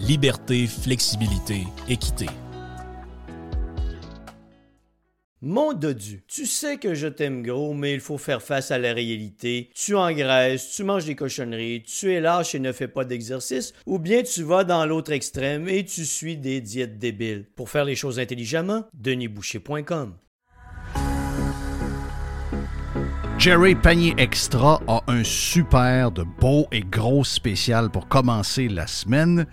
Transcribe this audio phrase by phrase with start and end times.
[0.00, 2.26] liberté, flexibilité, équité.
[5.42, 8.92] Mon dodu, tu sais que je t'aime gros, mais il faut faire face à la
[8.92, 9.70] réalité.
[9.74, 13.98] Tu engraisses, tu manges des cochonneries, tu es lâche et ne fais pas d'exercice, ou
[13.98, 17.46] bien tu vas dans l'autre extrême et tu suis des diètes débiles.
[17.56, 20.16] Pour faire les choses intelligemment, denisboucher.com.
[23.38, 29.46] Jerry Panier Extra a un super de beau et gros spécial pour commencer la semaine.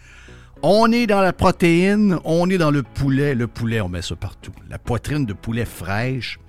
[0.63, 3.35] On est dans la protéine, on est dans le poulet.
[3.35, 4.52] Le poulet, on met ça partout.
[4.69, 6.39] La poitrine de poulet fraîche,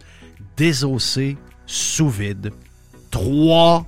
[0.57, 2.51] désossée, sous vide.
[3.11, 3.87] 3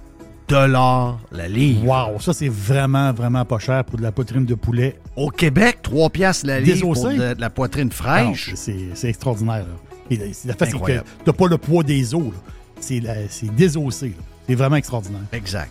[0.48, 1.84] dollars la livre.
[1.86, 4.98] Wow, ça c'est vraiment, vraiment pas cher pour de la poitrine de poulet.
[5.16, 8.50] Au Québec, 3 piastres la livre pour de, de la poitrine fraîche.
[8.50, 9.64] Non, C'est extraordinaire.
[9.66, 9.76] là.
[10.10, 12.32] Et, La fait, c'est que t'as pas le poids des os.
[12.80, 13.00] C'est
[13.54, 14.14] désossé.
[14.48, 15.20] C'est vraiment extraordinaire.
[15.32, 15.70] Exact.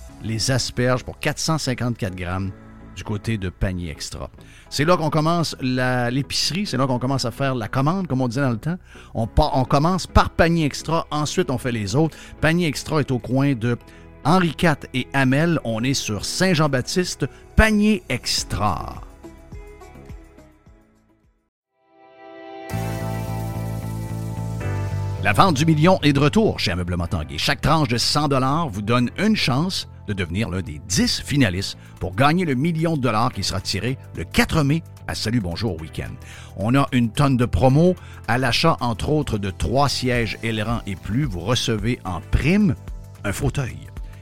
[0.23, 2.51] les asperges pour 454 grammes
[2.95, 4.29] du côté de panier extra.
[4.69, 8.27] C'est là qu'on commence l'épicerie, c'est là qu'on commence à faire la commande, comme on
[8.27, 8.77] disait dans le temps.
[9.13, 12.17] On commence par panier extra, ensuite on fait les autres.
[12.41, 13.77] Panier extra est au coin de
[14.23, 15.59] Henri IV et Hamel.
[15.63, 19.01] On est sur Saint-Jean-Baptiste, panier extra.
[25.23, 27.37] La vente du million est de retour chez Ameublement Tanguay.
[27.37, 32.15] Chaque tranche de 100 vous donne une chance de devenir l'un des 10 finalistes pour
[32.15, 36.11] gagner le million de dollars qui sera tiré le 4 mai à Salut Bonjour Week-end.
[36.57, 37.95] On a une tonne de promos.
[38.27, 42.75] À l'achat, entre autres, de trois sièges ailerons et plus, vous recevez en prime
[43.23, 43.77] un fauteuil.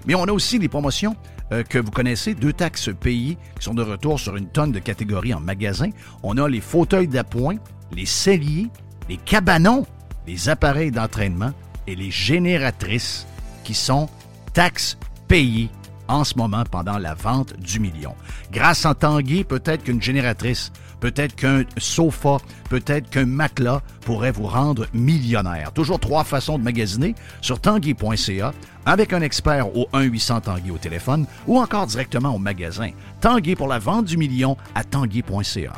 [0.07, 1.15] Mais on a aussi des promotions
[1.51, 4.79] euh, que vous connaissez, deux taxes payées qui sont de retour sur une tonne de
[4.79, 5.89] catégories en magasin.
[6.23, 7.55] On a les fauteuils d'appoint,
[7.91, 8.69] les celliers,
[9.07, 9.85] les cabanons,
[10.27, 11.51] les appareils d'entraînement
[11.87, 13.25] et les génératrices
[13.63, 14.07] qui sont
[14.53, 14.97] taxes
[15.29, 15.69] payées
[16.09, 18.15] en ce moment pendant la vente du million.
[18.51, 22.37] Grâce à Tanguy, peut-être qu'une génératrice, peut-être qu'un sofa,
[22.69, 25.71] peut-être qu'un matelas pourrait vous rendre millionnaire.
[25.71, 28.53] Toujours trois façons de magasiner sur tanguy.ca
[28.85, 32.89] avec un expert au 1-800 Tanguy au téléphone ou encore directement au magasin.
[33.21, 35.73] Tanguy pour la vente du million à tanguy.ca.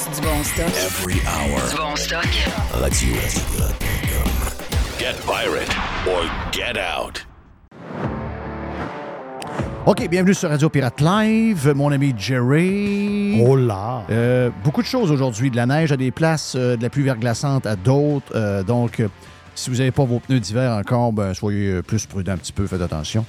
[0.00, 0.66] Juste du bon stock.
[0.68, 1.68] Every hour.
[1.68, 2.26] Du bon stock.
[2.72, 3.16] Radio.
[4.98, 5.68] Get pirate
[6.06, 7.26] or get out.
[9.84, 13.42] OK, bienvenue sur Radio Pirate Live, mon ami Jerry.
[13.44, 14.04] Oh là!
[14.10, 17.02] Euh, beaucoup de choses aujourd'hui, de la neige à des places, euh, de la pluie
[17.02, 18.34] verglaçante à d'autres.
[18.34, 19.08] Euh, donc, euh,
[19.54, 22.52] si vous n'avez pas vos pneus d'hiver encore, ben, soyez euh, plus prudent un petit
[22.52, 23.26] peu, faites attention.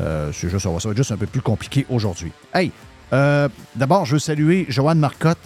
[0.00, 2.32] Euh, c'est juste, ça va ça va être juste un peu plus compliqué aujourd'hui.
[2.52, 2.72] Hey,
[3.14, 5.38] euh, d'abord, je veux saluer Joanne Marcotte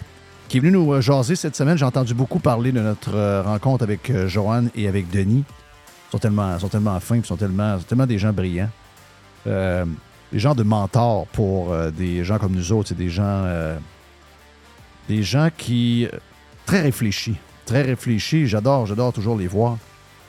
[0.49, 1.77] qui est venue nous euh, jaser cette semaine.
[1.77, 5.45] J'ai entendu beaucoup parler de notre euh, rencontre avec euh, Joanne et avec Denis.
[5.47, 8.71] Ils sont tellement, sont tellement fins, ils sont tellement, tellement des gens brillants.
[9.47, 12.89] Des gens de mentors pour des gens comme nous autres.
[12.89, 13.45] C'est des gens,
[15.09, 16.09] des gens qui
[16.67, 17.37] très réfléchis,
[17.67, 18.47] très réfléchis.
[18.47, 19.77] J'adore, j'adore toujours les voir.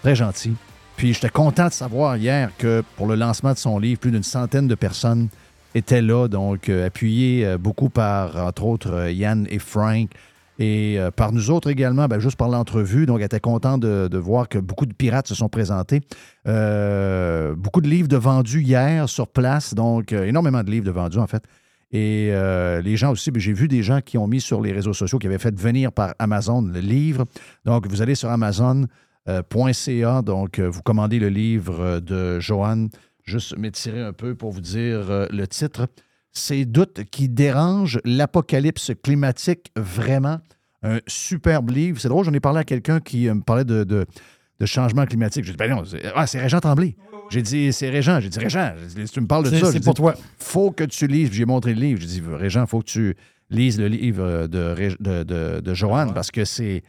[0.01, 0.55] Très gentils.
[0.97, 4.23] Puis j'étais content de savoir hier que pour le lancement de son livre, plus d'une
[4.23, 5.29] centaine de personnes
[5.75, 10.09] étaient là, donc euh, appuyées euh, beaucoup par, entre autres, euh, Yann et Frank.
[10.57, 13.05] Et euh, par nous autres également, ben, juste par l'entrevue.
[13.05, 16.01] Donc, elle était content de, voir que beaucoup de pirates se sont présentés.
[16.47, 19.73] Euh, beaucoup de livres de vendus hier sur place.
[19.73, 21.43] Donc, euh, énormément de livres de vendus, en fait.
[21.91, 24.71] Et euh, les gens aussi, ben, j'ai vu des gens qui ont mis sur les
[24.71, 27.25] réseaux sociaux, qui avaient fait venir par Amazon le livre.
[27.65, 32.89] Donc, vous allez sur Amazon.ca, donc euh, vous commandez le livre euh, de Joanne.
[33.25, 35.87] Juste m'étirer un peu pour vous dire euh, le titre.
[36.31, 40.39] Ces doutes qui dérangent l'apocalypse climatique vraiment.
[40.83, 41.99] Un superbe livre.
[41.99, 44.05] C'est drôle, j'en ai parlé à quelqu'un qui euh, me parlait de, de-
[44.59, 45.43] de changement climatique.
[45.43, 46.95] J'ai dit, ben non, c'est ah, c'est Régent Tremblay.
[47.29, 48.19] J'ai dit, c'est Régent.
[48.21, 48.73] J'ai dit, Régent,
[49.11, 49.65] tu me parles de ça.
[49.65, 50.13] c'est J'ai dit, pour toi.
[50.37, 51.31] faut que tu lises.
[51.33, 51.99] J'ai montré le livre.
[51.99, 53.15] J'ai dit, Régent, il faut que tu
[53.49, 56.83] lises le livre de, de, de, de Joanne parce que c'est,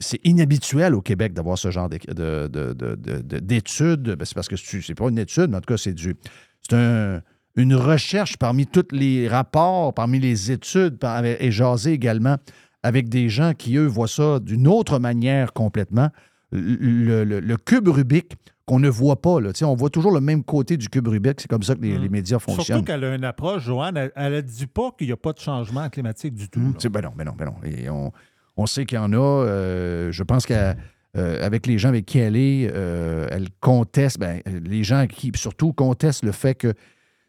[0.00, 4.02] c'est, inhabituel au Québec d'avoir ce genre de, de- de- d'études.
[4.16, 6.14] Ben, c'est parce que c'est pas une étude, mais en tout cas, c'est du.
[6.62, 7.20] C'est un-
[7.56, 12.36] une recherche parmi tous les rapports, parmi les études, par- et jaser également
[12.84, 16.10] avec des gens qui, eux, voient ça d'une autre manière complètement.
[16.52, 18.34] Le, le- le cube Rubik
[18.64, 19.50] qu'on ne voit pas, là.
[19.62, 21.40] On voit toujours le même côté du cube Rubik.
[21.40, 22.84] C'est comme ça que les, les médias Surtout fonctionnent.
[22.84, 25.88] qu'elle a une approche, Joanne, elle, a dit pas qu'il n'y a pas de changement
[25.88, 26.60] climatique du tout.
[26.78, 27.54] Sais, Ben non, ben non, ben non.
[27.64, 28.12] Et on,
[28.58, 29.16] on sait qu'il y en a.
[29.16, 34.84] euh, je pense qu'avec les gens avec qui elle est, euh, elle conteste, ben, les
[34.84, 36.74] gens qui surtout contestent le fait que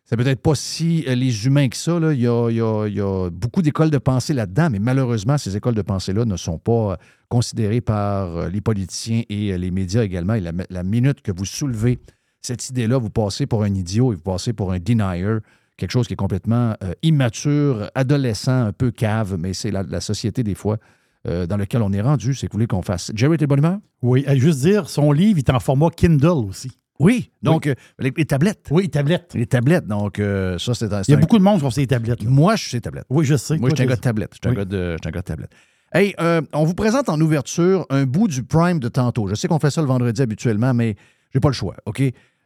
[0.09, 1.99] c'est peut-être pas si euh, les humains que ça.
[1.99, 2.13] là.
[2.13, 6.35] Il, y a, beaucoup d'écoles de pensée là-dedans, mais malheureusement, ces écoles de pensée-là ne
[6.35, 6.95] sont pas euh,
[7.29, 10.33] considérées par euh, les politiciens et euh, les médias également.
[10.33, 11.99] Et la, minute que vous soulevez
[12.41, 15.37] cette idée-là, vous passez pour un idiot et vous passez pour un denier,
[15.77, 20.41] quelque chose qui est complètement euh, immature, adolescent, un peu cave, mais c'est la société
[20.41, 20.79] des fois
[21.27, 22.33] euh, dans laquelle on est rendu.
[22.33, 23.11] C'est que vous voulez qu'on fasse.
[23.15, 23.79] Jerry, t'es bonne humeur?
[24.01, 26.71] Oui, à juste dire, son livre est en format Kindle aussi.
[26.99, 27.31] Oui.
[27.41, 28.67] Donc, euh, les, les tablettes.
[28.71, 29.31] Oui, tablette.
[29.33, 29.87] Les tablettes.
[29.87, 31.01] Donc, euh, ça, c'est un.
[31.07, 32.21] Il y a un- beaucoup de monde sur ces tablettes.
[32.23, 32.29] là.
[32.29, 33.05] Moi, je suis ces tablettes.
[33.09, 33.57] Oui, je sais.
[33.57, 34.31] Moi, je suis un gars de tablette.
[34.33, 34.57] Je suis un Oui.
[34.57, 35.51] gars de- je suis un gars de tablette.
[35.93, 39.27] Hey, euh, on vous présente en ouverture un bout du Prime de tantôt.
[39.27, 40.95] Je sais qu'on fait ça le vendredi habituellement, mais
[41.33, 42.03] j'ai pas le choix, OK?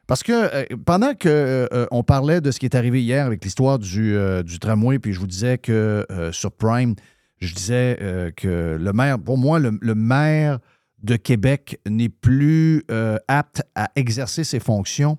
[0.07, 1.27] Parce que euh, pendant que
[1.73, 4.99] euh, on parlait de ce qui est arrivé hier avec l'histoire du, euh, du tramway,
[4.99, 6.93] puis je vous disais que euh, sur Prime,
[7.39, 10.59] je disais euh, que le maire, pour moi, le, maire
[11.03, 15.17] de Québec n'est plus euh, apte à exercer ses fonctions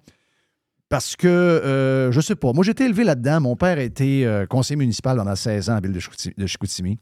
[0.89, 3.41] parce que, euh, je sais pas, moi été élevé là-dedans.
[3.41, 5.99] Mon père a été euh, conseiller municipal pendant 16 ans à la ville
[6.37, 6.99] de Chicoutimi.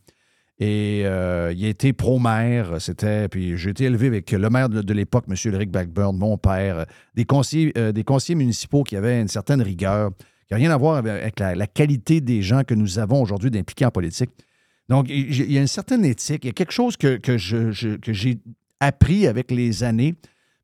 [0.59, 3.29] Et il a été pro-maire, c'était.
[3.29, 5.35] Puis j'ai été élevé avec le maire de, l'époque, M.
[5.55, 10.11] Eric Blackburn, mon père, des conseillers, des conseillers municipaux qui avaient une certaine rigueur,
[10.47, 13.51] qui n'a rien à voir avec, la, la qualité des gens que nous avons aujourd'hui
[13.51, 14.31] d'impliqués en politique.
[14.89, 18.39] Donc, il y a une certaine éthique, il y a quelque chose que, que j'ai
[18.81, 20.15] appris avec les années.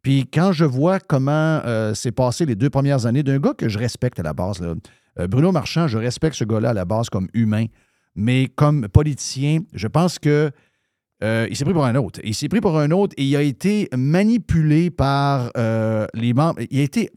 [0.02, 3.68] Puis quand je vois comment euh, s'est passé les deux premières années d'un gars que
[3.68, 7.10] je respecte à la base, euh, Bruno Marchand, je respecte ce gars-là à la base
[7.10, 7.66] comme humain,
[8.14, 10.50] mais comme politicien, je pense que
[11.22, 12.20] euh, il s'est pris pour un autre.
[12.22, 15.50] Il s'est pris pour un autre et il a été manipulé par
[16.14, 16.60] les membres.
[16.70, 17.10] Il a été.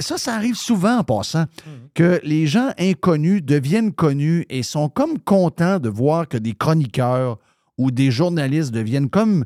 [0.00, 1.46] Ça, ça arrive souvent en passant,
[1.94, 7.38] que les gens inconnus deviennent connus et sont comme contents de voir que des chroniqueurs
[7.78, 9.44] ou des journalistes deviennent comme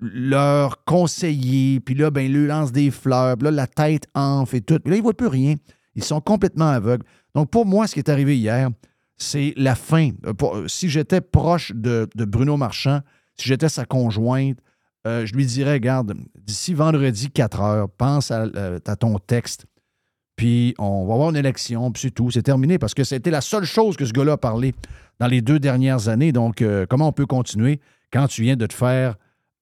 [0.00, 4.56] leurs conseillers, puis là, ben, ils lui lancent des fleurs, puis là, la tête enfle
[4.56, 4.78] et tout.
[4.80, 5.54] Puis là, ils ne voient plus rien.
[5.94, 7.04] Ils sont complètement aveugles.
[7.34, 8.70] Donc, pour moi, ce qui est arrivé hier,
[9.16, 10.10] c'est la fin.
[10.26, 13.00] Euh, euh, si j'étais proche de, de Bruno Marchand,
[13.36, 14.58] si j'étais sa conjointe,
[15.06, 19.66] euh, je lui dirais, regarde, d'ici vendredi 4 heures, pense à, euh, à ton texte,
[20.42, 23.40] puis on va avoir une élection, puis c'est tout, c'est terminé, parce que c'était la
[23.40, 24.74] seule chose que ce gars-là a parlé
[25.20, 26.32] dans les deux dernières années.
[26.32, 27.78] Donc, euh, comment on peut continuer
[28.12, 29.14] quand tu viens de te faire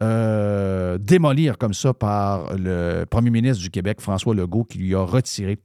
[0.03, 5.03] euh, démolir comme ça par le premier ministre du Québec, François Legault, qui lui a
[5.03, 5.59] retiré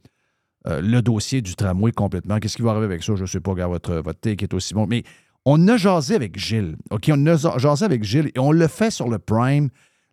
[0.68, 2.40] euh, le dossier du tramway complètement?
[2.40, 3.16] Qu'est-ce qui va arriver avec ça?
[3.16, 4.86] Je ne sais pas, regarde, votre, votre take est aussi bon.
[4.86, 5.04] Mais
[5.46, 6.76] on a jasé avec Gilles.
[6.92, 9.70] OK, on a jasé avec Gilles et on le fait sur le Prime.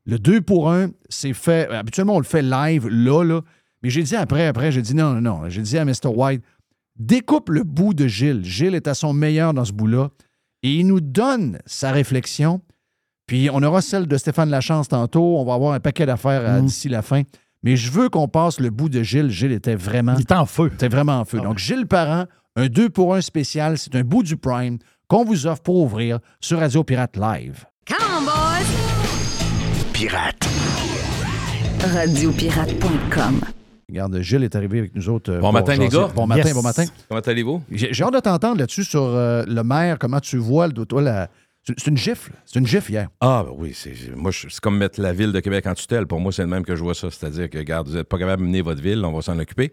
[0.06, 1.68] Le 2 pour 1, c'est fait.
[1.70, 3.40] Habituellement, on le fait live là, là.
[3.82, 5.48] Mais j'ai dit après, après, j'ai dit non, non, non.
[5.48, 6.06] J'ai dit à Mr.
[6.14, 6.42] White,
[6.98, 8.44] découpe le bout de Gilles.
[8.44, 10.10] Gilles est à son meilleur dans ce bout-là.
[10.62, 12.60] Et il nous donne sa réflexion.
[13.26, 15.38] Puis on aura celle de Stéphane Lachance tantôt.
[15.38, 16.66] On va avoir un paquet d'affaires euh, Mm.
[16.66, 17.22] d'ici la fin.
[17.64, 19.30] Mais je veux qu'on passe le bout de Gilles.
[19.30, 20.14] Gilles était vraiment.
[20.16, 20.68] Il est en feu.
[20.72, 21.38] C'était vraiment en feu.
[21.40, 23.78] Ah Donc, Gilles Parent, un 2 pour 1 spécial.
[23.78, 27.64] C'est un bout du Prime qu'on vous offre pour ouvrir sur Radio Pirate Live.
[27.86, 28.66] Come on, boys!
[29.92, 30.48] Pirate.
[31.94, 33.40] Radiopirate.com.
[33.92, 35.30] Regarde, Gilles est arrivé avec nous autres.
[35.30, 36.08] euh, Bon matin, les gars.
[36.14, 36.54] Bon matin, Yes.
[36.54, 36.84] bon matin.
[37.10, 37.62] Comment allez-vous?
[37.70, 41.28] J'ai hâte de t'entendre là-dessus sur euh, le maire, comment tu vois, le- toi, la...
[41.62, 42.32] c'est une gifle.
[42.46, 43.08] C'est une gifle hier.
[43.20, 46.06] Ah, ben oui, c'est moi, c'est comme mettre la ville de Québec en tutelle.
[46.06, 47.08] Pour moi, c'est le même que je vois ça.
[47.10, 49.70] C'est-à-dire que, regarde, vous n'êtes pas capable de mener votre ville, on va s'en occuper.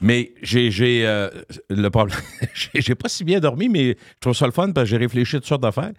[0.00, 1.30] Mais j'ai j'ai, euh,
[1.70, 2.18] le problème.
[2.74, 5.36] j'ai pas si bien dormi, mais je trouve ça le fun parce que j'ai réfléchi
[5.36, 5.92] à toutes sortes d'affaires.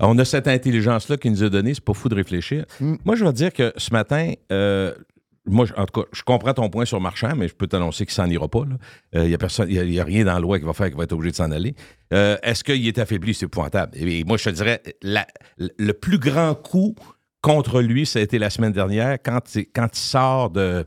[0.00, 2.64] On a cette intelligence-là qui nous a donné, c'est pas fou de réfléchir.
[2.80, 2.94] Mm.
[3.06, 4.94] Moi, je vais te dire que ce matin, euh,
[5.50, 8.14] moi, en tout cas, je comprends ton point sur Marchand, mais je peux t'annoncer qu'il
[8.14, 8.62] s'en ira pas.
[9.14, 10.88] Il n'y a, personne- y a- y a rien dans la loi qui va faire
[10.88, 11.74] qu'il va être obligé de s'en aller.
[12.12, 13.34] Euh, Est-ce qu'il est affaibli?
[13.34, 13.92] C'est épouvantable.
[13.96, 15.26] Et, moi, je te dirais, la-
[15.58, 16.94] le plus grand coup
[17.42, 20.84] contre lui, ça a été la semaine dernière, quand, il- quand il sort de,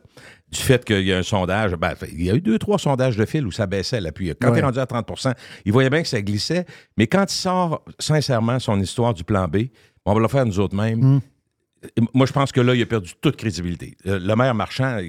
[0.52, 1.74] du fait qu'il y a un sondage.
[1.74, 4.00] Ben, il y a eu deux, trois sondages de fil où ça baissait.
[4.02, 5.34] Là, puis quand il est rendu à 30%
[5.66, 6.66] il voyait bien que ça glissait.
[6.96, 9.68] Mais quand il sort, sincèrement, son histoire du plan B,
[10.06, 11.22] on va le faire nous autres mêmes.
[12.14, 13.96] Moi, je pense que là, il a perdu toute crédibilité.
[14.08, 15.00] Euh, Le maire marchand,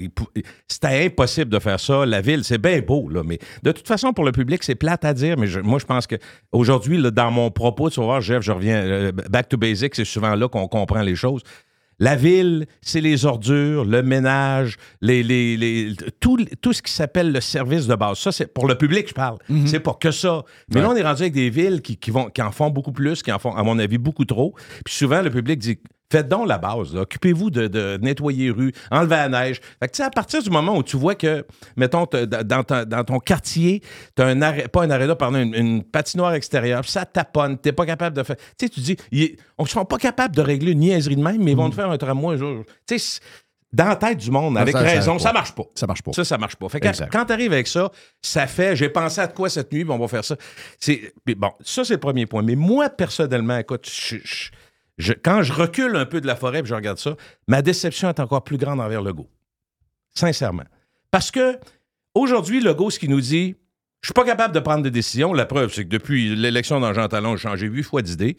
[0.68, 2.04] c'était impossible de faire ça.
[2.06, 5.04] La ville, c'est bien beau, là, mais de toute façon, pour le public, c'est plate
[5.04, 5.36] à dire.
[5.38, 6.16] Mais je- moi, je pense que
[6.52, 10.04] aujourd'hui, dans mon propos, tu vas voir, Jeff, je reviens euh, back to basics, c'est
[10.04, 11.42] souvent là qu'on comprend les choses.
[12.00, 17.30] La ville, c'est les ordures, le ménage, les, les, les- tout, tout ce qui s'appelle
[17.30, 18.18] le service de base.
[18.18, 19.38] Ça, c'est pour le public, je parle.
[19.66, 20.42] C'est pas que ça.
[20.74, 22.90] Mais là, on est rendu avec des villes qui, qui vont, qui en font beaucoup
[22.90, 24.56] plus, qui en font, à mon avis, beaucoup trop.
[24.84, 25.78] Puis souvent, le public dit
[26.14, 26.94] Faites donc la base.
[26.94, 29.60] Occupez-vous de, de nettoyer rues, enlever la neige.
[29.80, 31.44] Fait que, à partir du moment où tu vois que,
[31.76, 32.06] mettons,
[32.44, 33.82] dans, ta- dans ton quartier,
[34.16, 37.72] tu as un arrêt, pas un aréna, pardon, une, une patinoire extérieure, ça taponne, tu
[37.72, 38.36] pas capable de faire.
[38.36, 41.42] Tu sais, tu dis, ils ne sont pas capables de régler une niaiserie de même,
[41.42, 42.64] mais ils vont te faire un tramway un jour.
[42.86, 43.20] Tu sais,
[43.72, 45.32] dans la tête du monde, avec ça, ça raison, ça pas.
[45.32, 45.64] marche pas.
[45.74, 46.12] Ça marche pas.
[46.12, 46.68] Ça, ça marche pas.
[46.68, 47.90] Fait que quand tu arrives avec ça,
[48.22, 50.36] ça fait, j'ai pensé à de quoi cette nuit, on va faire ça.
[50.78, 52.42] C'est, bon, ça, c'est le premier point.
[52.42, 54.50] Mais moi, personnellement, écoute, je- je-
[55.22, 57.16] quand je recule un peu de la forêt puis je regarde ça,
[57.48, 59.28] ma déception est encore plus grande envers Legault.
[60.14, 60.64] Sincèrement.
[61.10, 61.58] Parce que
[62.14, 63.56] aujourd'hui, Legault, ce qu'il nous dit,
[64.02, 65.32] je suis pas capable de prendre des décisions.
[65.32, 68.36] La preuve, c'est que depuis l'élection dans Jean Talon, j'ai changé huit fois d'idée.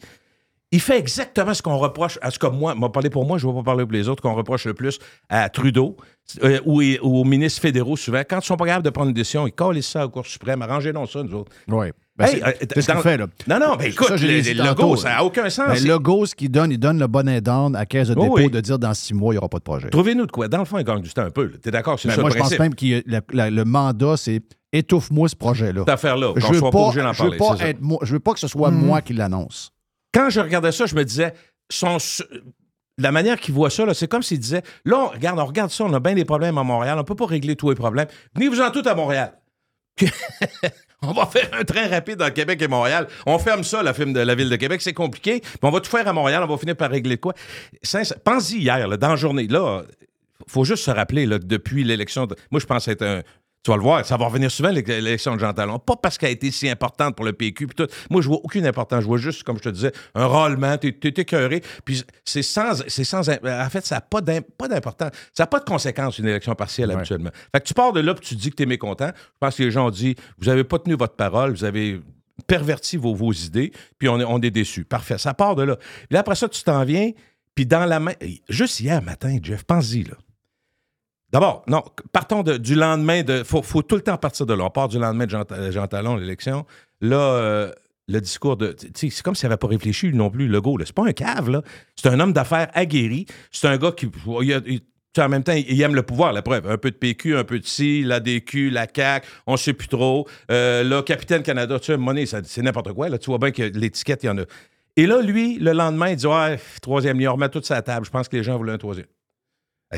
[0.72, 3.46] Il fait exactement ce qu'on reproche, à ce que moi, m'a parlé pour moi, je
[3.46, 4.98] ne vais pas parler pour les autres, qu'on reproche le plus
[5.28, 5.96] à Trudeau
[6.42, 8.22] euh, ou, aux ministres fédéraux souvent.
[8.28, 10.62] Quand ils sont pas capables de prendre une décision, ils collent ça au Cour suprême.
[10.62, 11.52] Arrangez donc ça, nous autres.
[11.68, 11.88] Oui.
[12.18, 12.42] Ben, Hey,
[12.80, 13.26] c'est euh, fait, là.
[13.46, 15.68] Non, non, ben écoute, Ça, le, logo, ça n'a aucun sens.
[15.68, 18.22] Ben, le go, ce qu'il donne, il donne le bon down à Caisse de Oh,
[18.22, 18.50] dépôt oui.
[18.50, 19.90] de dire dans six mois, il n'y aura pas de projet.
[19.90, 20.48] Trouvez-nous de quoi.
[20.48, 21.44] Dans le fond, il gagne du temps un peu.
[21.44, 21.56] là.
[21.62, 22.00] T'es d'accord?
[22.00, 24.40] C'est Ben, ça moi, le je pense même que le mandat, c'est
[24.72, 25.80] étouffe-moi ce projet-là.
[25.80, 27.36] Cette affaire-là, Je ne veux pas, pas, je veux parler.
[27.38, 27.68] pas c'est ça.
[27.68, 28.78] être moi- je veux pas que ce soit Mhm.
[28.86, 29.72] moi qui l'annonce.
[30.14, 31.34] Quand je regardais ça, je me disais,
[31.70, 31.98] son,
[32.98, 35.84] la manière qu'il voit ça, c'est comme s'il disait, là, on, regarde, on regarde ça,
[35.84, 38.06] on a bien des problèmes à Montréal, on ne peut pas régler tous les problèmes.
[38.34, 39.34] Venez-vous-en tous à Montréal.
[41.06, 43.06] On va faire un train rapide dans Québec et Montréal.
[43.26, 44.82] On ferme ça, la, film de la ville de Québec.
[44.82, 45.40] C'est compliqué.
[45.40, 46.42] Puis on va tout faire à Montréal.
[46.42, 47.34] On va finir par régler quoi.
[48.24, 49.46] Pense-y hier, dans la journée.
[49.46, 49.82] Là,
[50.46, 52.26] faut juste se rappeler que depuis l'élection.
[52.50, 53.22] Moi, je pense être un.
[53.66, 55.80] Tu vas le voir, ça va revenir souvent, l'é- l'élection de Jean Talon.
[55.80, 57.66] Pas parce qu'elle a été si importante pour le PQ.
[57.66, 57.88] Puis tout.
[58.10, 59.00] Moi, je vois aucune importance.
[59.00, 60.78] Je vois juste, comme je te disais, un rôlement.
[60.78, 61.64] T'es t'es écœuré.
[61.84, 62.84] Puis c'est sans.
[62.86, 65.10] C'est sans en fait, ça n'a pas d'im- pas d'importance.
[65.34, 67.30] Ça n'a pas de conséquences, une élection partielle, habituellement.
[67.52, 69.10] Fait que tu pars de là, puis tu dis que tu es mécontent.
[69.16, 72.00] Je pense que les gens ont dit vous n'avez pas tenu votre parole, vous avez
[72.46, 74.84] perverti vos, vos idées, puis on est, on est déçus.
[74.84, 75.18] Parfait.
[75.18, 75.74] Ça part de là.
[75.74, 77.10] Puis là, après ça, tu t'en viens,
[77.56, 78.12] puis dans la main.
[78.48, 80.14] Juste hier matin, Jeff, pense-y, là.
[81.32, 83.42] D'abord, non, partons du lendemain de.
[83.42, 84.64] Faut, faut tout le temps partir de là.
[84.64, 86.64] On part du lendemain de Jean, Jean Talon, l'élection.
[87.00, 87.72] Là, euh,
[88.08, 88.76] le discours de.
[88.94, 90.76] C'est comme s'il n'avait pas réfléchi non plus, Legault.
[90.78, 90.84] là.
[90.86, 91.62] C'est pas un cave, là.
[91.96, 93.26] C'est un homme d'affaires aguerri.
[93.50, 94.08] C'est un gars qui.
[94.42, 94.80] il a- il-
[95.16, 96.70] sais, en même temps, il aime le pouvoir, la preuve.
[96.70, 99.72] Un peu de PQ, un peu de ci, la DQ, la CAQ, on ne sait
[99.72, 100.28] plus trop.
[100.50, 103.08] Euh, là, Capitaine Canada, tu sais, monnaie, c'est n'importe quoi.
[103.08, 104.42] Là, tu vois bien que l'étiquette, il y en a.
[104.94, 108.06] Et là, lui, le lendemain, il dit Ouais, troisième on remet tout la table.
[108.06, 109.06] Je pense que les gens voulaient un troisième.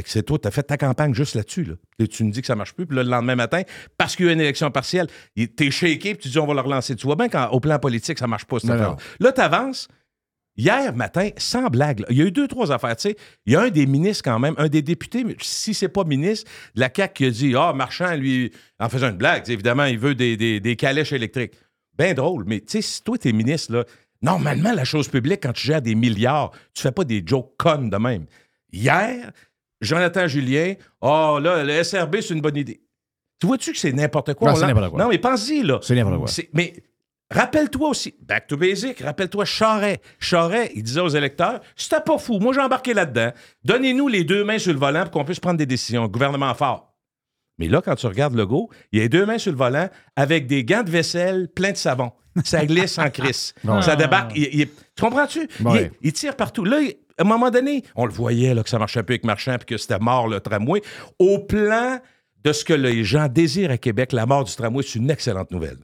[0.04, 1.64] C'est toi, tu as fait ta campagne juste là-dessus.
[1.64, 1.74] Là.
[1.98, 2.86] Et tu me dis que ça marche plus.
[2.86, 3.62] Puis là, le lendemain matin,
[3.96, 6.54] parce qu'il y a une élection partielle, tu es shaké, puis tu dis on va
[6.54, 6.94] le relancer.
[6.94, 8.60] Tu vois bien qu'au plan politique, ça marche pas.
[8.60, 8.70] cette.
[8.70, 9.88] Là, tu avances.
[10.58, 12.96] Hier matin, sans blague, là, il y a eu deux, trois affaires.
[12.96, 13.16] Tu sais,
[13.46, 16.02] il y a un des ministres quand même, un des députés, mais si c'est pas
[16.02, 19.84] ministre, de la CAQ qui a dit Ah, Marchand, lui, en faisant une blague, évidemment,
[19.84, 21.52] il veut des, des, des calèches électriques.
[21.96, 23.84] Bien drôle, mais tu sais, si toi, tu es ministre, là,
[24.20, 27.88] normalement, la chose publique, quand tu gères des milliards, tu fais pas des jokes connes
[27.88, 28.26] de même.
[28.72, 29.30] Hier,
[29.80, 32.80] Jonathan Julien, oh là, le SRB, c'est une bonne idée.
[33.40, 34.48] Tu vois-tu que c'est n'importe quoi?
[34.48, 34.98] Non, On c'est l'a- n'importe quoi.
[35.02, 35.78] Non, mais pense-y, là.
[35.82, 36.44] C'est n'importe quoi.
[36.54, 36.72] Mais
[37.30, 40.00] rappelle-toi aussi, back to basic, rappelle-toi Charret.
[40.18, 43.30] Charret, il disait aux électeurs, c'était pas fou, moi j'ai embarqué là-dedans.
[43.64, 46.06] Donnez-nous les deux mains sur le volant pour qu'on puisse prendre des décisions.
[46.08, 46.94] Gouvernement fort.
[47.58, 49.58] Mais là, quand tu regardes le go, il y a les deux mains sur le
[49.58, 52.12] volant avec des gants de vaisselle pleins de savon.
[52.44, 53.52] Ça glisse en crise.
[53.82, 54.32] Ça débarque.
[54.36, 55.48] il- il- tu comprends-tu?
[55.60, 55.90] Il- Ouais.
[56.02, 56.64] Il, tire partout.
[56.64, 59.24] Là, il- à un moment donné, on le voyait là, que ça marchait plus avec
[59.24, 60.80] Marchand puis que c'était mort le tramway.
[61.18, 61.98] Au plan
[62.44, 65.50] de ce que les gens désirent à Québec, la mort du tramway, c'est une excellente
[65.50, 65.78] nouvelle.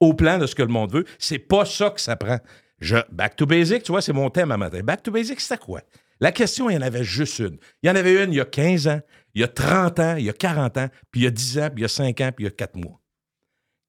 [0.00, 2.38] Au plan de ce que le monde veut, c'est pas ça que ça prend.
[2.80, 4.80] Je, back to basic, tu vois, c'est mon thème à matin.
[4.82, 5.82] Back to basic, c'était quoi?
[6.20, 7.58] La question, il y en avait juste une.
[7.82, 9.00] Il y en avait une il y a 15 ans,
[9.34, 11.58] il y a 30 ans, il y a 40 ans, puis il y a 10
[11.58, 13.00] ans, puis il y a 5 ans, puis il y a 4 mois.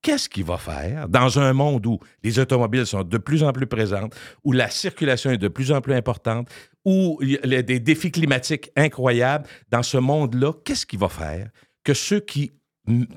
[0.02, 3.68] Qu'est-ce qu'il va faire dans un monde où les automobiles sont de plus en plus
[3.68, 6.50] présentes, où la circulation est de plus en plus importante,
[6.86, 11.50] où il y a des défis climatiques incroyables, dans ce monde-là, qu'est-ce qu'il va faire
[11.84, 12.52] que ceux qui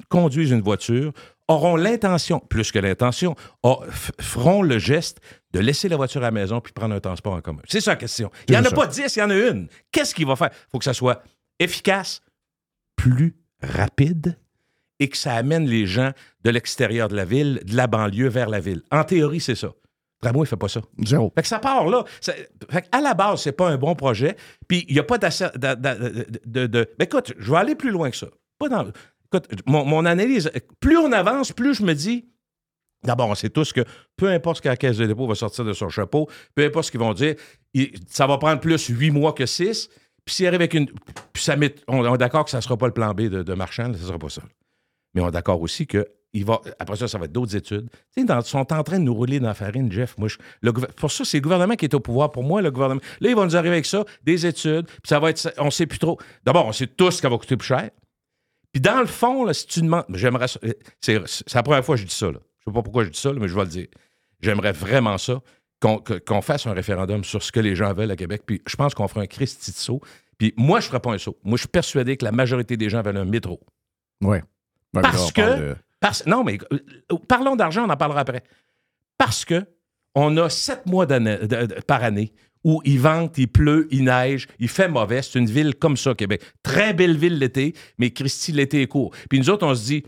[0.08, 1.12] conduisent une voiture
[1.48, 3.34] auront l'intention, plus que l'intention,
[4.20, 5.20] feront le geste
[5.52, 7.62] de laisser la voiture à la maison puis prendre un transport en commun?
[7.68, 8.30] C'est ça la question.
[8.48, 8.76] Il n'y en a ça.
[8.76, 9.68] pas dix, il y en a une.
[9.90, 10.50] Qu'est-ce qu'il va faire?
[10.52, 11.22] Il faut que ça soit
[11.58, 12.22] efficace,
[12.96, 14.38] plus rapide?
[15.02, 16.12] Et que ça amène les gens
[16.44, 18.82] de l'extérieur de la ville, de la banlieue vers la ville.
[18.90, 19.72] En théorie, c'est ça.
[20.20, 20.80] Tramway, il fait pas ça.
[21.04, 21.32] Zéro.
[21.34, 22.04] Fait que ça part là.
[22.20, 22.34] Ça-
[22.70, 24.36] fait à la base, c'est pas un bon projet.
[24.68, 25.26] Puis il n'y a pas de,
[26.46, 28.28] de, de- Mais écoute, je vais aller plus loin que ça.
[28.58, 28.86] Pas dans.
[29.26, 32.28] Écoute, mon, mon analyse, plus on avance, plus je me dis.
[33.04, 33.80] D'abord, on sait tous que
[34.16, 36.84] peu importe ce que la Caisse de dépôt va sortir de son chapeau, peu importe
[36.86, 37.34] ce qu'ils vont dire,
[38.08, 39.88] ça va prendre plus huit mois que six.
[40.24, 40.86] Puis s'il arrive avec une.
[41.32, 43.22] Puis ça met, on, on est d'accord que ça ne sera pas le plan B
[43.22, 44.42] de, de Marchand, ça ne sera pas ça.
[45.14, 46.06] Mais on est d'accord aussi que.
[46.34, 47.90] Il va, après ça, ça va être d'autres études.
[48.16, 50.16] Ils sont en train de nous rouler dans la farine, Jeff.
[50.16, 50.30] Moi,
[50.96, 52.32] pour ça, c'est le gouvernement qui est au pouvoir.
[52.32, 53.02] Pour moi, le gouvernement.
[53.20, 55.52] Là, ils vont nous arriver avec ça, des études, puis ça va être.
[55.58, 56.18] On sait plus trop.
[56.42, 57.90] D'abord, on sait tous ce va coûter plus cher.
[58.72, 60.06] Puis dans le fond, là, si tu demandes.
[60.08, 60.58] J'aimerais ça.
[61.00, 62.28] C'est la première fois que je dis ça.
[62.28, 62.38] Là.
[62.64, 63.88] Je ne sais pas pourquoi je dis ça, mais je vais le dire.
[64.40, 65.42] J'aimerais vraiment ça,
[65.80, 68.44] qu'on fasse un référendum sur ce que les gens veulent à Québec.
[68.46, 70.00] Puis je pense qu'on fera un Christi de saut.
[70.38, 71.36] Puis moi, je ne ferai pas un saut.
[71.44, 73.60] Moi, je suis persuadé que la majorité des gens veulent un métro.
[75.00, 75.40] Parce que-
[76.00, 78.42] Parce- non, mais euh, parlons d'argent, on en parlera après.
[79.18, 79.64] Parce que
[80.14, 82.32] on a sept mois d'année- de- de- par année
[82.64, 85.22] où il vente, il pleut, il neige, il fait mauvais.
[85.22, 86.42] C'est une ville comme ça, Québec.
[86.62, 89.12] Très belle ville l'été, mais Christy, l'été est court.
[89.30, 90.02] Puis nous autres, on se dit,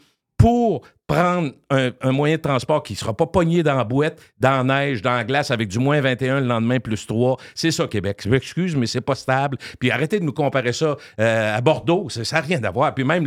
[0.45, 4.67] pour prendre un, moyen de transport qui ne sera pas pogné dans la boîte, dans
[4.67, 7.87] la neige, dans la glace, avec du moins 21 le lendemain, plus 3, c'est ça,
[7.87, 8.21] Québec.
[8.23, 9.57] Je m'excuse, mais c'est pas stable.
[9.79, 12.11] Puis arrêtez de nous comparer ça euh, à Bordeaux.
[12.11, 12.95] Ça n'a rien à voir.
[12.95, 13.27] Puis même,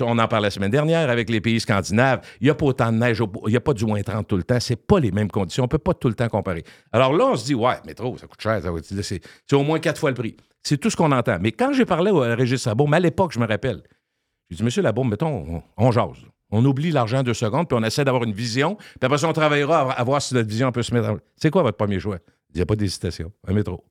[0.00, 2.90] on en parlait la semaine dernière avec les pays scandinaves, il n'y a pas autant
[2.90, 4.58] de neige, il n'y a pas du moins 30 tout le temps.
[4.58, 5.62] C'est pas les mêmes conditions.
[5.62, 6.64] On ne peut pas tout le temps comparer.
[6.90, 8.60] Alors là, on se dit, ouais, métro, ça coûte cher.
[9.06, 10.36] C'est au moins quatre fois le prix.
[10.64, 11.38] C'est tout ce qu'on entend.
[11.40, 13.84] Mais quand j'ai parlé au Régis Sabaume, à l'époque, je me rappelle,
[14.50, 16.29] j'ai dit, Monsieur Labaume, mettons, on, on jase.
[16.50, 19.32] On oublie l'argent deux secondes, puis on essaie d'avoir une vision, puis après ça, on
[19.32, 21.18] travaillera à, voir si notre vision peut se mettre en...
[21.36, 22.18] C'est quoi votre premier choix?
[22.52, 23.32] Il n'y a pas d'hésitation.
[23.46, 23.84] Un métro.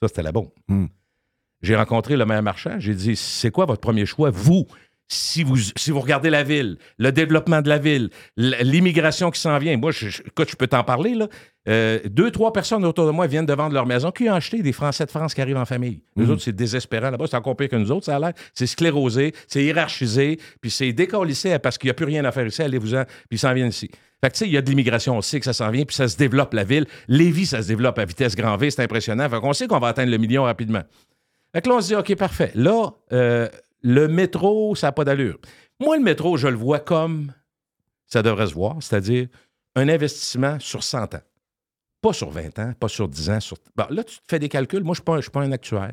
[0.00, 0.48] Ça, c'était la bombe.
[0.68, 0.86] Hmm.
[1.60, 2.76] J'ai rencontré le maire marchand.
[2.78, 4.66] J'ai dit, c'est quoi votre premier choix, vous?
[5.14, 9.58] Si vous, si vous regardez la ville, le développement de la ville, l'immigration qui s'en
[9.58, 11.28] vient, moi, je, je- écoute, je peux t'en parler, là.
[11.68, 14.62] Euh, deux, trois personnes autour de moi viennent de vendre leur maison qui ont acheté
[14.62, 16.00] des Français de France qui arrivent en famille?
[16.16, 17.10] Les autres, c'est désespérant.
[17.10, 18.32] Là-bas, c'est encore pire que nous autres, ça a l'air.
[18.54, 22.46] C'est sclérosé, c'est hiérarchisé, puis c'est décollissé parce qu'il n'y a plus rien à faire
[22.46, 22.62] ici.
[22.62, 23.90] Allez-vous-en, puis ils s'en viennent ici.
[24.24, 25.84] Fait que, tu sais, il y a de l'immigration, on sait que ça s'en vient,
[25.84, 26.86] puis ça se développe, la ville.
[27.06, 29.28] Lévis, ça se développe à vitesse grand V, c'est impressionnant.
[29.28, 30.82] Fait qu'on sait qu'on va atteindre le million rapidement.
[31.54, 32.50] Fait que là, on se dit, OK, parfait.
[32.54, 33.48] Là, euh,
[33.82, 35.38] le métro, ça n'a pas d'allure.
[35.80, 37.32] Moi, le métro, je le vois comme
[38.06, 39.28] ça devrait se voir, c'est-à-dire
[39.74, 41.20] un investissement sur 100 ans.
[42.00, 43.40] Pas sur 20 ans, pas sur 10 ans.
[43.40, 43.56] Sur...
[43.76, 44.82] Bon, là, tu te fais des calculs.
[44.82, 45.92] Moi, je ne suis, pas un- actuaire.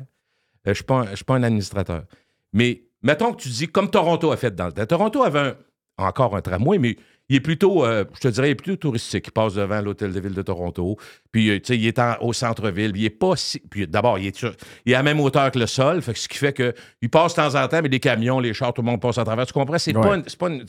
[0.66, 0.84] je ne suis,
[1.24, 2.04] pas un- administrateur.
[2.52, 4.86] Mais mettons que tu dis, comme Toronto a fait dans le temps.
[4.86, 5.54] Toronto avait
[5.96, 6.96] encore un tramway, mais
[7.30, 9.28] il est plutôt, euh, je te dirais, il est plutôt touristique.
[9.28, 10.98] Il passe devant l'hôtel de ville de Toronto.
[11.32, 12.92] Puis, euh, tu sais, il est en- au centre-ville.
[12.94, 13.60] Il est pas si.
[13.60, 16.02] Puis, d'abord, il est, sur- il est à la même hauteur que le sol.
[16.02, 18.40] Fait que ce qui fait que il passe de temps en temps, mais les camions,
[18.40, 19.46] les chars, tout le monde passe à travers.
[19.46, 19.78] Tu comprends?
[19.78, 20.02] C'est Ouais.
[20.02, 20.24] pas une.
[20.26, 20.66] c'est pas une-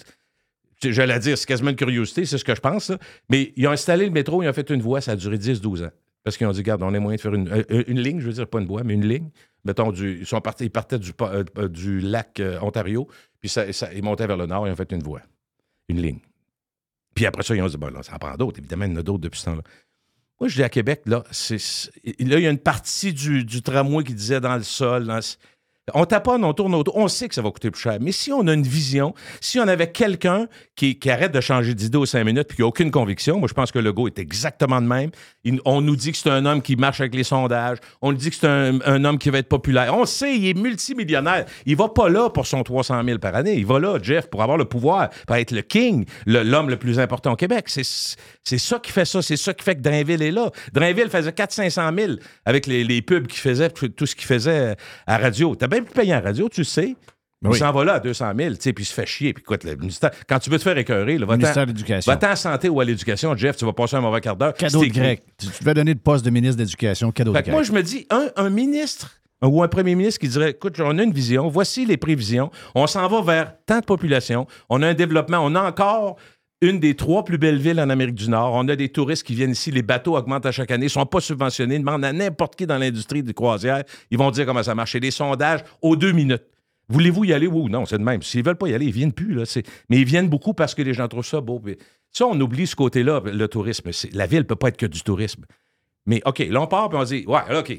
[0.83, 2.89] je- J'allais dire, c'est quasiment une curiosité, c'est ce que je pense.
[2.89, 2.97] là.
[3.29, 5.83] Mais ils ont installé le métro, ils ont fait une voie, ça a duré 10-12
[5.83, 5.91] ans.
[6.23, 8.27] Parce qu'ils ont dit, regarde, on a moyen de faire une, euh, une ligne, je
[8.27, 9.29] veux dire, pas une voie, mais une ligne.
[9.65, 13.07] Mettons, du, ils, sont partis, ils partaient du, euh, du lac euh, Ontario,
[13.39, 15.21] puis ça, ça- ils montaient vers le nord, ils ont fait une voie,
[15.89, 16.19] une ligne.
[17.13, 18.59] Puis après ça, ils ont dit, bon, là, ça en prend d'autres.
[18.59, 19.63] Évidemment, il y en a d'autres depuis ce temps-là.
[20.39, 21.59] Moi, je dis à Québec, là, là,
[22.17, 25.05] il y a une partie du, du tramway qui disait dans le sol.
[25.05, 25.19] dans
[25.93, 26.97] on taponne, on tourne autour.
[26.97, 27.97] On sait que ça va coûter plus cher.
[28.01, 31.97] Mais si on a une vision, si on avait quelqu'un qui, arrête de changer d'idée
[31.97, 34.17] aux cinq minutes puis qui n'a aucune conviction, moi, je pense que le go est
[34.17, 35.11] exactement de même.
[35.65, 37.77] On nous dit que c'est un homme qui marche avec les sondages.
[38.01, 39.95] On nous dit que c'est un, homme qui va être populaire.
[39.95, 41.45] On sait, il est multimillionnaire.
[41.65, 43.55] Il va pas là pour son 300 000 par année.
[43.55, 46.77] Il va là, Jeff, pour avoir le pouvoir, pour être le king, le- l'homme le,
[46.77, 47.65] plus important au Québec.
[47.67, 49.21] C'est, ça qui fait ça.
[49.21, 50.49] C'est ça qui fait que Drainville est là.
[50.73, 52.13] Drainville faisait 400-500 000
[52.45, 54.75] avec les, pubs qu'il faisait, tout ce qu'il faisait
[55.07, 55.55] à radio.
[55.55, 56.95] T'as plus payé en radio, tu le sais.
[57.43, 57.51] Oui.
[57.53, 59.33] Il s'en va là à 200 000, tu sais, puis il se fait chier.
[59.33, 62.11] Puis écoute, le ministère- quand tu veux te faire écœurer, va-t'en Ministère de l'Éducation.
[62.11, 64.53] va-t'en en santé ou à l'éducation, Jeff, tu vas passer un mauvais quart d'heure.
[64.53, 65.23] Cadeau de grec.
[65.39, 67.53] Tu tu devais donner le poste de ministre de l'Éducation, cadeau de Fait grec.
[67.53, 70.99] moi, je me dis, un, un ministre ou un premier ministre qui dirait écoute, on
[70.99, 74.87] a une vision, voici les prévisions, on s'en va vers tant de population, on a
[74.89, 76.17] un développement, on a encore
[76.61, 78.53] une des trois plus belles villes en Amérique du Nord.
[78.53, 80.91] On a des touristes qui viennent ici, les bateaux augmentent à chaque année, ils ne
[80.91, 84.63] sont pas subventionnés, demandent à n'importe qui dans l'industrie des croisières, ils vont dire comment
[84.63, 84.95] ça marche.
[84.95, 86.43] Et des sondages aux deux minutes.
[86.89, 87.47] Voulez-vous y aller?
[87.47, 88.21] Ou non, c'est de même.
[88.21, 89.33] S'ils veulent pas y aller, ils viennent plus.
[89.33, 89.43] Là.
[89.89, 91.61] Mais ils viennent beaucoup parce que les gens trouvent ça beau.
[92.11, 93.89] Ça, on oublie ce côté-là, le tourisme.
[94.13, 95.45] La ville peut pas être que du tourisme.
[96.07, 97.77] Mais OK, là, on part, puis on dit, ouais, là, OK,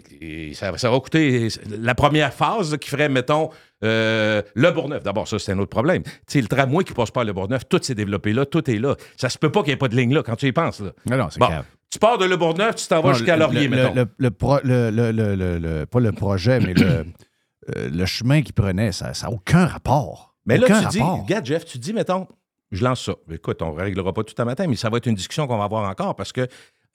[0.55, 3.51] ça, ça va coûter la première phase là, qui ferait, mettons,
[3.83, 5.03] euh, le Bourgneuf.
[5.03, 6.05] D'abord, ça, c'est un autre problème.
[6.05, 8.79] Tu sais, le tramway qui passe par le Bourgneuf, tout s'est développé là, tout est
[8.79, 8.95] là.
[9.17, 10.79] Ça se peut pas qu'il n'y ait pas de ligne là quand tu y penses.
[10.81, 10.93] Là.
[11.11, 11.65] Non, non, c'est Bon, grave.
[11.91, 13.95] tu pars de Le Bourgneuf, tu t'en vas jusqu'à Laurier, le, mettons.
[13.95, 16.87] le, le, pro- le- pas le projet, mais le,
[17.77, 20.37] euh, le chemin qu'il prenait, ça n'a aucun rapport.
[20.47, 21.23] Mais là, Aucun tu dis, rapport.
[21.25, 22.29] regarde, Jeff, tu dis, mettons,
[22.71, 23.15] je lance ça.
[23.33, 25.59] Écoute, on ne réglera pas tout un matin, mais ça va être une discussion qu'on
[25.59, 26.47] va avoir encore parce que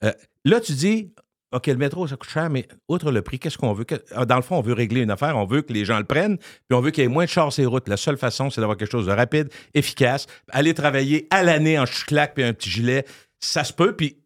[0.04, 0.12] euh,
[0.44, 1.12] là, tu dis,
[1.52, 3.86] OK, le métro, ça coûte cher, mais outre le prix, qu'est-ce qu'on veut?
[4.14, 6.04] Ah, Dans le fond, on veut régler une affaire, on veut que les gens le
[6.04, 7.88] prennent, puis on veut qu'il y ait moins de chars sur les routes.
[7.88, 11.86] La seule façon, c'est d'avoir quelque chose de rapide, efficace, aller travailler à l'année en
[11.86, 13.06] chouclac puis un petit gilet.
[13.40, 14.18] Ça se peut, puis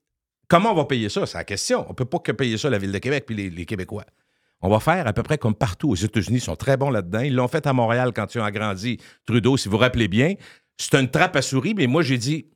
[0.48, 1.24] comment on va payer ça?
[1.26, 1.84] C'est la question.
[1.86, 4.04] On ne peut pas que payer ça la Ville de Québec puis les, les Québécois.
[4.60, 6.38] On va faire à peu près comme partout aux États-Unis.
[6.38, 7.20] Ils sont très bons là-dedans.
[7.20, 10.34] Ils l'ont fait à Montréal quand ils ont agrandi Trudeau, si vous vous rappelez bien.
[10.76, 12.46] C'est une trappe à souris, mais moi, j'ai dit,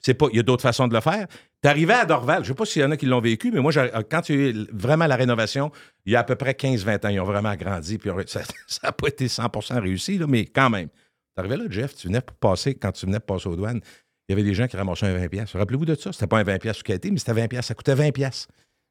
[0.00, 1.26] c'est pas, il y a d'autres façons de le faire.
[1.64, 3.50] T'es arrivé à Dorval, je ne sais pas s'il y en a qui l'ont vécu,
[3.50, 5.72] mais moi, j'ai- quand il y a eu vraiment la rénovation,
[6.04, 8.42] il y a à peu près 15-20 ans, ils ont vraiment agrandi, puis ça
[8.82, 10.88] n'a pas été 100% réussi, là, mais quand même.
[10.90, 13.80] T'es arrivé là, Jeff, tu venais pour passer, quand tu venais pour passer aux douanes,
[14.28, 15.56] il y avait des gens qui ramassaient un 20 pièces.
[15.56, 17.74] Rappelez-vous de ça, c'était pas un 20 pièces sous qualité, mais c'était 20 pièces, ça
[17.74, 18.46] coûtait 20 pièces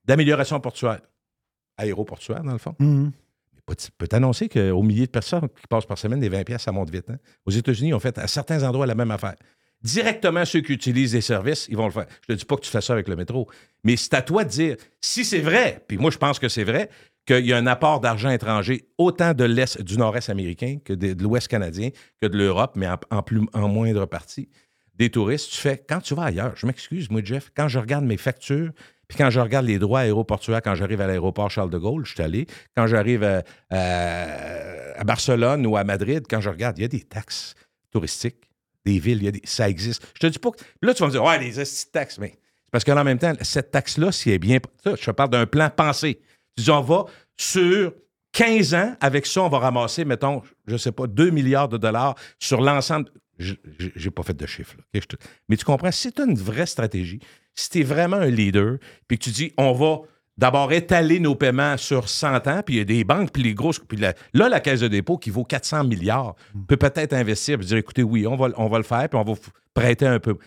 [0.06, 1.02] d'amélioration portuaire.
[1.78, 2.76] Aéroportuaire, dans le fond.
[3.54, 6.44] Mais pas- tu peux t'annoncer qu'au milliers de personnes qui passent par semaine, des 20
[6.44, 7.08] pièces, ça monte vite.
[7.12, 7.18] hein.
[7.46, 9.36] Aux États-Unis, ils ont fait à certains endroits la même affaire.
[9.84, 12.06] Directement, ceux qui utilisent des services, ils vont le faire.
[12.28, 13.50] Je ne dis pas que tu fais ça avec le métro,
[13.84, 16.64] mais c'est à toi de dire si c'est vrai, puis moi je pense que c'est
[16.64, 16.90] vrai,
[17.26, 21.22] qu'il y a un apport d'argent étranger autant de l'Est, du Nord-Est américain que de,
[21.22, 21.90] l'Ouest canadien,
[22.22, 24.50] que de l'Europe, mais en, plus, en moindre partie,
[24.96, 25.52] des touristes.
[25.52, 28.72] Tu fais, quand tu vas ailleurs, je m'excuse, moi, Jeff, quand je regarde mes factures,
[29.08, 32.14] puis quand je regarde les droits aéroportuaires, quand j'arrive à l'aéroport Charles de Gaulle, je
[32.14, 33.24] suis allé, quand j'arrive
[33.70, 37.56] à Barcelone ou à Madrid, quand je regarde, il y a des taxes
[37.92, 38.50] touristiques,
[38.86, 40.06] des villes, ça existe.
[40.16, 40.58] Je te dis pas que.
[40.82, 42.36] Là, tu vas me dire, ouais, les taxes, mais
[42.72, 44.58] parce que là, en même temps, cette taxe-là, si elle est bien.
[44.84, 46.20] ça, je te parle d'un plan pensé.
[46.58, 47.06] Tu dis, on va
[47.38, 47.94] sur
[48.34, 52.16] 15 ans, avec ça, on va ramasser, mettons, je sais pas, 2 milliards de dollars
[52.40, 53.10] sur l'ensemble.
[53.38, 54.76] J'ai pas fait de chiffres.
[54.94, 55.02] là,
[55.50, 57.20] Mais tu comprends, si tu as une vraie stratégie,
[57.56, 60.02] si tu es vraiment un leader, puis que tu dis, on va
[60.38, 63.54] d'abord étaler nos paiements sur 100 ans, puis il y a des banques, puis les
[63.54, 63.80] grosses.
[63.80, 66.36] Puis la- là, la caisse de dépôt qui vaut 400 milliards
[66.68, 69.24] peut peut-être investir, puis dire, écoutez, oui, on va, on va le faire, puis on
[69.24, 69.34] va
[69.74, 70.38] prêter un peu.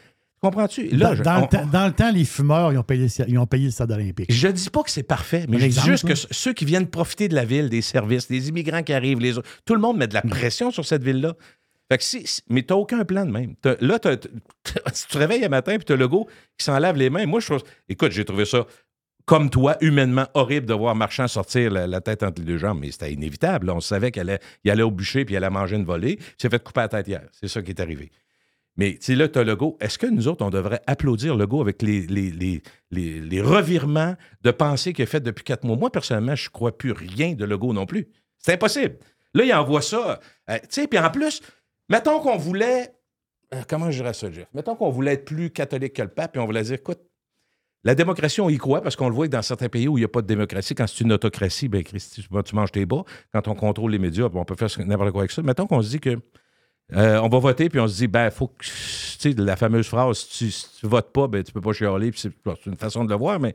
[0.40, 0.88] Comprends-tu?
[0.88, 3.07] Là, Dans, je- dans le on- temps, dans le temps, les fumeurs, ils ont payé,
[3.27, 4.27] ils ont payé le stade olympique.
[4.31, 7.27] je dis pas que c'est parfait, mais je dis juste que ceux qui viennent profiter
[7.29, 10.07] de la ville, des services, des immigrants qui arrivent, les autres, tout le monde met
[10.07, 10.29] de la Mm.
[10.29, 11.35] pression sur cette ville-là.
[11.90, 13.55] Fait que si, mais t'as aucun plan de même.
[13.81, 13.99] Là,
[14.92, 17.27] si tu te réveilles un matin puis t'as le go qui s'en lave les mains,
[17.27, 17.62] moi, je trouve.
[17.88, 18.66] Écoute, j'ai trouvé ça,
[19.27, 22.93] comme toi, humainement horrible de voir Marchand sortir la, tête entre les deux jambes, mais
[22.93, 23.69] c'était inévitable.
[23.71, 26.19] On savait qu'il allait, au bûcher puis il allait manger une volée.
[26.21, 27.23] Il s'est fait couper la tête hier.
[27.33, 28.12] C'est ça qui est arrivé.
[28.77, 29.77] Mais tu là, tu as Legault.
[29.81, 32.62] Est-ce que nous autres, on devrait applaudir Legault avec les,
[33.43, 35.77] revirements de pensée qu'il a fait depuis quatre mois?
[35.77, 38.09] Moi, personnellement, je ne crois plus rien de Legault non plus.
[38.39, 38.99] C'est impossible.
[39.35, 40.21] Là, il envoie ça.
[40.51, 41.43] euh, tu sais, puis en plus,
[41.89, 42.95] mettons qu'on voulait.
[43.55, 44.47] euh, comment je dirais ça, Jeff?
[44.55, 47.01] Mettons qu'on voulait être plus catholique que le pape, puis on voulait dire, écoute,
[47.87, 50.01] la démocratie, on y croit parce qu'on le voit que dans certains pays où il
[50.01, 53.05] n'y a pas de démocratie, quand c'est une autocratie, ben Christy, tu manges tes bas.
[53.33, 55.40] Quand on contrôle les médias, ben, on peut faire n'importe quoi avec ça.
[55.42, 56.18] Mettons qu'on se dit que
[56.94, 59.87] euh, on va voter, puis on se dit, ben, faut que, tu sais, la fameuse
[59.87, 62.33] phrase, si tu, si tu votes pas, ben, tu peux pas chialer, c'est
[62.66, 63.55] une façon de le voir, mais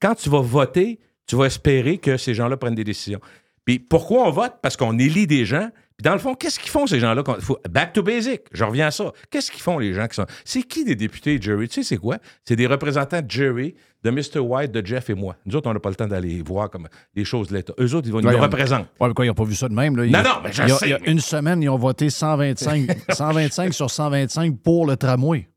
[0.00, 3.20] quand tu vas voter, tu vas espérer que ces gens-là prennent des décisions.
[3.64, 4.54] Puis pourquoi on vote?
[4.62, 5.70] Parce qu'on élit des gens.
[5.96, 7.22] Puis dans le fond, qu'est-ce qu'ils font, ces gens-là?
[7.70, 8.42] Back to basic.
[8.52, 9.12] Je reviens à ça.
[9.30, 10.26] Qu'est-ce qu'ils font, les gens qui sont.
[10.44, 11.68] C'est qui des députés, Jerry?
[11.68, 12.18] Tu sais, c'est quoi?
[12.44, 14.40] C'est des représentants de Jerry, de Mr.
[14.40, 15.36] White, de Jeff et moi.
[15.46, 17.72] Nous autres, on n'a pas le temps d'aller voir comme les choses de l'État.
[17.80, 18.86] Eux autres, ils, vont, Ouais, nous on- représentent.
[19.00, 19.96] Ouais, mais quoi, ils n'ont pas vu ça de même.
[19.96, 20.04] Là?
[20.04, 21.62] Il Non, a- non, mais je il y a, sais, il y a une semaine,
[21.62, 25.48] ils ont voté 125, 125 sur 125 pour le tramway.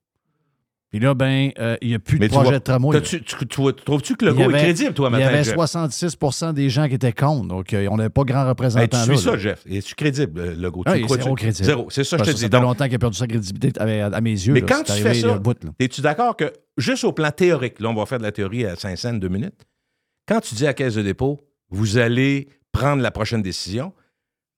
[0.91, 3.01] Puis là, ben, euh, il n'y a plus de Mais tu projet vois, de tramway.
[3.03, 5.53] tu- tu Trouves-tu que le go est crédible, toi, Il y matin, avait Jeff?
[5.53, 7.47] 66% des gens qui étaient contre.
[7.47, 9.15] Donc, euh, on n'avait pas grand représentant tu là.
[9.15, 9.37] suis ça, là.
[9.37, 9.63] Jeff.
[9.69, 10.81] Es-tu crédible, le go?
[10.87, 11.65] Ah, Tu zéro crédible.
[11.65, 11.87] Zéro.
[11.91, 12.35] C'est ça, je te dis.
[12.37, 14.53] ça fait Donc, longtemps qu'il a perdu sa crédibilité à, à mes yeux.
[14.53, 14.65] Mais là.
[14.67, 15.39] quand tu fais ça,
[15.77, 18.75] es-tu d'accord que, juste au plan théorique, là, on va faire de la théorie à
[18.75, 19.61] Saint-Saëns deux minutes,
[20.27, 23.93] quand tu dis à la Caisse de dépôt, vous allez prendre la prochaine décision,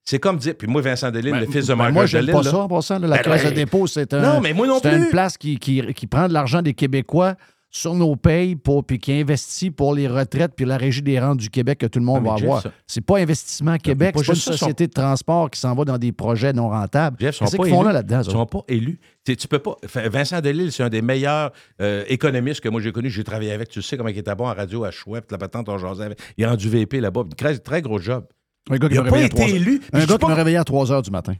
[0.03, 2.43] c'est comme dire, puis moi, Vincent Delisle, le fils de Ben, moi, j'aime Delisle, pas
[2.43, 2.99] là- ça en passant.
[2.99, 3.07] là.
[3.07, 5.37] La Ben, caisse ben, de dépôt, c'est un, Non, mais moi non c'est une place
[5.37, 7.35] qui, qui, qui prend de l'argent des Québécois
[7.73, 11.37] sur nos payes pour, puis qui investit pour les retraites puis la régie des rentes
[11.37, 12.63] du Québec que tout le monde Ah, va Jeff, avoir.
[12.85, 15.97] C'est pas Investissement Québec, c'est pas une sont- société de transport qui s'en va dans
[15.97, 17.15] des projets non rentables.
[17.15, 17.93] Pas qu'ils font là élus.
[17.93, 18.21] là-dedans?
[18.25, 18.99] Ils sont pas élus.
[19.23, 19.77] Tu peux pas.
[20.09, 23.09] Vincent Delisle, c'est un des meilleurs euh, économistes que moi j'ai connu.
[23.09, 23.69] J'ai travaillé avec.
[23.69, 26.09] Tu sais comment il était bon en radio à Chouette, la patente, on jasait.
[26.37, 27.23] Il est rendu VP là-bas.
[27.37, 28.25] Très, très gros job.
[28.69, 29.55] Un gars qui Il a me pas été 3 heures.
[29.55, 29.81] élu.
[29.93, 31.33] Un gars qui me réveillait à 3 heures du matin.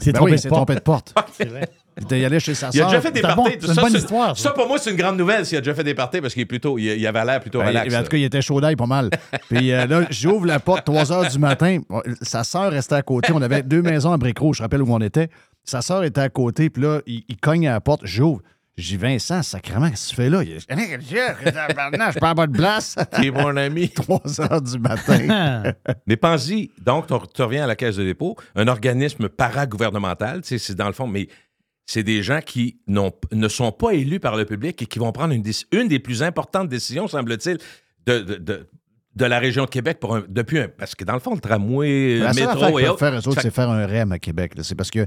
[0.00, 1.14] C'est Ben oui, trompé de porte.
[1.32, 1.68] C'est vrai.
[1.96, 2.88] Il était allé chez sa Il a sœur.
[2.90, 3.36] déjà fait des parties.
[3.36, 4.42] bon- c'est une ça, bonne histoire, ça.
[4.42, 6.42] Ça, pour moi, c'est une grande nouvelle s'il a déjà fait des parties parce qu'il
[6.42, 7.94] est plutôt, il, il avait l'air plutôt Ben, relax.
[7.94, 9.10] en tout cas, il était chaud d'ail pas mal.
[9.48, 11.78] Puis euh, là, j'ouvre la porte 3 heures du matin.
[12.20, 13.32] Sa sœur restait à côté.
[13.32, 15.28] On avait deux maisons à Bricro, je rappelle où on était.
[15.62, 18.00] Sa sœur était à côté, puis là, il, il cogne à la porte.
[18.04, 18.42] J'ouvre.
[18.76, 20.42] Dis, Vincent, sacrément, qu'est-ce que tu fais là?
[20.42, 22.96] Il dit, je perds pas de place.
[23.12, 23.88] T'es mon ami.
[23.94, 25.72] 3 heures du matin.
[26.06, 30.58] Mais pense-y, donc, tu reviens à la Caisse de dépôt, un organisme paragouvernemental, tu sais,
[30.58, 31.28] c'est dans le fond, mais
[31.86, 35.34] c'est des gens qui ne sont pas élus par le public et qui vont prendre
[35.34, 37.58] une, des plus importantes décisions, semble-t-il,
[38.06, 38.68] de, de, de-
[39.16, 40.68] de la région de Québec pour un- depuis un.
[40.68, 42.98] Parce que dans le fond, le tramway, La seule métro et autres.
[42.98, 44.52] faire, eux autres, c'est faire un REM à Québec.
[44.62, 45.06] C'est parce qu'ils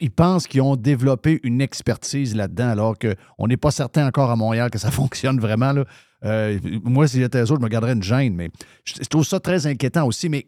[0.00, 4.36] ils pensent qu'ils ont développé une expertise là-dedans, alors qu'on n'est pas certain encore à
[4.36, 5.72] Montréal que ça fonctionne vraiment.
[5.72, 5.84] là.
[6.24, 8.50] Euh, moi, si j'étais eux autres, je me garderais une gêne, mais
[8.84, 10.28] je, je trouve ça très inquiétant aussi.
[10.28, 10.44] Mais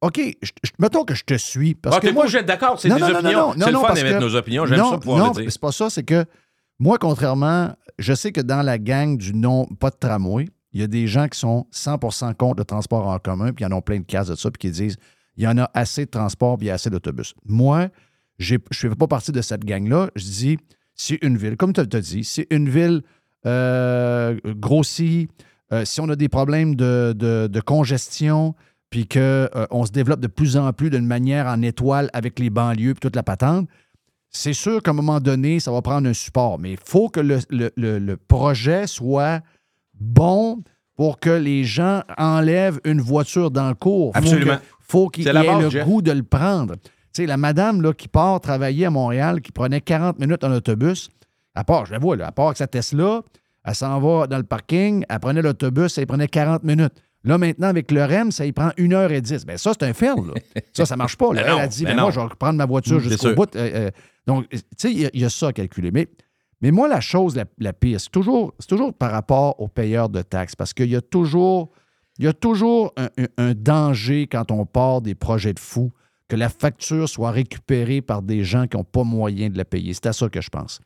[0.00, 1.74] OK, je- je- mettons que je te suis.
[1.74, 3.52] Parce Ah, que moi, d'être d'accord, c'est des non, opinions.
[3.56, 5.52] c'est le fun d'émettre que- nos opinions, j'aime ça pouvoir non, le dire.
[5.52, 6.24] c'est pas ça, c'est que
[6.80, 10.84] moi, contrairement, je sais que dans la gang du non, pas de tramway, il y
[10.84, 13.80] a des gens qui sont 100% contre le transport en commun, puis ils en ont
[13.82, 14.96] plein de cases de ça, puis qui disent
[15.36, 17.34] il y en a assez de transport, puis il y a assez d'autobus.
[17.44, 17.88] Moi,
[18.38, 20.10] je ne fais pas partie de cette gang-là.
[20.16, 20.58] Je dis
[20.94, 23.02] si une ville, comme tu as dit, si une ville
[23.46, 25.30] euh, grossit,
[25.72, 28.54] euh, si on a des problèmes de, de- congestion,
[28.90, 32.94] puis qu'on se développe de plus en plus d'une manière en étoile avec les banlieues,
[32.94, 33.68] puis toute la patente,
[34.30, 36.58] c'est sûr qu'à un moment donné, ça va prendre un support.
[36.58, 39.40] Mais il faut que le- le- le projet soit
[40.00, 40.62] bon
[40.96, 44.12] pour que les gens enlèvent une voiture dans le cours.
[44.12, 44.56] Faut Absolument.
[44.56, 45.32] que- faut qu'ils aient
[45.62, 45.86] le Jeff.
[45.86, 46.74] goût de le prendre.
[46.76, 50.52] Tu sais, la madame là, qui part travailler à Montréal, qui prenait 40 minutes en
[50.52, 51.10] autobus,
[51.54, 53.22] à part, je la vois, là, à part avec sa Tesla,
[53.64, 56.92] elle s'en va dans le parking, elle prenait l'autobus, ça y prenait 40 minutes.
[57.24, 59.44] Là, maintenant, avec le REM, ça y prend 1h10.
[59.44, 60.14] Bien, ça, c'est un fail.
[60.16, 60.34] là.
[60.72, 61.34] Ça, ça marche pas.
[61.34, 61.42] là.
[61.42, 62.10] Ben non, Elle a dit, ben ben moi, non.
[62.10, 63.54] je vais prendre ma voiture Mm, jusqu'au bout.
[63.56, 63.90] Euh, euh,
[64.26, 65.90] donc, tu sais, il y y, a ça à calculer.
[65.90, 66.08] Mais,
[66.60, 70.56] mais moi, la chose la, pire, c'est toujours, toujours par rapport aux payeurs de taxes.
[70.56, 71.70] Parce qu'il y a toujours,
[72.18, 72.92] il y a toujours
[73.36, 75.92] un, danger quand on part des projets de fous
[76.26, 79.94] que la facture soit récupérée par des gens qui n'ont pas moyen de la payer.
[79.94, 80.80] C'est à ça que je pense.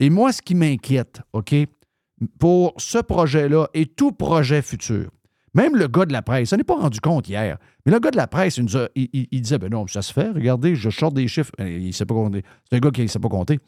[0.00, 1.54] Et moi, ce qui m'inquiète, OK,
[2.38, 5.10] pour ce projet-là et tout projet futur,
[5.54, 8.10] même le gars de la presse, ça n'est pas rendu compte hier, mais le gars
[8.10, 11.14] de la presse, il, nous a- disait, ben non, ça se fait, regardez, je sorte
[11.14, 11.52] des chiffres.
[11.60, 12.42] Euh, Il ne sait pas compter.
[12.68, 13.58] C'est un gars qui ne sait pas compter.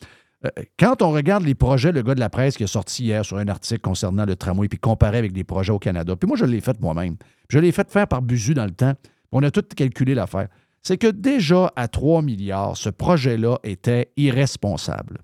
[0.44, 3.24] Euh, Quand on regarde les projets, le gars de la presse qui a sorti hier
[3.24, 6.37] sur un article concernant le tramway, puis comparé avec des projets au Canada, puis moi,
[6.37, 7.16] je l'ai fait moi-même.
[7.48, 8.94] Je l'ai fait faire par Buzu dans le temps.
[9.33, 10.48] On a tout calculé l'affaire.
[10.83, 15.18] C'est que déjà à 3 milliards, ce projet-là était irresponsable.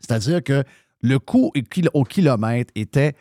[0.00, 0.64] C'est-à-dire que
[1.02, 3.14] le coût au kil- au kilomètre était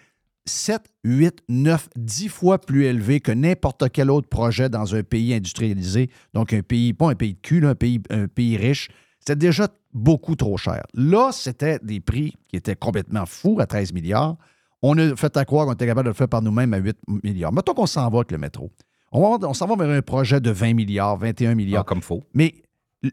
[0.45, 5.33] 7, 8, 9, 10 fois plus élevé que n'importe quel autre projet dans un pays
[5.33, 6.09] industrialisé.
[6.33, 8.89] Donc, un pays, pas un pays de cul, un, pays, un pays riche.
[9.19, 10.84] C'était déjà beaucoup trop cher.
[10.93, 14.38] Là, c'était des prix qui étaient complètement fous à 13 milliards.
[14.82, 16.97] On a fait à croire qu'on était capable de le faire par nous-mêmes à 8
[17.23, 17.51] milliards.
[17.51, 18.71] Mettons qu'on s'en va avec le métro.
[19.12, 21.82] On, s'en va vers un projet de 20 milliards, 21 milliards.
[21.82, 22.23] Ah, comme faux.
[22.34, 22.53] Mais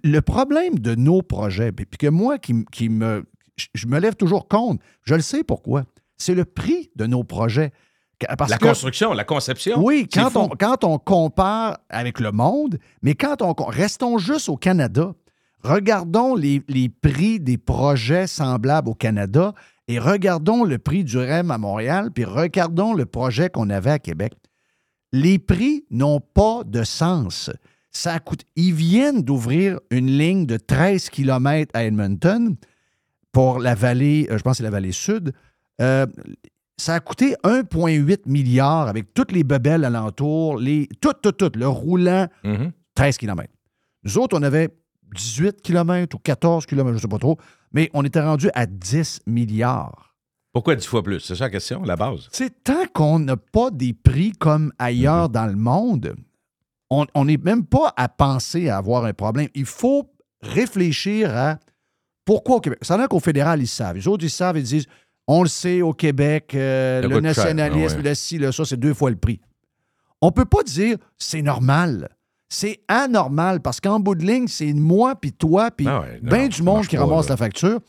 [0.04, 2.52] le problème de nos projets, puis que moi qui,
[2.88, 3.24] me.
[3.74, 5.84] je- me lève toujours contre, je le sais pourquoi.
[6.18, 7.72] C'est le prix de nos projets.
[8.38, 9.82] Parce La que- construction, la conception.
[9.84, 13.52] oui, quand on, quand on compare avec le monde, mais quand on.
[13.66, 15.14] Restons juste au Canada.
[15.62, 19.52] Regardons les, les prix des projets semblables au Canada
[19.88, 23.98] et regardons le prix du REM à Montréal, puis regardons le projet qu'on avait à
[23.98, 24.34] Québec.
[25.12, 27.50] Les prix n'ont pas de sens.
[27.90, 28.42] Ça coûte.
[28.56, 32.56] Ils viennent d'ouvrir une ligne de 13 km à Edmonton
[33.32, 35.32] pour la vallée, euh, je pense que c'est la vallée sud.
[35.80, 36.06] Euh,
[36.78, 41.68] ça a coûté 1,8 milliard avec toutes les bebelles alentour, les, tout, tout, tout, le
[41.68, 42.72] roulant, Mhm.
[42.94, 43.48] 13 km.
[44.04, 44.68] Nous autres, on avait
[45.14, 47.38] 18 km ou 14 km, je ne sais pas trop,
[47.72, 50.14] mais on était rendu à 10 milliards.
[50.52, 51.20] Pourquoi dix fois plus?
[51.20, 52.28] C'est ça la question, la base.
[52.32, 56.16] C'est tant qu'on n'a pas des prix comme ailleurs dans le monde,
[56.88, 59.48] on n'est même pas à penser à avoir un problème.
[59.54, 61.58] Il faut réfléchir à
[62.24, 62.78] pourquoi au Québec.
[62.82, 63.96] Ça a qu'au fédéral, ils savent.
[63.96, 64.86] Les autres, ils savent, ils disent
[65.28, 68.08] on le sait, au Québec, euh, le cher, nationalisme, ah ouais.
[68.10, 69.40] le ci, le ça, c'est deux fois le prix.
[70.20, 72.15] On ne peut pas dire c'est normal.
[72.48, 76.48] C'est anormal parce qu'en bout de ligne, c'est moi, puis toi, puis Ah ouais, bien
[76.48, 77.80] du monde qui ramasse la facture.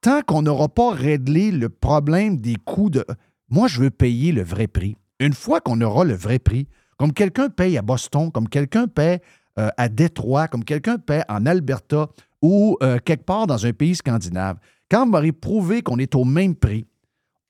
[0.00, 3.04] Tant qu'on n'aura pas réglé le problème des coûts de.
[3.48, 4.96] Moi, je veux payer le vrai prix.
[5.20, 9.20] Une fois qu'on aura le vrai prix, comme quelqu'un paye à Boston, comme quelqu'un paye
[9.58, 12.08] euh, à Détroit, comme quelqu'un paye en Alberta
[12.40, 14.56] ou euh, quelque part dans un pays scandinave,
[14.90, 16.86] quand on va prouvé qu'on est au même prix,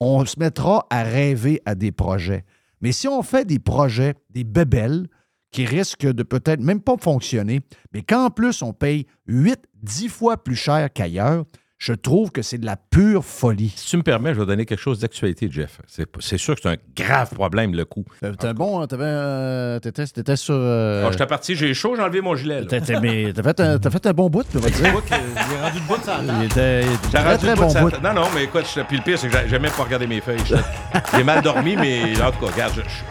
[0.01, 2.45] on se mettra à rêver à des projets.
[2.81, 5.07] Mais si on fait des projets, des bébelles,
[5.53, 7.61] qui risque de peut-être même pas fonctionner,
[7.93, 11.45] mais qu'en plus on paye 8, 10 fois plus cher qu'ailleurs,
[11.79, 13.73] je trouve que c'est de la pure folie.
[13.75, 15.81] Si tu me permets, je vais donner quelque chose d'actualité, Jeff.
[15.89, 18.05] C'est, sûr que c'est un grave problème, le coup.
[18.23, 20.55] Euh, T'es bon, hein, t'avais, euh, t'étais, t'étais sur...
[20.57, 22.65] euh, Ah, j'étais parti, j'ai chaud, j'ai enlevé mon gilet.
[22.67, 24.77] t'as, t'as- mais t'as fait, un, t'as fait un bon bout, on va dire.
[25.09, 26.39] J'ai rendu le bout de.
[26.39, 27.99] Il était, il était J'ai rendu très le bout bon de sa-.
[28.01, 30.21] Non, non, mais écoute, je- puis le pire, c'est que j'ai- même pas regardé mes
[30.21, 30.39] feuilles.
[31.17, 33.05] J'ai mal dormi, mais en tout cas, regarde, je je suis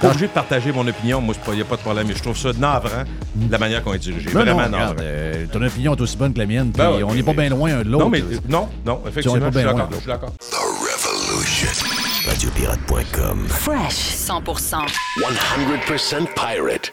[0.00, 1.20] pas obligé de partager mon opinion.
[1.20, 2.06] Moi, il n'y a pas de problème.
[2.08, 3.04] Mais je trouve ça navrant,
[3.34, 4.26] de la manière qu'on est dirigé.
[4.30, 5.02] Non, Vraiment non, regarde, navrant.
[5.02, 7.32] euh, ton opinion est aussi bonne que la mienne, puis Ben ouais, on n'est pas
[7.32, 8.04] bien loin un de l'autre.
[8.04, 9.78] Non, mais euh, non, non, effectivement, pas je suis bien d'accord.
[9.78, 10.32] loin, Je suis d'accord.
[10.38, 11.86] The Revolution.
[12.26, 13.46] Radiopirate.com.
[13.48, 14.86] Fresh 100%.
[15.18, 16.92] 100% pirate.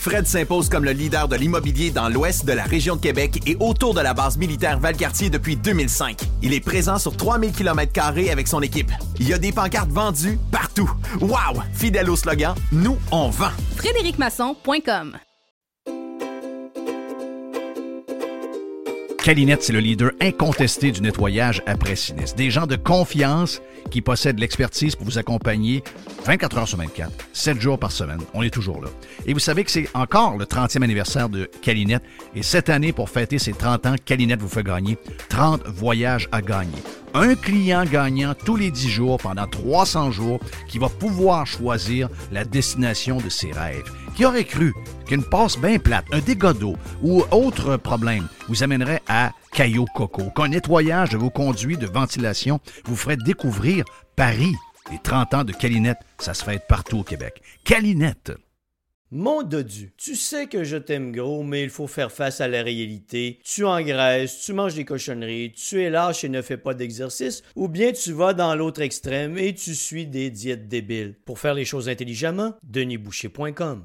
[0.00, 3.58] Fred s'impose comme le leader de l'immobilier dans l'ouest de la région de Québec et
[3.60, 6.22] autour de la base militaire Valcartier depuis 2005.
[6.40, 7.92] Il est présent sur 3000 km
[8.32, 8.90] avec son équipe.
[9.18, 10.90] Il y a des pancartes vendues partout.
[11.20, 11.62] Wow!
[11.74, 13.50] Fidèle au slogan, nous, on vend.
[13.76, 15.18] FrédéricMasson.com
[19.22, 22.36] Calinette, c'est le leader incontesté du nettoyage après sinistre.
[22.36, 23.60] Des gens de confiance
[23.90, 25.82] qui possèdent l'expertise pour vous accompagner
[26.24, 28.20] 24 heures sur 24, 7 jours par semaine.
[28.34, 28.88] On est toujours là.
[29.26, 32.02] Et vous savez que c'est encore le 30e anniversaire de Calinette.
[32.34, 34.96] Et cette année, pour fêter ses 30 ans, Calinette vous fait gagner
[35.28, 36.78] 30 voyages à gagner.
[37.14, 42.44] Un client gagnant tous les 10 jours pendant 300 jours qui va pouvoir choisir la
[42.44, 43.90] destination de ses rêves.
[44.14, 44.74] Qui aurait cru
[45.06, 50.30] qu'une passe bien plate, un dégât d'eau ou autre problème vous amènerait à Caillou Coco,
[50.30, 53.84] qu'un nettoyage de vos conduits de ventilation vous ferait découvrir
[54.16, 54.54] Paris.
[54.90, 57.40] Les 30 ans de Calinette, ça se fête partout au Québec.
[57.64, 58.32] Calinette.
[59.12, 62.62] Mon dodu, tu sais que je t'aime gros, mais il faut faire face à la
[62.62, 63.40] réalité.
[63.44, 67.66] Tu engraisses, tu manges des cochonneries, tu es lâche et ne fais pas d'exercice, ou
[67.66, 71.16] bien tu vas dans l'autre extrême et tu suis des diètes débiles.
[71.24, 73.84] Pour faire les choses intelligemment, denisboucher.com.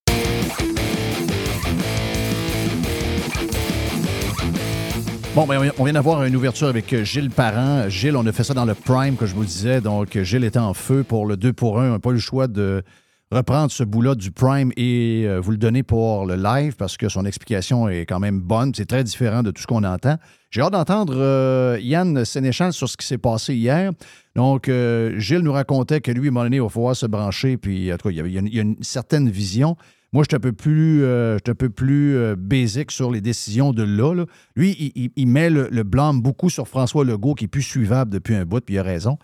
[5.33, 7.87] Bon, ben, on vient d'avoir une ouverture avec euh, Gilles Parent.
[7.87, 9.79] Gilles, on a fait ça dans le Prime, que je vous disais.
[9.79, 11.87] Donc, Gilles était en feu pour le 2 pour 1.
[11.87, 12.83] On n'a pas eu le choix de
[13.31, 17.07] reprendre ce bout-là du Prime et euh, vous le donner pour le live parce que
[17.07, 18.73] son explication est quand même bonne.
[18.75, 20.17] C'est très différent de tout ce qu'on entend.
[20.49, 23.93] J'ai hâte d'entendre euh, Yann Sénéchal sur ce qui s'est passé hier.
[24.35, 24.69] Donc,
[25.15, 27.55] Gilles nous racontait que lui, à un moment il va falloir se brancher.
[27.55, 29.77] Puis, en tout cas, il y a une certaine vision.
[30.13, 31.37] Moi, je suis un peu plus, euh,
[31.73, 34.25] plus euh, basic sur les décisions de là.
[34.57, 38.43] Lui, il, met le, blâme beaucoup sur François Legault, qui est plus suivable depuis un
[38.43, 39.17] bout, puis il a raison.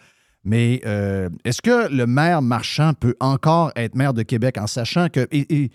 [0.45, 5.10] Mais euh, est-ce que le maire marchand peut encore être maire de Québec en sachant
[5.10, 5.28] que.
[5.32, 5.71] Et,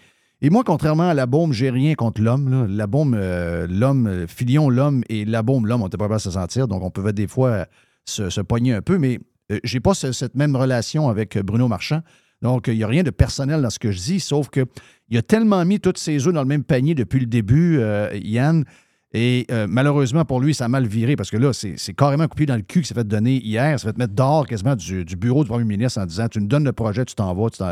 [0.51, 2.66] moi, contrairement à la bombe, j'ai rien contre l'homme.
[2.75, 6.25] La bombe, euh, l'homme, Filion, l'homme et la bombe, l'homme, on n'était pas capable de
[6.25, 6.68] se sentir.
[6.68, 7.66] Donc, on pouvait des fois
[8.07, 9.20] se, se pogner un peu, mais
[9.62, 12.01] j'ai pas ce- cette même relation avec Bruno Marchand.
[12.43, 14.67] Donc, il n'y a rien de personnel dans ce que je dis, sauf que
[15.09, 18.11] il a tellement mis toutes ses œufs dans le même panier depuis le début, euh,
[18.15, 18.65] Yann.
[19.15, 22.47] Et euh, malheureusement pour lui, ça a mal viré parce que là, c'est carrément coupé
[22.47, 23.79] dans le cul qui s'est fait donner hier.
[23.79, 26.47] Ça fait te mettre dehors quasiment du, bureau du premier ministre en disant Tu me
[26.47, 27.51] donnes le projet, tu t'en vas.
[27.51, 27.63] tu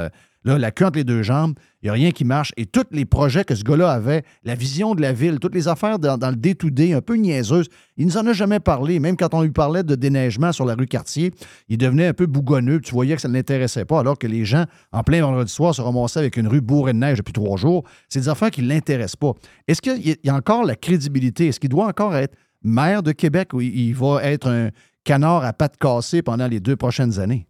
[0.45, 2.53] Là, la queue entre les deux jambes, il n'y a rien qui marche.
[2.57, 5.69] Et tous les projets que ce gars-là avait, la vision de la ville, toutes les
[5.69, 9.01] affaires dans, le day-to-day, un peu niaiseuses, il nous en a jamais parlé.
[9.01, 11.33] Même quand on lui parlait de déneigement sur la rue Cartier,
[11.69, 12.81] il devenait un peu bougonneux.
[12.81, 15.75] Tu voyais que ça ne l'intéressait pas, alors que les gens, en plein vendredi soir,
[15.75, 17.85] se ramassaient avec une rue bourrée de neige depuis trois jours.
[18.09, 19.33] C'est des affaires qui ne l'intéressent pas.
[19.69, 21.49] Est-ce qu'il y a- encore la crédibilité?
[21.49, 24.71] Est-ce qu'il doit encore être maire de Québec ou il- il va être un
[25.05, 27.47] canard à pattes cassées pendant les deux prochaines années?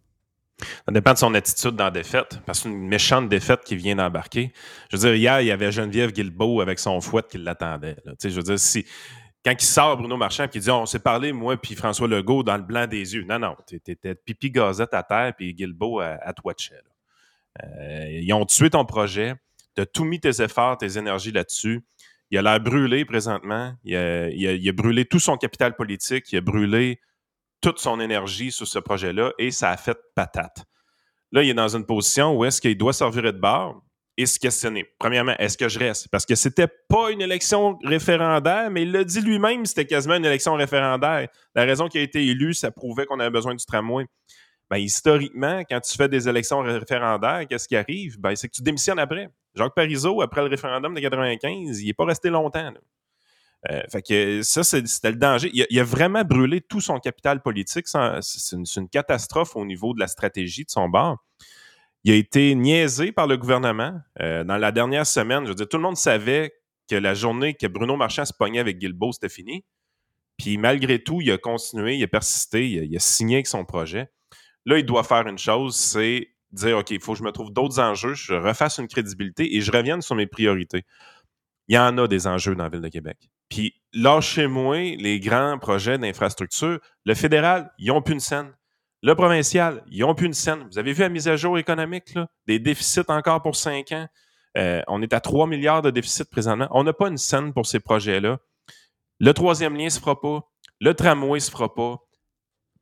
[0.61, 3.97] Ça dépend de son attitude dans la défaite, parce que une méchante défaite qui vient
[3.97, 4.53] d'embarquer.
[4.91, 7.97] Je veux dire, hier, il y avait Geneviève Guilbeault avec son fouette qui l'attendait.
[8.23, 8.85] Je veux dire, si,
[9.45, 12.57] quand il sort Bruno Marchand et dit On s'est parlé, moi puis François Legault, dans
[12.57, 13.25] le blanc des yeux.
[13.25, 16.35] Non, non, t'étais pipi gazette à terre puis Guilbeault à, à.
[17.65, 19.35] Euh, ils ont tué ton projet.
[19.75, 21.83] Tu as tout mis tes efforts, tes énergies là-dessus.
[22.31, 23.75] Il a l'air brûlé présentement.
[23.83, 26.31] Il a brûlé tout son capital politique.
[26.33, 27.01] Il a brûlé
[27.61, 30.65] toute son énergie sur ce projet-là et ça a fait patate.
[31.33, 33.83] Là, il est dans une position où est-ce qu'il doit servir de bord
[34.17, 34.85] et se questionner.
[34.99, 36.09] Premièrement, est-ce que je reste?
[36.09, 40.25] Parce que c'était pas une élection référendaire, mais il l'a dit lui-même, c'était quasiment une
[40.25, 41.29] élection référendaire.
[41.55, 44.05] La raison qui a été élue, ça prouvait qu'on avait besoin du tramway.
[44.69, 48.21] Ben, historiquement, quand tu fais des élections référendaires, qu'est-ce qui arrive?
[48.21, 49.29] Ben, c'est que tu démissionnes après.
[49.55, 52.73] Jacques Parizeau, après le référendum de 95, il n'est pas resté longtemps.
[53.71, 55.51] Euh, fait que ça, c'était le danger.
[55.53, 57.89] Il a, vraiment brûlé tout son capital politique.
[57.89, 61.19] sans- C'est une, c'est une catastrophe au niveau de la stratégie de son bord.
[62.05, 64.01] Il a été niaisé par le gouvernement.
[64.21, 66.55] Euh, dans la dernière semaine, je veux dire, tout le monde savait
[66.89, 69.65] que la journée que Bruno Marchand se pognait avec Guilbeault, c'était fini.
[70.39, 73.47] Puis malgré tout, il a continué, il a persisté, il a, il a signé avec
[73.47, 74.09] son projet.
[74.65, 77.53] Là, il doit faire une chose, c'est dire, OK, il faut que je me trouve
[77.53, 80.85] d'autres enjeux, je refasse une crédibilité et je revienne sur mes priorités.
[81.69, 83.31] Il y en a des enjeux dans la Ville de Québec.
[83.51, 86.79] Puis lâchez-moi les grands projets d'infrastructure.
[87.05, 88.53] Le fédéral, ils n'ont plus une scène.
[89.03, 90.67] Le provincial, ils n'ont plus une scène.
[90.71, 92.29] Vous avez vu la mise à jour économique, là?
[92.47, 94.07] des déficits encore pour cinq ans.
[94.59, 96.69] Euh, on est à 3 milliards de déficit présentement.
[96.71, 98.39] On n'a pas une scène pour ces projets-là.
[99.19, 100.41] Le troisième lien ne se fera pas.
[100.81, 101.99] Le tramway ne se fera pas.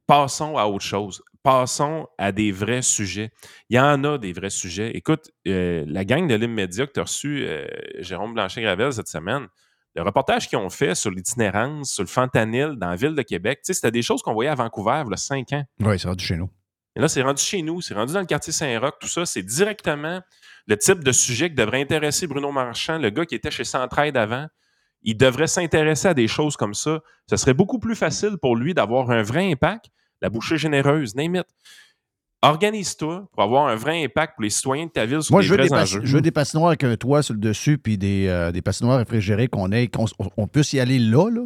[0.06, 1.22] Passons à autre chose.
[1.42, 3.30] Passons à des vrais sujets.
[3.68, 4.90] Il y en a des vrais sujets.
[4.96, 7.66] Écoute, euh, la gang de l'immédiat que tu as reçu, euh,
[7.98, 9.46] Jérôme Blanchet-Gravel, cette semaine,
[9.94, 13.60] le reportage qu'ils ont fait sur l'itinérance, sur le fentanyl dans la ville de Québec,
[13.62, 15.64] c'était des choses qu'on voyait à Vancouver il y a cinq ans.
[15.80, 16.50] Oui, c'est rendu chez nous.
[16.94, 19.24] Et là, c'est rendu chez nous, c'est rendu dans le quartier Saint-Roch, tout ça.
[19.24, 20.20] C'est directement
[20.66, 24.16] le type de sujet qui devrait intéresser Bruno Marchand, le gars qui était chez Centraide
[24.16, 24.46] avant.
[25.02, 27.00] Il devrait s'intéresser à des choses comme ça.
[27.30, 29.86] Ce serait beaucoup plus facile pour lui d'avoir un vrai impact.
[30.20, 31.46] La bouchée généreuse, name it.
[32.42, 35.48] Organise-toi pour avoir un vrai impact pour les citoyens de ta ville sur Moi, les
[35.48, 36.00] je veux, vrais des enjeux.
[36.04, 38.98] je veux des patinoires avec un toit sur le dessus, puis des, euh, des patinoires
[38.98, 40.04] réfrigérées qu'on ait, qu'on
[40.36, 41.42] on puisse y aller là, là.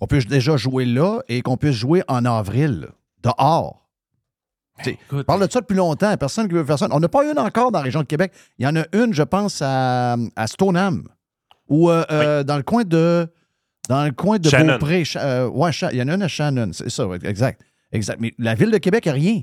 [0.00, 2.88] On puisse déjà jouer là et qu'on puisse jouer en avril,
[3.22, 3.86] dehors.
[5.12, 6.16] On parle de ça depuis longtemps.
[6.16, 6.88] Personne qui veut faire ça.
[6.90, 8.32] On n'a pas une encore dans la région de Québec.
[8.58, 11.06] Il y en a une, je pense, à, à Stoneham.
[11.68, 13.28] Ou euh, euh, dans le coin de.
[13.90, 14.74] Dans le coin de Shannon.
[14.78, 15.02] Beaupré.
[15.16, 16.70] Euh, ouais, il y en a une à Shannon.
[16.72, 17.60] C'est ça, exact.
[17.92, 18.20] Exact.
[18.20, 19.42] Mais la ville de Québec, a rien.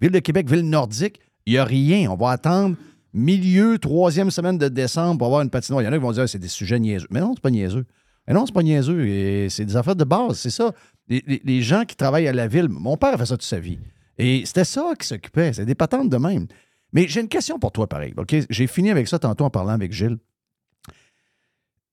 [0.00, 2.10] Ville de Québec, ville nordique, il n'y a rien.
[2.10, 2.76] On va attendre
[3.12, 5.82] milieu, troisième semaine de décembre pour avoir une patinoire.
[5.82, 7.08] Il y en a qui vont dire c'est des sujets niaiseux.
[7.10, 7.86] Mais non, c'est pas niaiseux.
[8.26, 9.48] Mais non, c'est pas niaiseux.
[9.48, 10.72] C'est des affaires de base, c'est ça.
[11.08, 13.78] Les, gens qui travaillent à la ville, mon père a fait ça toute sa vie.
[14.18, 15.52] Et c'était ça qui s'occupait.
[15.52, 16.46] C'est des patentes de même.
[16.92, 18.14] Mais j'ai une question pour toi, pareil.
[18.50, 20.18] J'ai fini avec ça tantôt en parlant avec Gilles.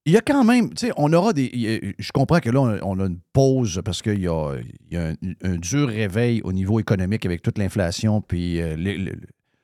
[0.07, 1.95] Il y a quand même, tu sais, on aura des.
[1.97, 4.57] je comprends que là, on a, une pause parce qu'il y a,
[4.93, 8.21] un, dur réveil au niveau économique avec toute l'inflation.
[8.21, 8.75] Puis euh,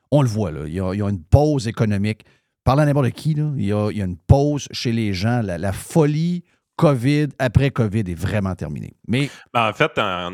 [0.10, 0.62] on le voit, là.
[0.66, 2.26] Il y a, une pause économique.
[2.64, 5.42] Parlant n'importe qui, là, il, y a, une pause chez les gens.
[5.44, 6.44] La, folie
[6.76, 8.96] COVID, après COVID, est vraiment terminée.
[9.08, 9.92] Mais Ben, en fait,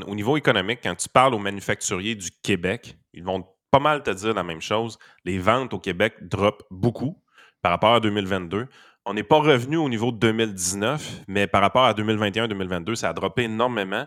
[0.07, 4.11] au niveau économique, quand tu parles aux manufacturiers du Québec, ils vont pas mal te
[4.11, 4.97] dire la même chose.
[5.25, 7.21] Les ventes au Québec droppent beaucoup
[7.61, 8.67] par rapport à 2022.
[9.09, 13.13] On n'est pas revenu au niveau de 2019, mais par rapport à 2021-2022, ça a
[13.13, 14.05] droppé énormément,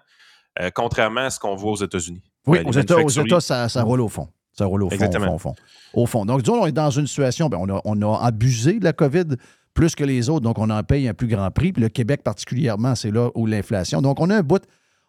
[0.61, 2.23] euh, contrairement à ce qu'on voit aux États-Unis.
[2.47, 4.29] Oui, Euh, aux États, aux manufacturiers- États, ça, ça roule au fond.
[4.53, 5.27] Ça roule au fond, au Exactement.
[5.27, 5.55] fond, au fond.
[5.95, 6.25] Au fond.
[6.27, 8.93] Donc, disons, on est dans une situation, ben, on, a, on a abusé de la
[8.93, 9.37] COVID
[9.73, 11.73] plus que les autres, donc on en paye un plus grand prix.
[11.73, 14.03] Puis le Québec, particulièrement, c'est là où l'inflation.
[14.03, 14.63] Donc, on a un bout,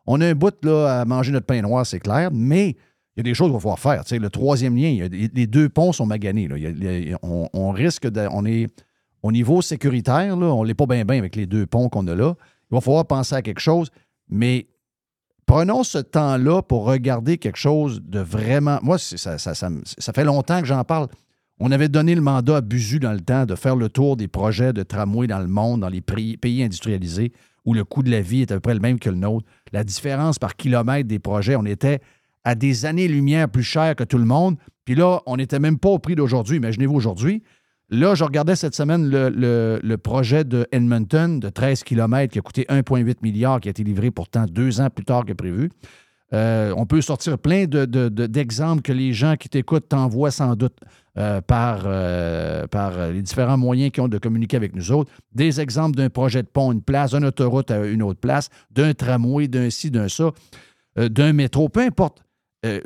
[0.06, 3.20] on a un bout là, à manger notre pain noir, c'est clair, mais il y
[3.22, 4.04] a des choses qu'il va falloir faire.
[4.06, 6.48] Tu sais, le troisième lien, il y a des- les deux ponts sont maganés.
[6.48, 6.58] là.
[6.58, 8.28] Il y a- il y a- on, on risque de.
[8.32, 8.68] On est
[9.24, 12.16] au niveau sécuritaire, là, on n'est pas bien bien avec les deux ponts qu'on a
[12.16, 12.36] là.
[12.72, 13.90] Il va falloir penser à quelque chose,
[14.30, 14.68] mais
[15.46, 18.80] prenons ce temps-là pour regarder quelque chose de vraiment.
[18.82, 21.08] Moi, ça, fait longtemps que j'en parle.
[21.60, 24.28] On avait donné le mandat à Buzu dans le temps de faire le tour des
[24.28, 27.34] projets de tramway dans le monde, dans les pays industrialisés,
[27.66, 29.46] où le coût de la vie est à peu près le même que le nôtre.
[29.72, 32.00] La différence par kilomètre des projets, on était
[32.44, 34.58] à des années-lumière plus cher que tout le monde.
[34.86, 36.58] Puis là, on n'était même pas au prix d'aujourd'hui.
[36.58, 37.44] Imaginez-vous aujourd'hui.
[37.92, 42.66] Là, je regardais cette semaine le, projet de Edmonton de 13 km qui a coûté
[42.70, 45.70] 1,8 milliard, qui a été livré pourtant deux ans plus tard que prévu.
[46.34, 50.32] Euh, on peut sortir plein de- de- de- d'exemples que les gens qui t'écoutent t'envoient
[50.32, 50.78] sans doute
[51.18, 55.12] euh, par, euh, par les différents moyens qu'ils ont de communiquer avec nous autres.
[55.36, 58.94] Des exemples d'un projet de pont une place, d'une autoroute à une autre place, d'un
[58.94, 60.32] tramway, d'un ci, d'un ça,
[60.96, 62.24] d'un métro, peu importe.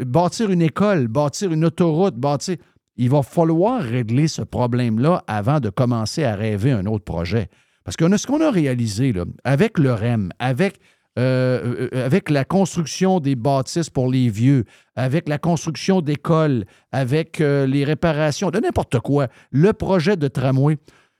[0.03, 2.56] Bâtir une école, bâtir une autoroute, bâtir.
[2.98, 7.50] Il va falloir régler ce problème-là avant de commencer à rêver un autre projet.
[7.84, 10.80] Parce que ce qu'on a réalisé là, avec le REM, avec,
[11.20, 14.66] euh, euh, avec la construction des bâtisses pour les vieux,
[14.96, 20.78] avec la construction d'écoles, avec euh, les réparations, de n'importe quoi, le projet de tramway,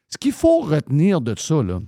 [0.10, 1.80] ce qu'il faut retenir de ça, là,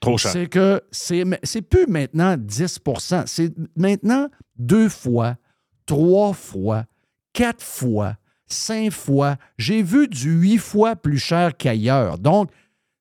[0.00, 0.30] Trop cher.
[0.30, 5.36] c'est que c'est, c'est plus maintenant 10% c'est maintenant deux fois,
[5.86, 6.84] trois fois,
[7.32, 8.14] quatre fois,
[8.52, 9.36] cinq fois.
[9.58, 12.18] J'ai vu du huit fois plus cher qu'ailleurs.
[12.18, 12.50] Donc,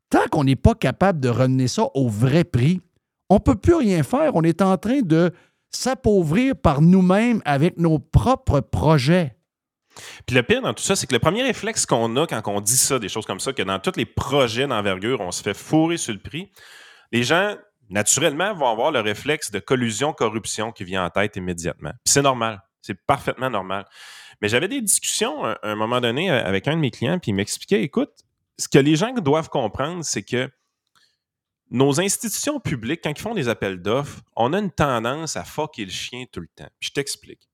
[0.10, 2.82] tant qu'on n'est pas capable de ramener ça au vrai prix,
[3.30, 4.32] on ne peut plus rien faire.
[4.36, 5.32] On est en train de
[5.72, 9.36] s'appauvrir par nous-mêmes avec nos propres projets.
[10.26, 12.62] Puis le pire dans tout ça, c'est que le premier réflexe qu'on a quand on
[12.62, 15.54] dit ça, des choses comme ça, que dans tous les projets d'envergure, on se fait
[15.54, 16.50] fourrer sur le prix,
[17.12, 17.56] les gens,
[17.90, 21.92] naturellement, vont avoir le réflexe de collusion-corruption qui vient en tête immédiatement.
[22.06, 22.62] C'est normal.
[22.82, 23.86] C'est parfaitement normal.
[24.42, 27.36] Mais j'avais des discussions à un moment donné avec un de mes clients, puis il
[27.36, 28.12] m'expliquait, écoute,
[28.58, 30.50] ce que les gens doivent comprendre, c'est que
[31.72, 35.86] nos institutions publiques, quand ils font des appels d'offres, on a une tendance à fucker
[35.86, 36.70] le chien tout le temps.
[36.80, 37.48] Je t'explique.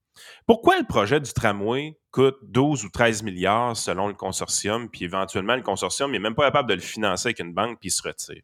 [0.46, 5.56] Pourquoi le projet du tramway coûte 12 ou 13 milliards selon le consortium, puis éventuellement
[5.56, 8.02] le consortium n'est même pas capable de le financer avec une banque, puis il se
[8.02, 8.42] retire?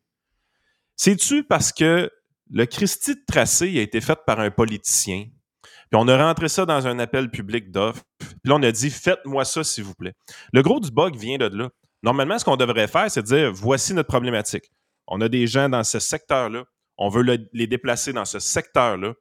[0.97, 2.11] C'est-tu parce que
[2.49, 5.27] le Christie de tracé a été fait par un politicien,
[5.63, 8.03] puis on a rentré ça dans un appel public d'offres,
[8.43, 10.13] puis là on a dit faites-moi ça s'il vous plaît.
[10.53, 11.69] Le gros du bug vient de là.
[12.03, 14.71] Normalement, ce qu'on devrait faire, c'est dire voici notre problématique.
[15.07, 16.63] On a des gens dans ce secteur-là,
[16.97, 17.23] on veut
[17.53, 19.13] les déplacer dans ce secteur-là.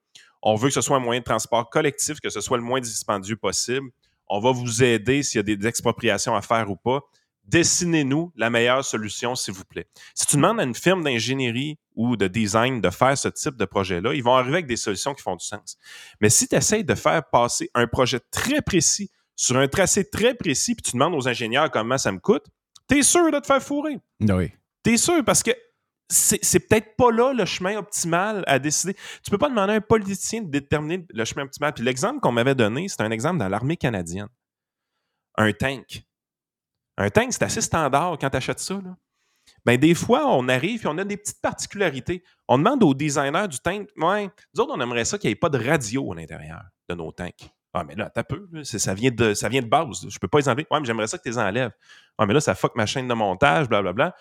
[0.43, 2.81] On veut que ce soit un moyen de transport collectif, que ce soit le moins
[2.81, 3.91] dispendieux possible.
[4.29, 7.01] On va vous aider s'il y a des expropriations à faire ou pas.
[7.51, 9.88] Dessinez-nous la meilleure solution, s'il vous plaît.
[10.14, 13.64] Si tu demandes à une firme d'ingénierie ou de design de faire ce type de
[13.64, 15.76] projet-là, ils vont arriver avec des solutions qui font du sens.
[16.20, 20.34] Mais si tu essaies de faire passer un projet très précis sur un tracé très
[20.34, 22.46] précis, puis tu demandes aux ingénieurs comment ça me coûte,
[22.88, 23.98] tu es sûr de te faire fourrer?
[24.20, 24.53] Oui.
[24.84, 25.51] Tu es sûr parce que
[26.09, 28.94] c'est peut-être pas là le chemin optimal à décider.
[29.24, 31.72] Tu peux pas demander à un politicien de déterminer le chemin optimal.
[31.72, 34.28] Puis l'exemple qu'on m'avait donné, c'est un exemple dans l'armée canadienne.
[35.36, 36.05] Un tank.
[37.01, 38.74] Un tank, c'est assez standard quand tu achètes ça.
[38.74, 38.96] Là.
[39.64, 42.22] Ben, des fois, on arrive et on a des petites particularités.
[42.46, 45.36] On demande aux designers du tank, ouais, nous autres, on aimerait ça qu'il n'y ait
[45.36, 47.51] pas de radio à l'intérieur de nos tanks.
[47.72, 50.07] Ah, mais là, t'as peu, ça vient, de, ça vient de base.
[50.09, 50.66] Je peux pas les enlever.
[50.70, 51.70] Ouais, mais j'aimerais ça que tu les enlèves.
[52.18, 53.92] Ah, mais là, ça fuck ma chaîne de montage, blablabla.
[53.92, 54.16] Bla, bla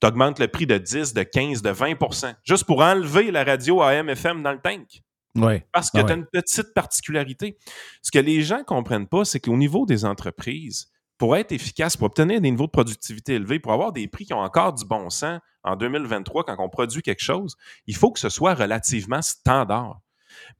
[0.00, 3.80] tu augmentes le prix de 10, de 15, de 20% juste pour enlever la radio
[3.82, 5.02] AM-FM dans le tank.
[5.36, 5.62] Oui.
[5.72, 6.20] Parce que Ah tu as ouais.
[6.20, 7.58] une petite particularité.
[8.02, 10.90] Ce que les gens ne comprennent pas, c'est qu'au niveau des entreprises,
[11.24, 14.34] pour être efficace, pour obtenir des niveaux de productivité élevés, pour avoir des prix qui
[14.34, 17.56] ont encore du bon sens en 2023 quand on produit quelque chose,
[17.86, 20.00] il faut que ce soit relativement standard.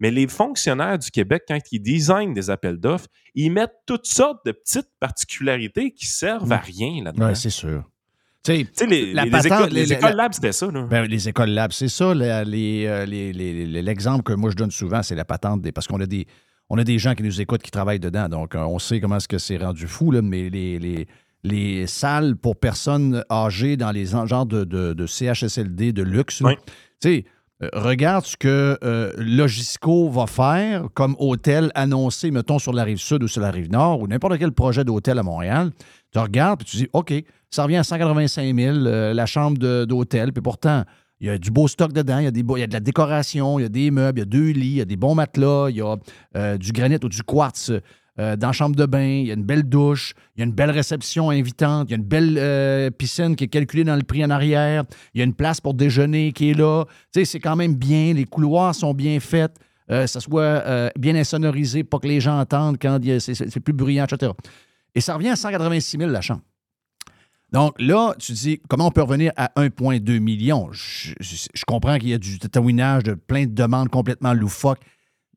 [0.01, 4.39] Mais les fonctionnaires du Québec, quand ils designent des appels d'offres, ils mettent toutes sortes
[4.47, 7.29] de petites particularités qui servent à rien là-dedans.
[7.29, 7.85] Oui, c'est sûr.
[8.43, 10.71] Tu sais, les, les patente- écoles, les les- écoles la- labs, c'était ça.
[10.71, 10.83] Là.
[10.85, 12.05] Ben, les écoles labs, c'est ça.
[12.13, 15.73] euh, L'exemple que moi je donne souvent, c'est la patente des.
[15.73, 16.27] Parce qu'on a des.
[16.71, 19.17] On a des gens qui nous écoutent qui travaillent dedans, donc euh, on sait comment
[19.17, 21.07] est-ce que c'est rendu fou, là, mais les, les,
[21.43, 26.41] les salles pour personnes âgées dans les en- genres de, de- de CHSLD de luxe,
[26.41, 26.55] Oui.
[27.01, 27.25] tu sais,
[27.63, 32.99] euh, regarde ce que euh, Logisco va faire comme hôtel annoncé, mettons, sur la rive
[32.99, 35.71] sud ou sur la rive nord, ou n'importe quel projet d'hôtel à Montréal.
[36.13, 37.13] Tu regardes et tu dis, OK,
[37.51, 40.85] ça revient à 185 000, euh, la chambre d'hôtel, puis pourtant,
[41.21, 43.67] il y a du beau stock dedans, il y, a de la décoration, il y
[43.67, 45.77] a des meubles, il y a deux lits, il y a des bons matelas, il
[45.77, 45.97] y a
[46.37, 47.73] euh, du granit ou du quartz
[48.19, 50.47] euh, dans la chambre de bain, il y a une belle douche, il y a
[50.47, 53.97] une belle réception invitante, il y a une belle euh, piscine qui est calculée dans
[53.97, 54.85] le prix en arrière,
[55.15, 56.85] il y a une place pour déjeuner qui est là.
[57.13, 59.53] Tu sais, c'est quand même bien, les couloirs sont bien faits,
[59.91, 64.05] euh, ça soit euh, bien insonorisé, pas que les gens entendent quand c'est plus bruyant,
[64.05, 64.33] etc.
[64.95, 66.43] Et ça revient à 186 000 la chambre.
[67.53, 70.69] Donc là, tu dis, comment on peut revenir à 1,2 million?
[70.73, 74.81] Je, je- je comprends qu'il y a du tatouinage, de plein de demandes complètement loufoques,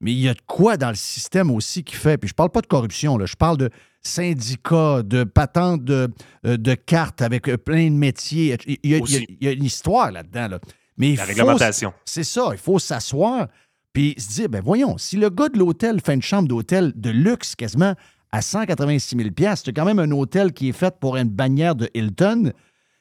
[0.01, 2.49] mais il y a de quoi dans le système aussi qui fait, puis je parle
[2.49, 3.69] pas de corruption, là, je parle de
[4.01, 6.07] syndicats, de patentes de,
[6.45, 8.57] euh, de cartes avec euh, plein de métiers.
[8.65, 9.25] Il y a, il y a- Aussi.
[9.39, 10.47] il y a une histoire là-dedans.
[10.47, 10.59] là.
[10.97, 11.93] Mais il La faut- réglementation.
[12.05, 13.47] C'est ça, il faut s'asseoir
[13.93, 17.09] puis se dire, ben voyons, si le gars de l'hôtel fait une chambre d'hôtel de
[17.09, 17.93] luxe quasiment
[18.37, 21.89] à 186 000 c'est quand même un hôtel qui est fait pour une bannière de
[21.95, 22.51] Hilton.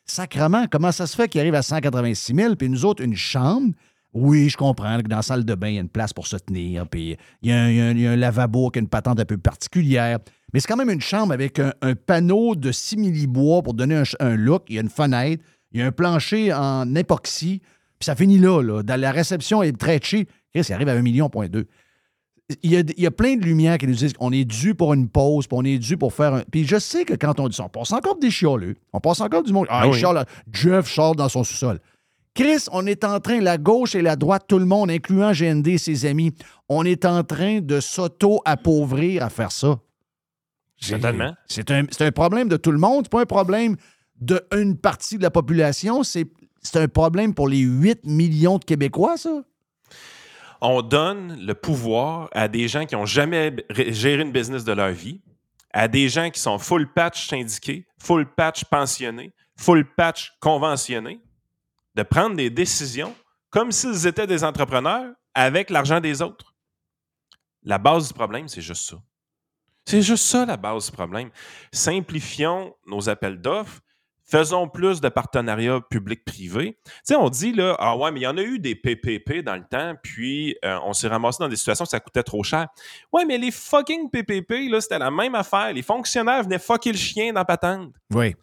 [0.06, 3.74] Sacrement, comment ça se fait qu'il arrive à 186 000 puis nous autres, une chambre?
[4.14, 6.26] Oui, je comprends que dans la salle de bain, il y a une place pour
[6.26, 9.36] se tenir, puis il y a un, il y a lavabo une patente un peu
[9.36, 10.20] particulière.
[10.54, 14.64] Mais c'est quand même une chambre avec un, panneau de simili-bois pour donner un, look.
[14.70, 17.60] Il y a une fenêtre, il y a un plancher en époxy,
[17.98, 18.62] puis ça finit là.
[18.62, 18.82] là.
[18.82, 20.30] Dans la réception est très cheap.
[20.54, 21.30] Chris, il arrive à 1,2 million.
[22.62, 24.76] Il y, a, il y a plein de lumières qui nous disent qu'on est dû
[24.76, 26.42] pour une pause, puis on est dû pour faire un.
[26.50, 28.76] Puis je sais que quand on dit ça, on passe encore des chialeux.
[28.92, 29.66] On passe encore du monde.
[29.68, 29.98] Ah, Ah oui.
[29.98, 31.80] chiale, Jeff sort dans son sous-sol.
[32.34, 35.68] Chris, on est en train, la gauche et la droite, tout le monde, incluant GND
[35.68, 36.34] et ses amis,
[36.68, 39.80] on est en train de s'auto-appauvrir à faire ça.
[40.88, 41.34] Totalement.
[41.48, 43.06] C'est un, problème de tout le monde.
[43.06, 43.76] C'est pas un problème
[44.20, 46.02] d'une partie de la population.
[46.02, 46.26] C'est
[46.66, 49.42] c'est un problème pour les 8 millions de Québécois, ça.
[50.60, 54.72] On donne le pouvoir à des gens qui n'ont jamais ré- géré une business de
[54.72, 55.20] leur vie,
[55.72, 61.20] à des gens qui sont full patch syndiqués, full patch pensionnés, full patch conventionnés,
[61.94, 63.14] de prendre des décisions
[63.50, 66.54] comme s'ils étaient des entrepreneurs avec l'argent des autres.
[67.62, 68.96] La base du problème, c'est juste ça.
[69.84, 71.30] C'est juste ça la base du problème.
[71.72, 73.80] Simplifions nos appels d'offres,
[74.28, 76.78] faisons plus de partenariats public-privé.
[76.84, 79.42] Tu sais, on dit là, ah ouais, mais il y en a eu des PPP
[79.44, 82.42] dans le temps, puis euh, on s'est ramassé dans des situations où ça coûtait trop
[82.42, 82.66] cher.
[83.12, 85.72] Ouais, mais les fucking PPP, là, c'était la même affaire.
[85.72, 87.92] Les fonctionnaires venaient fucker le chien dans la patente.
[88.12, 88.34] Oui.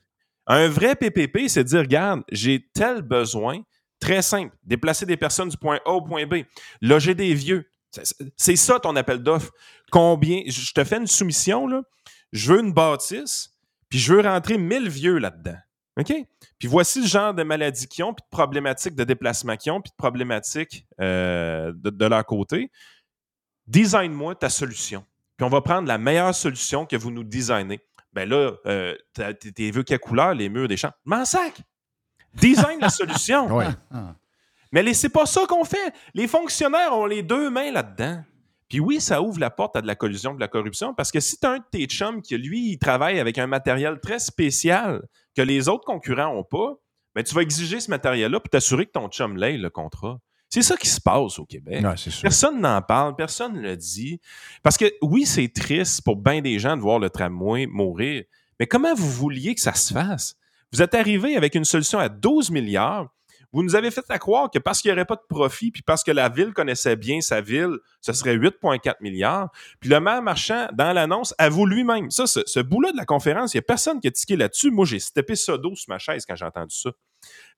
[0.47, 3.59] Un vrai PPP, c'est de dire, regarde, j'ai tel besoin,
[3.99, 6.43] très simple, déplacer des personnes du point A au point B,
[6.81, 7.69] loger des vieux.
[7.91, 9.51] C'est- C'est ça ton appel d'offres.
[9.91, 11.81] Combien, je te fais une soumission, là,
[12.33, 13.51] je veux une bâtisse,
[13.87, 15.57] puis je veux rentrer 1000 vieux là-dedans.
[15.99, 16.13] OK?
[16.57, 19.81] Puis voici le genre de maladies qu'ils ont, puis de problématiques de déplacement qu'ils ont,
[19.81, 22.71] puis de problématiques euh, de, de leur côté.
[23.67, 25.05] Design-moi ta solution.
[25.37, 27.79] Puis on va prendre la meilleure solution que vous nous designez.
[28.11, 30.91] Ben là, euh, t'es veux quelle couleur les murs des champs?
[31.05, 31.61] M'en sac!
[32.33, 33.47] Design la solution.
[33.57, 33.67] Ouais.
[34.71, 35.93] Mais c'est pas ça qu'on fait.
[36.15, 38.23] Les fonctionnaires ont les deux mains là-dedans.
[38.67, 41.19] Puis oui, ça ouvre la porte à de la collusion, de la corruption, parce que
[41.19, 44.17] si tu as un de tes chums qui, lui, il travaille avec un matériel très
[44.17, 45.03] spécial
[45.35, 46.75] que les autres concurrents n'ont pas,
[47.15, 50.19] ben, tu vas exiger ce matériel-là pour t'assurer que ton chum l'ait, le contrat.
[50.49, 51.83] C'est ça qui se passe au Québec.
[51.83, 52.21] Ouais, c'est sûr.
[52.21, 54.19] Personne n'en parle, personne ne le dit.
[54.61, 58.23] Parce que oui, c'est triste pour bien des gens de voir le tramway mourir,
[58.59, 60.35] mais comment vous vouliez que ça se fasse?
[60.71, 63.11] Vous êtes arrivé avec une solution à 12 milliards.
[63.53, 65.83] Vous nous avez fait à croire que parce qu'il n'y aurait pas de profit, puis
[65.83, 69.49] parce que la ville connaissait bien sa ville, ce serait 8,4 milliards.
[69.79, 72.09] Puis le maire marchand, dans l'annonce, avoue lui-même.
[72.11, 74.71] Ça, ce, ce bout-là de la conférence, il n'y a personne qui a tiqué là-dessus.
[74.71, 76.89] Moi, j'ai steppé ça d'eau sur ma chaise quand j'ai entendu ça.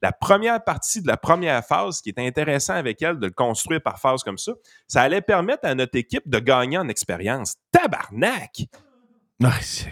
[0.02, 3.82] La première partie de la première phase, qui est intéressant avec elle de le construire
[3.82, 4.52] par phase comme ça,
[4.88, 7.56] ça allait permettre à notre équipe de gagner en expérience.
[7.72, 8.66] Tabarnak!
[9.62, 9.92] C'est-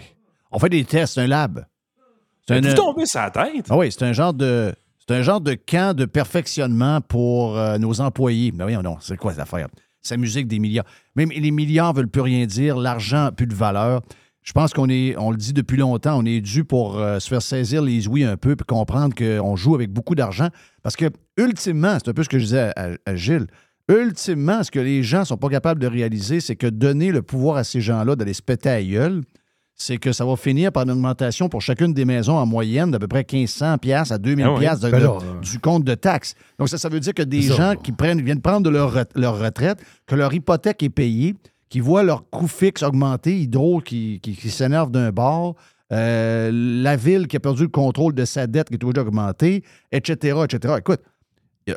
[0.50, 1.66] on fait des tests, c'est un lab.
[2.46, 3.66] C'est Vous un, tombez sur la tête?
[3.70, 4.74] Ah oui, c'est un genre de.
[5.06, 8.52] C'est un genre de camp de perfectionnement pour euh, nos employés.
[8.52, 9.68] Mais voyons, non, c'est quoi cette affaire?
[10.00, 10.86] S'amuser avec des milliards.
[11.14, 14.00] Même les milliards ne veulent plus rien dire, l'argent n'a plus de valeur.
[14.42, 17.82] Je pense qu'on le dit depuis longtemps, on est dû pour euh, se faire saisir
[17.82, 20.48] les ouïes un peu puis comprendre qu'on joue avec beaucoup d'argent.
[20.82, 23.46] Parce que, ultimement, c'est un peu ce que je disais à, Gilles,
[23.90, 27.20] ultimement, ce que les gens ne sont pas capables de réaliser, c'est que donner le
[27.20, 28.80] pouvoir à ces gens-là d'aller se péter à
[29.76, 32.98] c'est que ça va finir par une augmentation pour chacune des maisons en moyenne d'à
[32.98, 34.60] peu près 1500 pièces à 2000 Ah oui.
[34.60, 35.40] pièces de- Ben euh.
[35.40, 36.34] du compte de taxes.
[36.58, 37.54] Donc ça, ça veut dire que des ça.
[37.54, 41.34] gens qui prennent, viennent prendre de leur, leur retraite, que leur hypothèque est payée,
[41.68, 45.56] qui voient leur coût fixe augmenter, Hydro qui, qui, qui s'énerve d'un bord,
[45.92, 49.64] euh, la ville qui a perdu le contrôle de sa dette qui est toujours augmentée,
[49.90, 50.74] etc., etc.
[50.78, 51.00] Écoute,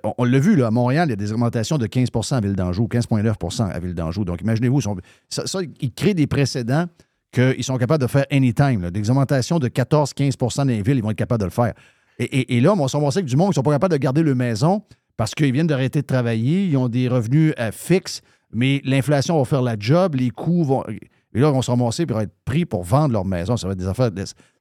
[0.03, 2.41] on, on l'a vu, là, à Montréal, il y a des augmentations de 15% à
[2.41, 4.23] Ville d'Anjou, 15,9% à Ville d'Anjou.
[4.23, 4.81] Donc, imaginez-vous,
[5.29, 6.85] ça, ça, ils créent des précédents
[7.31, 8.81] qu'ils sont capables de faire anytime.
[8.81, 8.91] là.
[8.91, 11.73] Des augmentations de 14-15 dans les villes, ils vont être capables de le faire.
[12.19, 13.71] Et, et- et là, on va se ramasser avec du monde qui ne sont pas
[13.71, 14.83] capables de garder leur maison
[15.17, 18.21] parce qu'ils viennent d'arrêter de travailler, ils ont des revenus euh, fixes,
[18.51, 20.83] mais l'inflation va faire la job, les coûts vont.
[20.87, 23.57] Et là, ils vont se ramasser et être pris pour vendre leur maison.
[23.57, 24.09] Ça va être des affaires.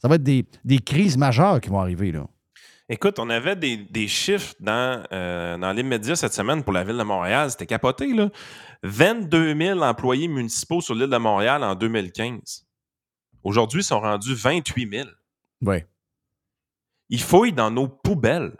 [0.02, 2.12] Ça va être des, des crises majeures qui vont arriver.
[2.12, 2.26] Là.
[2.88, 6.84] Écoute, on avait des, des chiffres dans, euh, dans les médias cette semaine pour la
[6.84, 7.50] ville de Montréal.
[7.50, 8.30] C'était capoté, là.
[8.84, 12.64] 22 000 employés municipaux sur l'île de Montréal en 2015.
[13.42, 15.08] Aujourd'hui, ils sont rendus 28 000.
[15.62, 15.78] Oui.
[17.08, 18.56] Ils fouillent dans nos poubelles.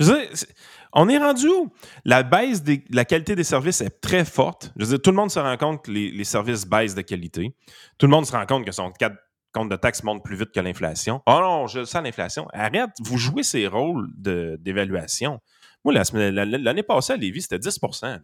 [0.00, 0.46] Je veux dire,
[0.92, 1.72] on est rendu où?
[2.04, 4.72] La baisse de la qualité des services est très forte.
[4.76, 7.02] Je veux dire, tout le monde se rend compte que les, les services baissent de
[7.02, 7.54] qualité.
[7.98, 9.18] Tout le monde se rend compte que son cadre-
[9.52, 11.22] compte de taxes monte plus vite que l'inflation.
[11.26, 12.46] Oh non, je sens l'inflation.
[12.52, 15.40] Arrête, vous jouez ces rôles d'évaluation.
[15.84, 18.18] Moi, la semaine- la- l'année passée à Lévis, c'était 10 là.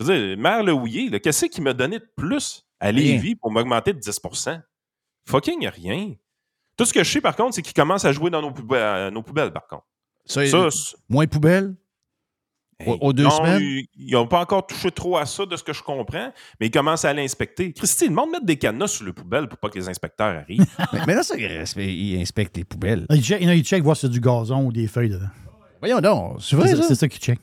[0.00, 3.92] Je veux dire, maire Lehouillier, qu'est-ce qui m'a donné de plus à Lévis pour m'augmenter
[3.92, 4.60] de 10%
[5.26, 6.14] Fucking rien.
[6.76, 9.12] Tout ce que je sais, par contre, c'est qu'ils commencent à jouer dans nos poubelles,
[9.12, 9.84] nos poubelles par contre.
[10.24, 10.68] Ça, Ça,
[11.08, 11.74] moins poubelle?
[12.86, 13.60] Aux- aux deux non, semaines?
[13.96, 16.70] Ils n'ont pas encore touché trop à ça, de ce que je comprends, mais ils
[16.70, 17.72] commencent à l'inspecter.
[17.72, 20.64] Christy, le monde mettre des cadenas sur les poubelles pour pas que les inspecteurs arrivent.
[20.92, 23.06] mais, mais là, ça, ils inspectent les poubelles.
[23.10, 25.28] Il check, il check voir si c'est du gazon ou des feuilles dedans.
[25.80, 26.82] Voyons donc, c'est vrai, C'est ça?
[26.88, 27.38] c'est ça qu'il check.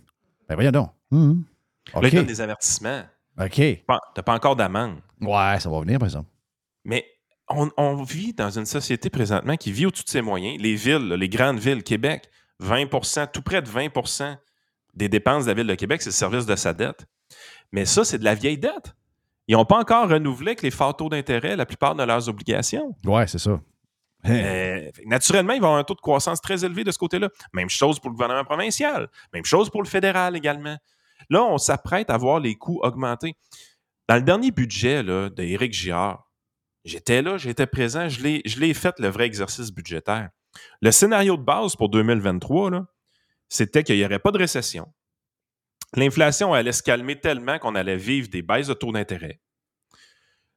[0.47, 0.89] Ben voyons donc.
[1.11, 1.43] Mhm.
[1.93, 2.03] Là, OK.
[2.07, 3.01] ils donnent des avertissements.
[3.39, 3.61] OK.
[4.15, 4.95] T'as pas encore d'amende.
[5.21, 6.29] Ouais, ça va venir, par exemple.
[6.85, 7.05] Mais
[7.49, 10.59] on, on vit dans une société présentement qui vit au-dessus de ses moyens.
[10.61, 12.29] Les villes, les grandes villes, Québec,
[12.63, 13.87] 20% tout près de 20
[14.97, 17.05] des dépenses de la ville de Québec, c'est le service de sa dette.
[17.71, 18.95] Mais ça, c'est de la vieille dette.
[19.47, 22.95] Ils n'ont pas encore renouvelé avec les forts taux d'intérêt la plupart de leurs obligations.
[23.05, 23.61] Ouais, c'est ça.
[24.25, 27.29] Euh, naturellement, il va y avoir un taux de croissance très élevé de ce côté-là.
[27.53, 29.07] Même chose pour le gouvernement provincial.
[29.33, 30.75] Même chose pour le fédéral également.
[31.29, 33.35] Là, on s'apprête à voir les coûts augmenter.
[34.09, 36.27] Dans le dernier budget d'Éric Girard,
[36.87, 40.29] J'étais là, j'étais présent, je l'ai je l'ai fait le vrai exercice budgétaire.
[40.81, 42.85] Le scénario de base pour 2023, là,
[43.49, 44.91] c'était qu'il n'y aurait pas de récession.
[45.95, 49.39] L'inflation allait se calmer tellement qu'on allait vivre des baisses de taux d'intérêt.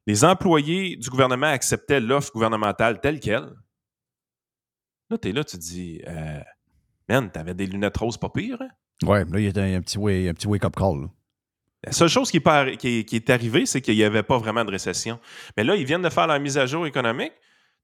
[0.06, 3.48] Les employés du gouvernement acceptaient l'offre gouvernementale telle qu'elle.
[5.08, 6.40] Là, tu es là, tu te dis, euh,
[7.08, 8.68] man, t'avais des lunettes roses pas pire, hein?
[9.02, 11.02] Ouais, là, il y a un, un petit, way- un petit wake-up call.
[11.02, 11.08] là.
[11.84, 15.18] La seule chose est, qui est arrivée, c'est qu'il n'y avait pas vraiment de récession.
[15.56, 17.32] Mais là, ils viennent de faire la mise à jour économique.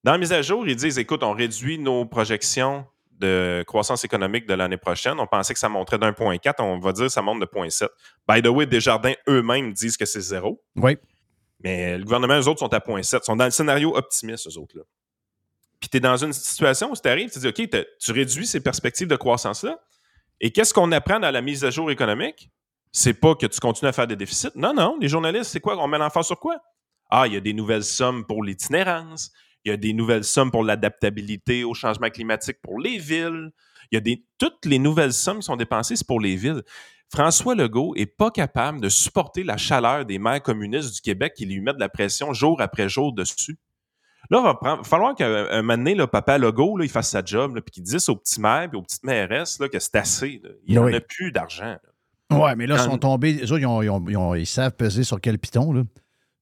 [0.04, 2.86] Dans la mise à jour, ils disent écoute, on réduit nos projections
[3.18, 5.18] de croissance économique de l'année prochaine.
[5.18, 7.46] On pensait que ça monterait d'un point 4, on va dire que ça monte de
[7.46, 7.88] 0.7.
[8.28, 10.62] By the way, Desjardins eux-mêmes disent que c'est zéro.
[10.76, 10.96] Oui.
[11.60, 13.20] Mais le gouvernement, eux autres, sont à 0.7.
[13.22, 14.76] Ils sont dans le scénario optimiste, eux autres.
[14.76, 14.82] Là.
[15.80, 17.68] Puis tu es dans une situation où tu arrives, tu dis OK,
[18.00, 19.78] tu réduis ces perspectives de croissance-là.
[20.40, 22.50] Et qu'est-ce qu'on apprend dans la mise à jour économique?
[22.92, 24.52] C'est pas que tu continues à faire des déficits.
[24.54, 24.96] Non, non.
[25.00, 25.76] Les journalistes, c'est quoi?
[25.78, 26.56] On met l'emphase sur quoi?
[27.10, 29.32] Ah, il y a des nouvelles sommes pour l'itinérance.
[29.66, 33.50] Il y a des nouvelles sommes pour l'adaptabilité au changement climatique pour les villes.
[33.90, 34.24] Il y a des.
[34.38, 36.62] Toutes les nouvelles sommes qui sont dépensées, c'est pour les villes.
[37.12, 41.46] François Legault est pas capable de supporter la chaleur des maires communistes du Québec qui
[41.46, 43.58] lui mettent de la pression jour après jour dessus.
[44.30, 46.90] Là, il va, prendre- va falloir qu'un un moment donné, là, papa Legault, là, il
[46.90, 49.78] fasse sa job, là, puis qu'il dise aux petits maires et aux petites mairesses que
[49.80, 50.40] c'est assez.
[50.66, 50.92] Il n'y Oui.
[50.94, 51.76] en a plus d'argent.
[52.32, 53.34] Ouais, mais là, ils sont tombés.
[53.42, 55.82] Eux ils, ont- ils ont- ils ont- ils savent peser sur quel piton, là.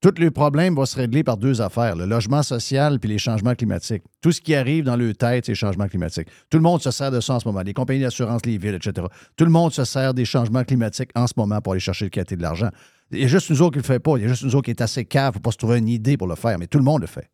[0.05, 3.55] Tous les problèmes vont se régler par deux affaires, le logement social puis les changements
[3.55, 4.02] climatiques.
[4.20, 6.28] Tout ce qui arrive dans leur tête, c'est les changements climatiques.
[6.50, 7.62] Tout le monde se sert de ça en ce moment.
[7.62, 9.07] Les compagnies d'assurance, les villes, etc.
[9.34, 12.11] Tout le monde se sert des changements climatiques en ce moment pour aller chercher le
[12.11, 12.68] qualité de l'argent.
[13.12, 14.18] Il y a juste nous autres qui le fait pas.
[14.18, 15.88] Il y a juste nous autres qui est assez cave pour pas se trouver une
[15.88, 17.30] idée pour le faire, mais tout le monde le fait.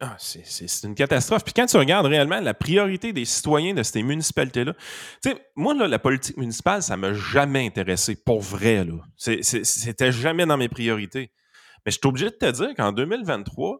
[0.00, 1.44] Ah, c'est- une catastrophe.
[1.44, 4.72] Puis quand tu regardes réellement la priorité des citoyens de ces municipalités-là,
[5.22, 8.86] tu sais, moi, là, la politique municipale, ça m'a jamais intéressé, pour vrai.
[9.18, 11.30] C'était jamais dans mes priorités.
[11.86, 13.78] Mais je suis obligé de te dire qu'en 2023,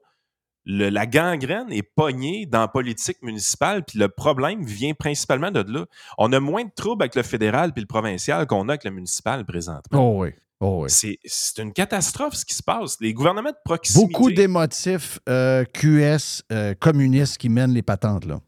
[0.66, 5.60] le- la gangrène est pognée dans la politique municipale, puis le problème vient principalement de
[5.70, 5.84] là.
[6.18, 8.90] On a moins de troubles avec le fédéral puis le provincial qu'on a avec le
[8.90, 10.16] municipal présentement.
[10.16, 10.30] Oh oui.
[10.60, 10.90] Oh oui.
[10.90, 12.96] C'est c'est une catastrophe ce qui se passe.
[13.00, 14.10] Les gouvernements de proximité.
[14.12, 18.40] Beaucoup d'émotifs euh, QS euh, communistes qui mènent les patentes, là.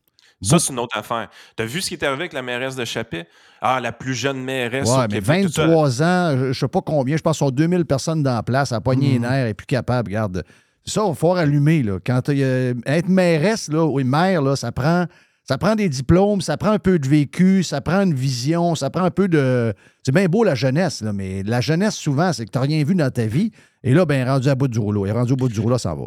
[0.43, 1.29] Ça, c'est une autre affaire.
[1.57, 3.25] Tu as vu ce qui est arrivé avec la mairesse de Chappé?
[3.61, 5.47] Ah, la plus jeune mairesse Ouais, au mais Québec.
[5.47, 5.67] tout ça.
[5.67, 8.73] 23 ans, je ne sais pas combien, je pense sont 2000 personnes dans la place,
[8.73, 10.11] à les nerfs, elle n'est plus capable.
[10.11, 10.45] Regarde,
[10.85, 11.83] ça, il va falloir allumer.
[11.83, 11.99] Là.
[12.05, 15.07] Quand euh, être mairesse, là, oui, maire, là, ça prend.
[15.49, 18.91] Ça prend des diplômes, ça prend un peu de vécu, ça prend une vision, ça
[18.91, 19.73] prend un peu de.
[20.03, 22.83] C'est bien beau la jeunesse, là, mais la jeunesse, souvent, c'est que tu n'as rien
[22.83, 23.53] vu dans ta vie.
[23.85, 25.07] Et là, ben, rendu à bout du rouleau.
[25.07, 26.07] Et rendu au bout du rouleau, ça va.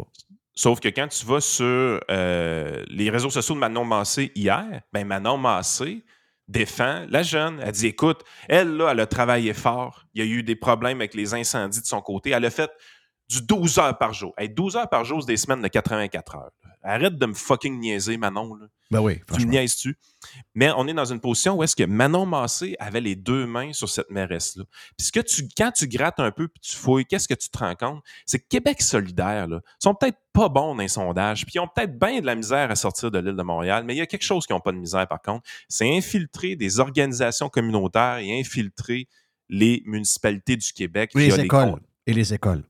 [0.60, 1.64] Sauf que quand tu vas sur
[2.10, 6.04] euh, les réseaux sociaux de Manon Massé hier, ben Manon Massé
[6.48, 7.62] défend la jeune.
[7.64, 10.04] Elle dit écoute, elle, là, elle a travaillé fort.
[10.12, 12.32] Il y a eu des problèmes avec les incendies de son côté.
[12.32, 12.70] Elle a fait
[13.30, 14.34] du 12 heures par jour.
[14.36, 16.50] Hey, 12 heures par jour, c'est des semaines de 84 heures.
[16.82, 18.54] Arrête de me fucking niaiser, Manon.
[18.54, 18.66] là.
[18.90, 19.96] Ben oui, Tu me niaises-tu?
[20.54, 23.72] Mais on est dans une position où est-ce que Manon Massé avait les deux mains
[23.72, 24.64] sur cette mairesse-là.
[24.98, 27.48] Puis ce que tu, quand tu grattes un peu puis tu fouilles, qu'est-ce que tu
[27.48, 28.02] te rends compte?
[28.26, 31.68] C'est que Québec solidaire, là, sont peut-être pas bons dans les sondages, puis ils ont
[31.68, 34.06] peut-être bien de la misère à sortir de l'île de Montréal, mais il y a
[34.06, 38.40] quelque chose qui n'ont pas de misère par contre, c'est infiltrer des organisations communautaires et
[38.40, 39.06] infiltrer
[39.48, 41.12] les municipalités du Québec.
[41.14, 41.80] A les écoles.
[42.06, 42.64] Et les écoles.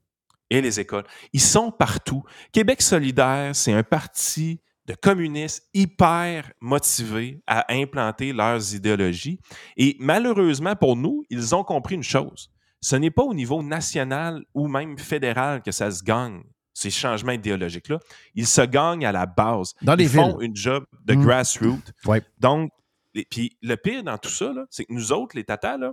[0.51, 1.05] et les écoles.
[1.33, 2.25] Ils sont partout.
[2.53, 4.61] Québec solidaire, c'est un parti
[4.91, 9.39] de communistes hyper motivés à implanter leurs idéologies.
[9.77, 12.51] Et malheureusement pour nous, ils ont compris une chose.
[12.81, 17.33] Ce n'est pas au niveau national ou même fédéral que ça se gagne, ces changements
[17.33, 17.99] idéologiques-là.
[18.35, 19.75] Ils se gagnent à la base.
[19.83, 21.23] Dans les Ils font une job de Mm.
[21.25, 21.93] grassroots.
[22.07, 22.23] Ouais.
[22.39, 22.71] Donc,
[23.15, 25.93] les- puis le pire dans tout ça, c'est que nous autres, les tatas, là,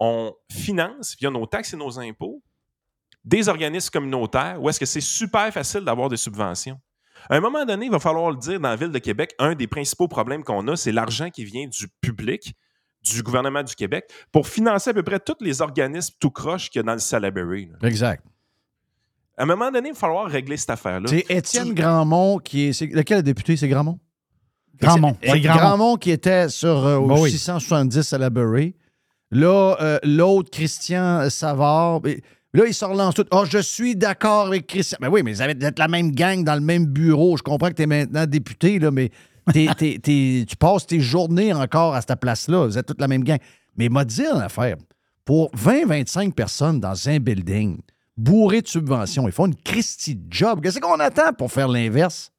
[0.00, 2.42] on finance via nos taxes et nos impôts
[3.24, 6.78] des organismes communautaires où est-ce que c'est super facile d'avoir des subventions.
[7.28, 9.54] À un moment donné, il va falloir le dire dans la ville de Québec, un
[9.54, 12.54] des principaux problèmes qu'on a, c'est l'argent qui vient du public,
[13.02, 16.78] du gouvernement du Québec, pour financer à peu près tous les organismes tout croche qu'il
[16.78, 17.66] y a dans le Salaberry.
[17.80, 17.88] là.
[17.88, 18.24] Exact.
[19.36, 21.06] À un moment donné, il va falloir régler cette affaire-là.
[21.08, 22.72] C'est Étienne Grandmont qui est.
[22.72, 23.98] c'est- lequel député, c'est Grandmont?
[24.80, 25.16] Grandmont.
[25.22, 25.60] C'est Grandmont.
[25.60, 25.96] Grandmont.
[25.96, 27.30] qui était sur euh, au Ben oui.
[27.30, 28.74] 670 à la Bury.
[29.30, 32.00] Là, euh, l'autre, Christian Savard.
[32.06, 32.22] et-
[32.56, 33.26] Là, ils se relancent tous.
[33.30, 34.96] Ah, je suis d'accord avec Christian.
[35.02, 37.36] Mais oui, mais vous d'être la même gang dans le même bureau.
[37.36, 39.10] Je comprends que tu es maintenant député, là, mais
[39.52, 42.64] t'es- t'es- t'es- tu passes tes journées encore à cette place-là.
[42.66, 43.38] Vous êtes toute la même gang.
[43.76, 44.76] Mais m'a dit une affaire.
[45.26, 47.78] Pour 20-25 personnes dans un building,
[48.16, 50.62] bourré de subventions, ils font une Christie de job.
[50.62, 52.32] Qu'est-ce qu'on attend pour faire l'inverse?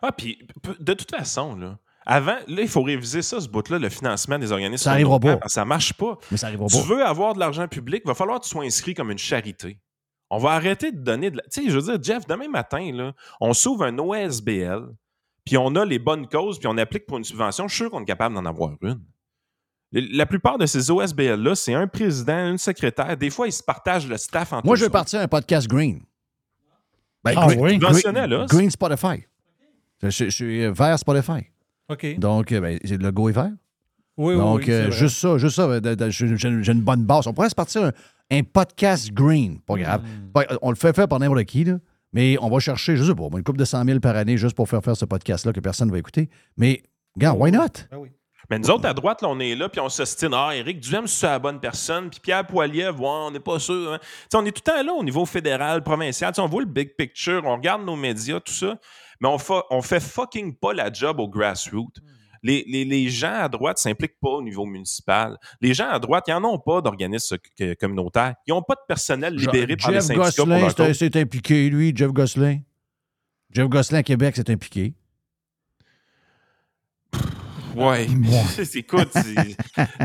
[0.00, 0.38] Ah, puis
[0.80, 1.76] de toute façon, là,
[2.10, 4.82] avant, là, il faut réviser ça, ce bout-là, le financement des organismes.
[4.84, 5.38] Ça arrivera pas.
[5.46, 6.18] Ça marche pas.
[6.30, 6.82] Mais ça arrivera Tu pas.
[6.82, 9.78] veux avoir de l'argent public, il va falloir que tu sois inscrit comme une charité.
[10.30, 11.42] On va arrêter de donner de la...
[11.44, 14.88] Tu sais, je veux dire, Jeff, demain matin, là, on s'ouvre un OSBL,
[15.44, 17.68] puis on a les bonnes causes, puis on applique pour une subvention.
[17.68, 19.00] Je suis sûr qu'on est capable d'en avoir une.
[19.92, 23.16] La plupart de ces OSBL-là, c'est un président, une secrétaire.
[23.16, 24.92] Des fois, ils se partagent le staff entre Moi, je vais autres.
[24.92, 26.02] partir un podcast Green.
[27.24, 27.78] Ben, Ah green, oui?
[27.78, 28.46] Là.
[28.48, 29.24] Green Spotify.
[30.02, 31.46] Je, je- je suis vert Spotify.
[31.88, 32.18] OK.
[32.18, 33.50] Donc, euh, ben, le logo est vert.
[34.16, 35.80] Oui, oui, Donc, oui, c'est euh, juste ça, juste ça.
[35.80, 36.26] de- J'ai
[36.72, 37.26] une bonne base.
[37.26, 37.92] On pourrait se partir un,
[38.30, 39.60] un podcast green.
[39.60, 40.02] Pas grave.
[40.02, 40.42] Hmm.
[40.62, 41.74] On le fait faire par n'importe qui, là.
[42.12, 44.56] Mais on va chercher, je sais pas, une coupe de 100 000 par année juste
[44.56, 46.30] pour faire faire ce podcast-là que personne ne va écouter.
[46.56, 46.82] Mais,
[47.16, 47.66] gars, why not?
[47.90, 48.08] Ben oui.
[48.50, 50.30] Mais nous autres, à droite, là, on est là, puis on s'ostine.
[50.32, 52.08] Ah, Éric Duhem, c'est la bonne personne?
[52.08, 53.92] Puis Pierre Poilievre, ouais, on n'est pas sûr.
[53.92, 53.98] hein.
[54.00, 56.32] Tu sais, on est tout le temps là au niveau fédéral, provincial.
[56.32, 58.78] Tu sais, on voit le big picture, on regarde nos médias, tout ça.
[59.20, 61.98] Mais on, fa- on fait fucking pas la job au grassroots.
[62.42, 65.36] Les, les- les gens à droite ne s'impliquent pas au niveau municipal.
[65.60, 67.36] Les gens à droite, ils n'en ont pas d'organismes
[67.80, 68.34] communautaires.
[68.46, 71.92] Ils n'ont pas de personnel libéré par les Jeff syndicats pour Gosselin c'est impliqué, lui,
[71.94, 72.60] Jeff Gosselin.
[73.50, 74.94] Jeff Gosselin à Québec, c'est impliqué.
[77.86, 78.06] Ouais.
[78.74, 79.56] Écoute, c'est-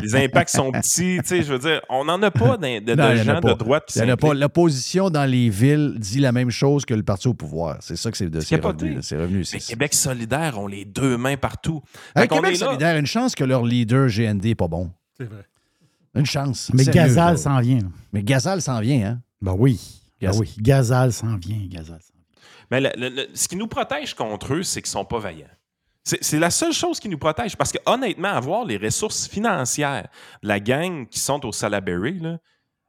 [0.01, 1.17] les impacts sont petits.
[1.21, 3.53] Tu sais, je veux dire, on n'en a pas de, de- Non, gens pas.
[3.53, 4.33] de droite qui Il y en a pas.
[4.33, 7.77] L'opposition dans les villes dit la même chose que le parti au pouvoir.
[7.81, 8.97] C'est ça que c'est revenu.
[9.01, 9.43] C'est revenu.
[9.53, 11.81] Mais Québec solidaire ont les deux mains partout.
[12.15, 12.65] Québec est là.
[12.67, 14.91] solidaire, une chance que leur leader GND n'est pas bon.
[15.17, 15.45] C'est vrai.
[16.15, 16.69] Une chance.
[16.73, 17.79] Mais Sérieux, Gazal s'en vient.
[18.11, 19.19] Mais Gazal s'en vient, hein?
[19.41, 19.79] Ben oui.
[20.21, 20.53] Ben oui.
[20.59, 21.57] Gazal s'en vient.
[21.67, 22.23] Gazal s'en vient.
[22.71, 25.47] Mais le- le- le- ce qui nous protège contre eux, c'est qu'ils sont pas vaillants.
[26.03, 27.55] C'est la seule chose qui nous protège.
[27.55, 30.09] Parce que honnêtement, avoir les ressources financières
[30.41, 32.39] de la gang qui sont au Salaberry, là,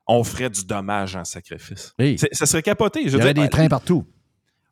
[0.06, 1.94] on ferait du dommage en sacrifice.
[1.98, 2.16] Oui.
[2.32, 3.02] Ça serait capoté.
[3.08, 4.04] Je Il y aurait des trains partout.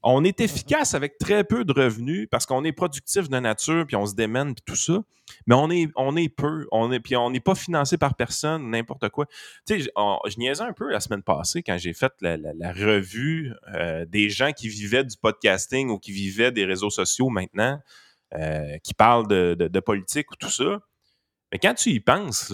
[0.02, 3.94] on est efficace avec très peu de revenus parce qu'on est productif de nature, puis
[3.94, 4.98] on se démène, puis tout ça.
[5.46, 8.68] Mais on est, on est peu, on est, puis on n'est pas financé par personne,
[8.70, 9.26] n'importe quoi.
[9.66, 12.72] Tu sais, je niaisais un peu la semaine passée quand j'ai fait la, la- la
[12.72, 17.80] revue euh, des gens qui vivaient du podcasting ou qui vivaient des réseaux sociaux maintenant,
[18.34, 20.80] euh, qui parlent de, politique ou tout ça.
[21.50, 22.50] Mais quand tu y penses,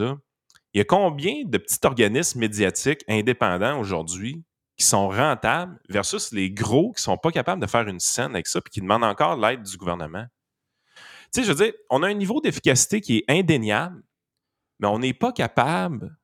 [0.75, 4.43] il y a combien de petits organismes médiatiques indépendants aujourd'hui
[4.77, 8.47] qui sont rentables versus les gros qui sont pas capables de faire une scène avec
[8.47, 10.27] ça puis qui demandent encore l'aide du gouvernement?
[11.33, 14.03] Tu sais, je veux dire, on a un niveau d'efficacité qui est indéniable,
[14.81, 16.17] mais on n'est pas capable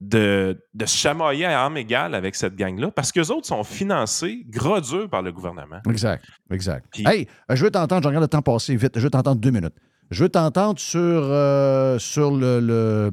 [0.00, 4.44] de, de se chamailler à armes égales avec cette gang-là parce qu'eux autres sont financés
[4.48, 5.78] gras dur par le gouvernement.
[5.88, 6.86] Exact, exact.
[6.92, 9.50] Puis- hey, je veux t'entendre, je regarde le temps passer vite, je veux t'entendre deux
[9.50, 9.74] minutes.
[10.10, 13.10] Je veux t'entendre sur, euh, sur le, le-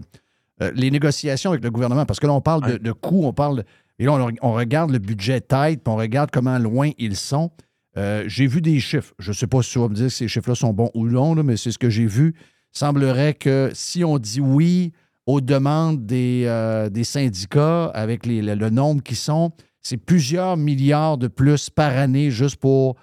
[0.62, 3.64] euh, les négociations avec le gouvernement, parce que là, on parle de, coûts, on parle.
[4.00, 7.52] et là, on, on regarde le budget tête, puis on regarde comment loin ils sont.
[7.98, 9.14] Euh, j'ai vu des chiffres.
[9.20, 11.08] Je ne sais pas si tu vas me dire si ces chiffres-là sont bons ou
[11.08, 12.36] non, là, mais c'est ce que j'ai vu.
[12.72, 14.92] semblerait que si on dit oui
[15.26, 19.52] aux demandes des, euh, des syndicats avec les- le, le nombre qui sont,
[19.82, 22.96] c'est plusieurs milliards de plus par année juste pour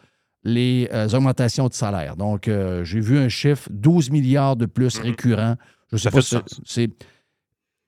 [0.45, 2.17] les euh, augmentations de salaire.
[2.17, 5.05] Donc, euh, j'ai vu un chiffre, 12 milliards de plus Mhm.
[5.05, 5.57] récurrents.
[5.93, 6.91] Je sais Ça pas si c'est...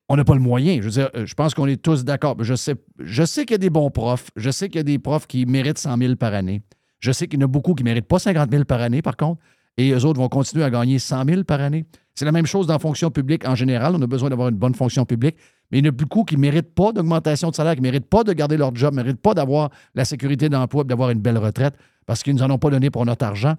[0.09, 0.77] On n'a pas le moyen.
[0.77, 2.37] Je veux dire, je pense qu'on est tous d'accord.
[2.41, 4.31] Je sais, je sais qu'il y a des bons profs.
[4.37, 6.61] Je sais qu'il y a des profs qui méritent 100 000 par année.
[7.01, 9.01] Je sais qu'il y en a beaucoup qui ne méritent pas 50 000 par année,
[9.01, 9.41] par contre.
[9.77, 11.85] Et eux autres vont continuer à gagner 100 000 par année.
[12.15, 13.95] C'est la même chose dans la fonction publique en général.
[13.97, 15.37] On a besoin d'avoir une bonne fonction publique.
[15.71, 17.87] Mais il y en a beaucoup qui ne méritent pas d'augmentation de salaire, qui ne
[17.89, 21.11] méritent pas de garder leur job, ne méritent pas d'avoir la sécurité d'emploi et d'avoir
[21.11, 21.75] une belle retraite
[22.07, 23.57] parce qu'ils ne nous en ont pas donné pour notre argent.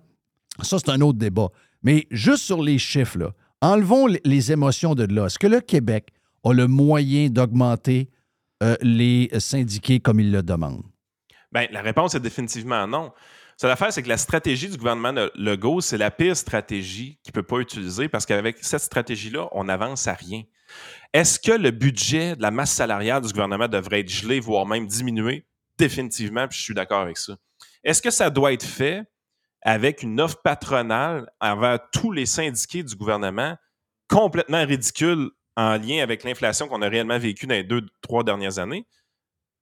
[0.62, 1.50] Ça, c'est un autre débat.
[1.84, 5.26] Mais juste sur les chiffres, là, enlevons les- émotions de là.
[5.26, 6.10] Est-ce que le Québec
[6.46, 8.10] a le moyen d'augmenter
[8.64, 10.84] euh, les syndiqués comme il le demande?
[11.52, 13.12] Ben, la réponse est définitivement non.
[13.58, 17.36] Ça, l'affaire, c'est que la stratégie du gouvernement Legault, c'est la pire stratégie qu'il ne
[17.36, 20.44] peut pas utiliser parce qu'avec cette stratégie-là, on n'avance à rien.
[21.14, 24.86] Est-ce que le budget de la masse salariale du gouvernement devrait être gelé, voire même
[24.88, 25.46] diminué?
[25.78, 27.38] Définitivement, puis je suis d'accord avec ça.
[27.84, 29.04] Est-ce que ça doit être fait
[29.62, 33.56] avec une offre patronale envers tous les syndiqués du gouvernement
[34.10, 38.60] complètement ridicule en lien avec l'inflation qu'on a réellement vécue dans les deux, trois dernières
[38.60, 38.86] années?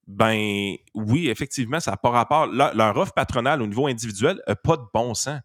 [0.07, 2.47] Ben oui, effectivement, ça n'a pas rapport.
[2.47, 5.39] Leur, offre patronale au niveau individuel n'a pas de bon sens.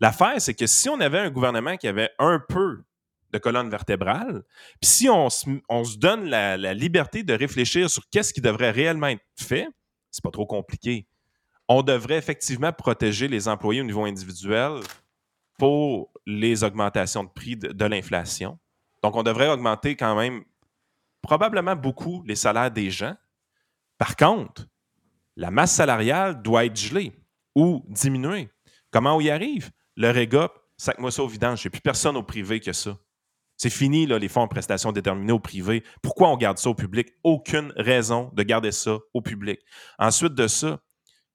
[0.00, 2.82] L'affaire, c'est que si on avait un gouvernement qui avait un peu
[3.30, 4.42] de colonne vertébrale,
[4.80, 8.70] puis si on se, on se donne la, liberté de réfléchir sur qu'est-ce qui devrait
[8.70, 9.68] réellement être fait,
[10.10, 11.06] c'est pas trop compliqué.
[11.68, 14.80] On devrait effectivement protéger les employés au niveau individuel
[15.58, 18.58] pour les augmentations de prix de l'inflation.
[19.02, 20.42] Donc, on devrait augmenter quand même
[21.22, 23.14] probablement beaucoup les salaires des gens.
[24.00, 24.66] Par contre,
[25.36, 27.12] la masse salariale doit être gelée
[27.54, 28.48] ou diminuée.
[28.90, 29.70] Comment on y arrive?
[29.94, 31.62] Le REGOP, sac-moi ça au vidange.
[31.62, 32.96] Il n'y a plus personne au privé que ça.
[33.58, 35.84] C'est fini, là, les fonds en prestations déterminées au privé.
[36.02, 37.08] Pourquoi on garde ça au public?
[37.22, 39.60] Aucune raison de garder ça au public.
[39.98, 40.78] Ensuite de ça,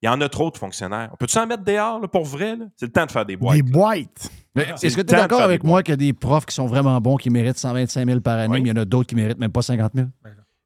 [0.02, 1.12] il y en a trop de fonctionnaires.
[1.14, 2.58] On peut-tu en mettre dehors, là, pour vrai?
[2.78, 3.58] C'est le temps de faire des boîtes.
[3.58, 4.28] Des boîtes.
[4.56, 6.56] Mais C'est Est-ce que tu es d'accord avec moi qu'il y a des profs qui
[6.56, 8.62] sont vraiment bons, qui méritent 125 000 par année, Oui.
[8.64, 10.08] mais il y en a d'autres qui méritent même pas 50 000?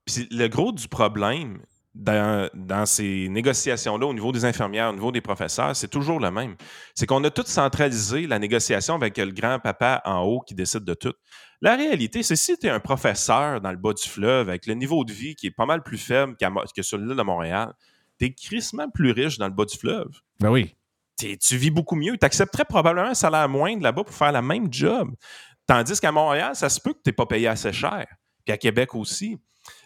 [0.06, 1.60] Puis c'est le gros du problème
[1.96, 6.32] dans, dans ces négociations-là, au niveau des infirmières, au niveau des professeurs, c'est toujours le
[6.32, 6.56] même.
[6.94, 10.94] C'est qu'on a tout centralisé la négociation avec le grand-papa en haut qui décide de
[10.94, 11.14] tout.
[11.62, 14.76] La réalité, c'est si tu es un professeur dans le bas du fleuve avec le
[14.76, 17.74] niveau de vie qui est pas mal plus faible que sur l'île de Montréal,
[18.18, 20.10] tu es crissement plus riche dans le bas du fleuve.
[20.40, 20.76] Ben oui.
[21.18, 22.18] Tu vis beaucoup mieux.
[22.18, 25.10] Tu accepterais probablement un salaire moindre là-bas pour faire la même job.
[25.68, 28.08] Tandis qu'à Montréal, ça se peut que tu n'es pas payé assez cher.
[28.46, 29.38] Puis à Québec aussi.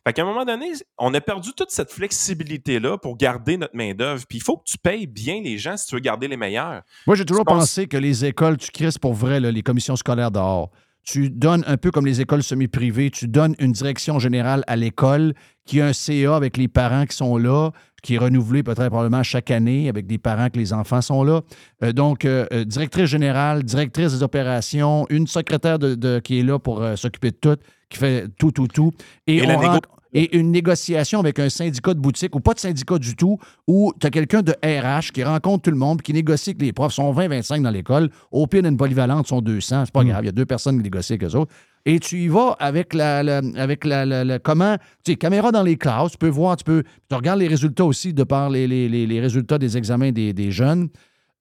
[0.06, 4.24] Fait qu'à un moment donné, on a perdu toute cette flexibilité-là pour garder notre main-d'œuvre.
[4.28, 6.82] Puis il faut que tu payes bien les gens si tu veux garder les meilleurs.
[7.08, 10.32] Moi, j'ai toujours pensé que les écoles, tu crises pour vrai, là, les commissions scolaires
[10.32, 10.72] dehors.
[11.04, 15.34] Tu donnes un peu comme les écoles semi-privées, tu donnes une direction générale à l'école
[15.66, 17.72] qui a un CA avec les parents qui sont là,
[18.04, 21.42] qui est renouvelé peut-être probablement chaque année avec des parents que les enfants sont là.
[21.84, 26.44] Euh, donc, euh, euh, directrice générale, directrice des opérations, une secrétaire de, de- qui est
[26.44, 27.56] là pour euh, s'occuper de tout,
[27.90, 28.92] qui fait tout, tout, tout.
[29.26, 32.40] Et, Et la on négo- rentre- et une négociation avec un syndicat de boutique ou
[32.40, 35.78] pas de syndicat du tout, où tu as quelqu'un de RH qui rencontre tout le
[35.78, 36.94] monde, qui négocie avec les profs.
[36.94, 38.12] Sont 20-25 dans l'école.
[38.32, 39.86] Au pire, d'une polyvalente, sont 200.
[39.86, 40.24] C'est pas grave.
[40.24, 41.52] Il y a deux personnes qui négocient avec eux autres.
[41.86, 46.14] Et tu y vas avec la, avec la, comment, tu sais, caméra dans les classes,
[46.14, 49.78] tu peux voir, tu peux, tu regardes les résultats aussi de par les, résultats des
[49.78, 50.88] examens des, jeunes.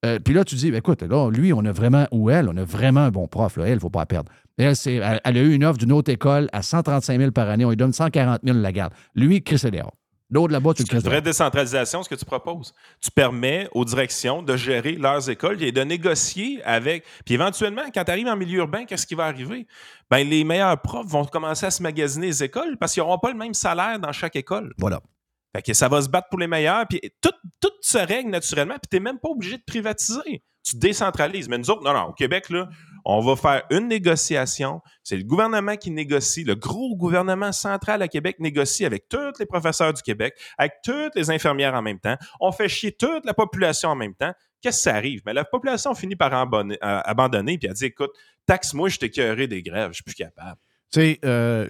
[0.05, 2.57] Euh, puis là, tu dis, ben, écoute, là, lui, on a vraiment, ou elle, on
[2.57, 3.55] a vraiment un bon prof.
[3.55, 3.63] Là.
[3.63, 4.29] Elle, il ne faut pas perdre.
[4.57, 4.75] Elle,
[5.23, 7.63] a eu une offre d'une autre école à 135 000 par année.
[7.63, 8.93] On lui donne 140 000 la garde.
[9.15, 9.61] Lui, Chris
[10.33, 10.43] dehors.
[10.43, 12.73] L'autre là-bas, tu le C'est une vraie décentralisation, ce que tu proposes.
[13.01, 17.05] Tu permets aux directions de gérer leurs écoles et de négocier avec.
[17.25, 19.67] Puis éventuellement, quand tu arrives en milieu urbain, qu'est-ce qui va arriver?
[20.09, 23.31] Ben, les meilleurs profs vont commencer à se magasiner les écoles parce qu'ils n'auront pas
[23.31, 24.73] le même salaire dans chaque école.
[24.77, 25.01] Voilà.
[25.55, 26.87] Fait que ça va se battre pour les meilleurs.
[26.87, 28.75] Puis tout, tout se règle naturellement.
[28.75, 30.43] Puis tu n'es même pas obligé de privatiser.
[30.63, 31.47] Tu décentralises.
[31.47, 32.69] Mais nous autres, non, non, au Québec, là,
[33.05, 34.81] on va faire une négociation.
[35.03, 36.43] C'est le gouvernement qui négocie.
[36.43, 41.15] Le gros gouvernement central à Québec négocie avec tous les professeurs du Québec, avec toutes
[41.15, 42.17] les infirmières en même temps.
[42.39, 44.33] On fait chier toute la population en même temps.
[44.61, 45.21] Qu'est-ce que ça arrive?
[45.25, 48.11] Mais la population finit par euh, abandonner puis elle dit écoute,
[48.45, 50.57] taxe-moi, je t'ai des grèves, je suis plus capable.
[50.91, 51.67] Tu sais, euh,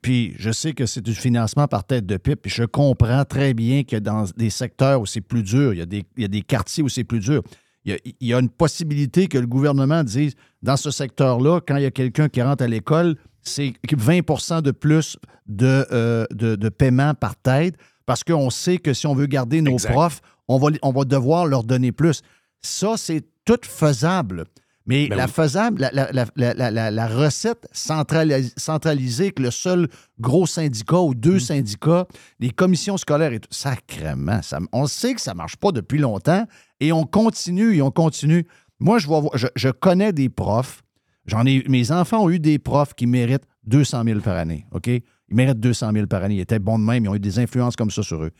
[0.00, 3.52] puis je sais que c'est du financement par tête de pipe, puis je comprends très
[3.52, 5.78] bien que dans des secteurs où c'est plus dur, il
[6.16, 7.42] y a des quartiers où c'est plus dur.
[7.84, 11.60] Il y, a, il y a une possibilité que le gouvernement dise, dans ce secteur-là,
[11.66, 15.16] quand il y a quelqu'un qui rentre à l'école, c'est 20% de plus
[15.46, 17.74] de, euh, de, de paiement par tête,
[18.06, 19.92] parce qu'on sait que si on veut garder nos Exact.
[19.92, 22.22] profs, on va, on va devoir leur donner plus.
[22.60, 24.44] Ça, c'est tout faisable.
[24.86, 25.30] Mais Ben la oui.
[25.30, 29.88] faisable, la, recette centralis- centralisée que le seul
[30.20, 32.06] gros syndicat ou deux syndicats,
[32.40, 35.98] les commissions scolaires et tout, sacrément, ça, on sait que ça ne marche pas depuis
[35.98, 36.46] longtemps
[36.80, 38.46] et on continue et on continue.
[38.80, 40.82] Moi, je, vois, je, je connais des profs,
[41.26, 44.88] j'en ai, mes enfants ont eu des profs qui méritent 200 000 par année, OK?
[44.88, 47.38] Ils méritent 200 000 par année, ils étaient bons de même, ils ont eu des
[47.38, 48.32] influences comme ça sur eux.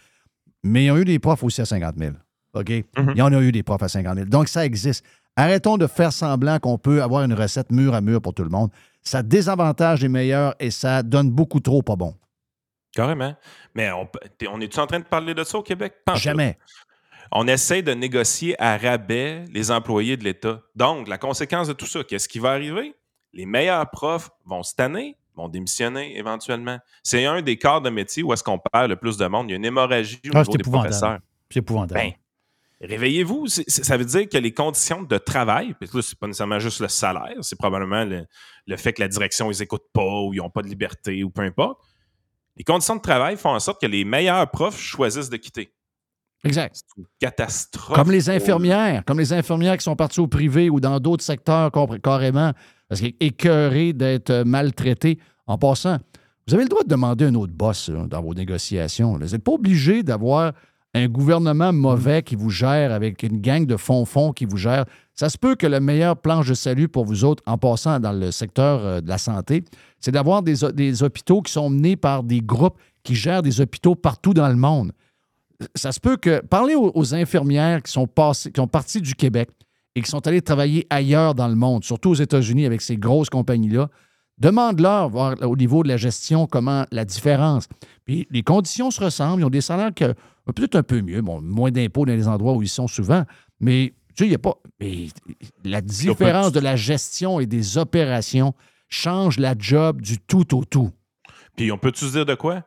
[0.64, 2.12] Mais ils ont eu des profs aussi à 50 000.
[2.54, 2.68] OK?
[2.68, 2.84] Il
[3.16, 4.28] y en a eu des profs à 50 000.
[4.28, 5.04] Donc, ça existe.
[5.36, 8.50] Arrêtons de faire semblant qu'on peut avoir une recette mur à mur pour tout le
[8.50, 8.70] monde.
[9.02, 12.14] Ça désavantage les meilleurs et ça donne beaucoup trop pas bon.
[12.94, 13.34] Carrément.
[13.74, 15.94] Mais on, est-tu en train de parler de ça au Québec?
[16.06, 16.16] Tout.
[16.16, 16.58] Jamais.
[17.32, 20.60] On essaie de négocier à rabais les employés de l'État.
[20.76, 22.94] Donc, la conséquence de tout ça, qu'est-ce qui va arriver?
[23.32, 26.78] Les meilleurs profs vont se tanner, vont démissionner éventuellement.
[27.02, 29.46] C'est un des corps de métier où est-ce qu'on perd le plus de monde.
[29.48, 30.90] Il y a une hémorragie au Ah, niveau des épouvantable.
[30.90, 31.18] professeurs.
[31.50, 32.00] C'est épouvantable.
[32.00, 32.12] Ben,
[32.82, 33.46] réveillez-vous.
[33.46, 36.88] Ça veut dire que les conditions de travail, puis là, c'est pas nécessairement juste le
[36.88, 38.26] salaire, c'est probablement le,
[38.66, 41.30] le fait que la direction, ils écoutent pas ou ils n'ont pas de liberté ou
[41.30, 41.80] peu importe.
[42.56, 45.72] Les conditions de travail font en sorte que les meilleurs profs choisissent de quitter.
[46.44, 46.74] Exact.
[46.74, 47.96] C'est une catastrophe.
[47.96, 51.70] Comme les infirmières, comme les infirmières qui sont parties au privé ou dans d'autres secteurs
[52.02, 52.52] carrément,
[52.88, 55.18] parce qu'ils écœurés d'être maltraités.
[55.46, 55.98] En passant,
[56.46, 59.16] vous avez le droit de demander un autre boss là, dans vos négociations.
[59.16, 59.26] là.
[59.26, 60.52] Vous n'êtes pas obligé d'avoir
[60.94, 64.84] un gouvernement mauvais qui vous gère avec une gang de fonds-fonds qui vous gère.
[65.14, 68.12] Ça se peut que le meilleur planche de salut pour vous autres, en passant dans
[68.12, 69.64] le secteur euh, de la santé,
[70.00, 74.34] c'est d'avoir des, hôpitaux qui sont menés par des groupes qui gèrent des hôpitaux partout
[74.34, 74.92] dans le monde
[75.74, 76.40] ça se peut que.
[76.40, 79.50] Parlez aux, aux infirmières qui sont, passées, qui sont parties du Québec
[79.94, 83.30] et qui sont allées travailler ailleurs dans le monde, surtout aux États-Unis avec ces grosses
[83.30, 83.88] compagnies-là.
[84.38, 87.68] Demande-leur, voir au niveau de la gestion, comment la différence.
[88.04, 89.42] Puis les conditions se ressemblent.
[89.42, 90.14] Ils ont des salaires que
[90.46, 91.22] peut-être un peu mieux.
[91.22, 93.24] Bon, moins d'impôts dans les endroits où ils sont souvent.
[93.60, 94.58] Mais tu sais, il n'y a pas.
[94.80, 95.06] mais
[95.64, 98.54] la différence de la gestion et des opérations.
[98.88, 100.90] change la job du tout au tout.
[101.56, 102.62] Puis on peut-tu se dire de quoi?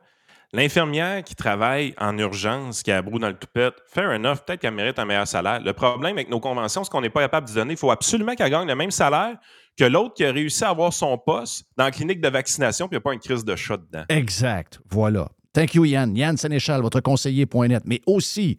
[0.52, 4.74] L'infirmière qui travaille en urgence, qui a brou dans le toupette, fair enough, peut-être qu'elle
[4.74, 5.60] mérite un meilleur salaire.
[5.60, 7.74] Le problème avec nos conventions, c'est qu'on n'est pas capable de donner.
[7.74, 9.36] Il faut absolument qu'elle gagne le même salaire
[9.76, 12.96] que l'autre qui a réussi à avoir son poste dans la clinique de vaccination, puis
[12.96, 14.04] il n'y a pas une crise de chat dedans.
[14.08, 14.80] Exact.
[14.88, 15.28] Voilà.
[15.56, 16.14] Thank you, Yann.
[16.14, 18.58] Yann Sénéchal, votre conseiller.net, mais aussi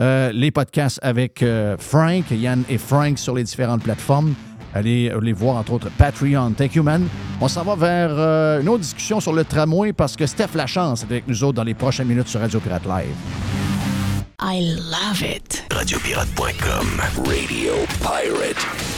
[0.00, 4.32] euh, les podcasts avec euh, Frank, Yann et Frank sur les différentes plateformes.
[4.72, 6.52] Allez les voir, entre autres, Patreon.
[6.52, 7.06] Thank you, man.
[7.42, 11.02] On s'en va vers euh, une autre discussion sur le tramway parce que Steph Lachance
[11.02, 13.14] est avec nous autres dans les prochaines minutes sur Radio Pirate Live.
[14.40, 15.66] I love it.
[15.70, 17.02] Radiopirate.com.
[17.26, 18.97] Radio Pirate.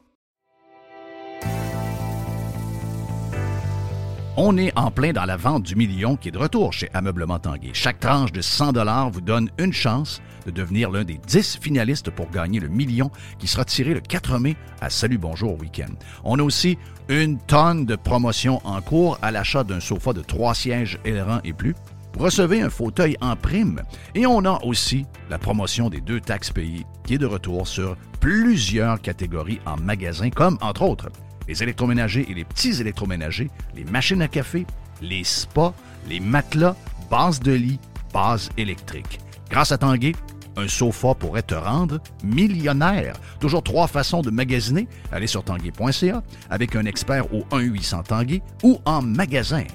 [4.43, 7.37] On est en plein dans la vente du million qui est de retour chez Ameublement
[7.37, 7.69] Tanguay.
[7.73, 12.27] Chaque tranche de 100 vous donne une chance de devenir l'un des 10 finalistes pour
[12.31, 15.93] gagner le million qui sera tiré le 4 mai à Salut Bonjour Week-end.
[16.23, 20.55] On a aussi une tonne de promotions en cours à l'achat d'un sofa de 3
[20.55, 21.75] sièges ailerons et plus.
[22.17, 23.83] Recevez un fauteuil en prime.
[24.15, 27.95] Et on a aussi la promotion des deux taxes payées qui est de retour sur
[28.19, 31.09] plusieurs catégories en magasin, comme entre autres
[31.51, 34.65] les électroménagers et les petits électroménagers, les machines à café,
[35.01, 35.73] les spas,
[36.07, 36.77] les matelas,
[37.09, 37.77] bases de lit,
[38.13, 39.19] bases électriques.
[39.49, 40.13] Grâce à Tanguay,
[40.55, 43.15] un sofa pourrait te rendre millionnaire.
[43.41, 44.87] Toujours trois façons de magasiner.
[45.11, 49.65] Allez sur tanguay.ca avec un expert au 1-800 Tanguay ou en magasin.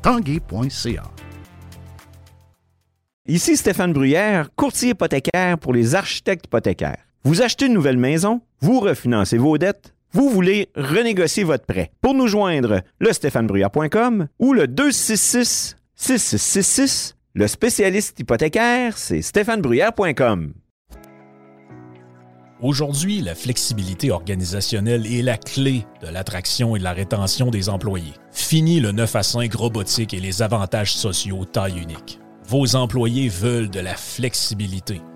[0.00, 1.02] Tanguay.ca.
[3.28, 7.04] Ici Stéphane Bruyère, courtier hypothécaire pour les architectes hypothécaires.
[7.24, 11.90] Vous achetez une nouvelle maison, vous refinancez vos dettes, vous voulez renégocier votre prêt.
[12.00, 17.16] Pour nous joindre, le stéphanebruyère.com ou le 266 6666.
[17.34, 20.54] Le spécialiste hypothécaire, c'est stéphanebruyère.com.
[22.62, 28.14] Aujourd'hui, la flexibilité organisationnelle est la clé de l'attraction et de la rétention des employés.
[28.32, 32.20] Fini le 9 à 5 robotique et les avantages sociaux taille unique.
[32.48, 35.02] Vos employés veulent de la flexibilité.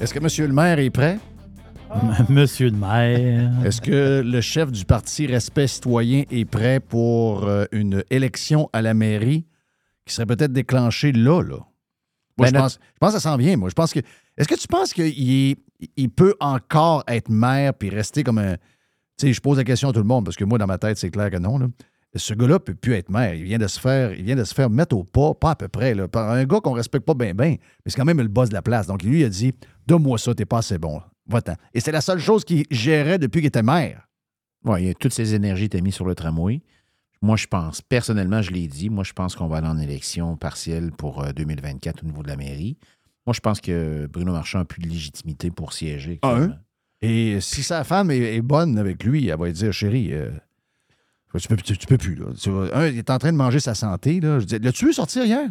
[0.00, 1.18] Est-ce que Monsieur le maire est prêt?
[2.28, 3.50] Monsieur le maire.
[3.64, 8.82] Est-ce que le chef du parti Respect citoyen est prêt pour euh, une élection à
[8.82, 9.44] la mairie
[10.04, 11.56] qui serait peut-être déclenchée là, là?
[11.56, 11.66] Moi,
[12.38, 13.68] Ben, je, notre- pense, je pense que ça s'en vient, moi.
[13.68, 14.00] Je pense que.
[14.36, 15.56] Est-ce que tu penses qu'il
[15.96, 18.54] il peut encore être maire puis rester comme un.
[19.16, 20.78] Tu sais, je pose la question à tout le monde parce que moi, dans ma
[20.78, 21.58] tête, c'est clair que non.
[21.58, 21.66] Là.
[22.14, 23.34] Ce gars-là peut plus être maire.
[23.34, 25.56] Il vient de se faire, il vient de se faire mettre au pas, pas à
[25.56, 28.20] peu près, là, par un gars qu'on respecte pas bien, bien, mais c'est quand même
[28.20, 28.86] le boss de la place.
[28.86, 29.52] Donc, lui, il a dit
[29.86, 31.00] Donne-moi ça, t'es pas assez bon.
[31.26, 31.54] Va-t'en.
[31.74, 34.08] Et c'est la seule chose qu'il gérait depuis qu'il était maire.
[34.64, 36.62] Oui, toutes ces énergies étaient mises sur le tramway.
[37.20, 40.36] Moi, je pense, personnellement, je l'ai dit, moi, je pense qu'on va aller en élection
[40.36, 42.78] partielle pour euh, 2024 au niveau de la mairie.
[43.26, 46.18] Moi, je pense que Bruno Marchand n'a plus de légitimité pour siéger.
[46.22, 46.28] Un.
[46.28, 46.56] actuellement.
[47.00, 50.30] Et si sa femme est, est bonne avec lui, elle va lui dire Chérie, euh,
[51.36, 52.14] tu, peux, tu, tu peux plus.
[52.14, 52.26] Là.
[52.40, 54.20] Tu un, il est en train de manger sa santé.
[54.20, 54.40] Là.
[54.40, 55.50] Je dis, L'as-tu vu sortir hier?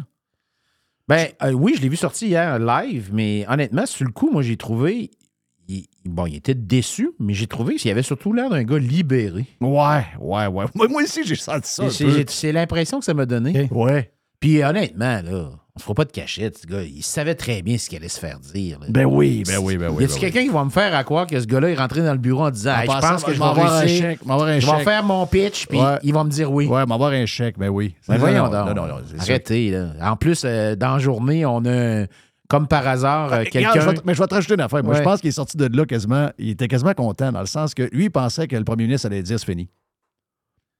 [1.06, 4.42] Ben euh, oui, je l'ai vu sortir hier live, mais honnêtement, sur le coup, moi,
[4.42, 5.10] j'ai trouvé.
[5.68, 9.46] il- bon, il était déçu, mais j'ai trouvé qu'il avait surtout l'air d'un gars libéré.
[9.60, 10.64] Ouais, ouais, ouais.
[10.74, 11.88] Moi, moi aussi, j'ai senti ça.
[11.90, 13.68] C'est- l'impression que ça m'a donné.
[13.70, 14.10] Ouais.
[14.40, 16.82] Puis honnêtement, là, on se fera pas de cachette, ce gars.
[16.82, 18.78] Il savait très bien ce qu'il allait se faire dire.
[18.80, 18.86] là.
[18.88, 20.02] Ben oui, ben oui, ben oui.
[20.02, 20.20] Y a-t-il ben oui.
[20.20, 22.44] quelqu'un qui va me faire à croire que ce gars-là est rentré dans le bureau
[22.44, 25.02] en disant En Hey, Je pense que je vais avoir un chèque, je vais faire
[25.04, 25.98] mon pitch, puis Ouais.
[26.04, 26.66] il va me dire oui.
[26.66, 27.94] Ouais, m'avoir un chèque, ben oui.
[28.08, 28.76] Ben voyons non, donc.
[28.76, 28.84] non.
[29.18, 29.88] Arrêtez, là.
[30.02, 32.06] En plus, euh, dans la journée, on a,
[32.48, 34.02] comme par hasard, euh, Regarde, quelqu'un.
[34.04, 34.82] mais je vais te rajouter une affaire.
[34.84, 34.98] Moi, Ouais.
[35.00, 36.30] je pense qu'il est sorti de là quasiment.
[36.38, 39.06] Il était quasiment content dans le sens que lui, il pensait que le premier ministre
[39.06, 39.68] allait dire c'est fini.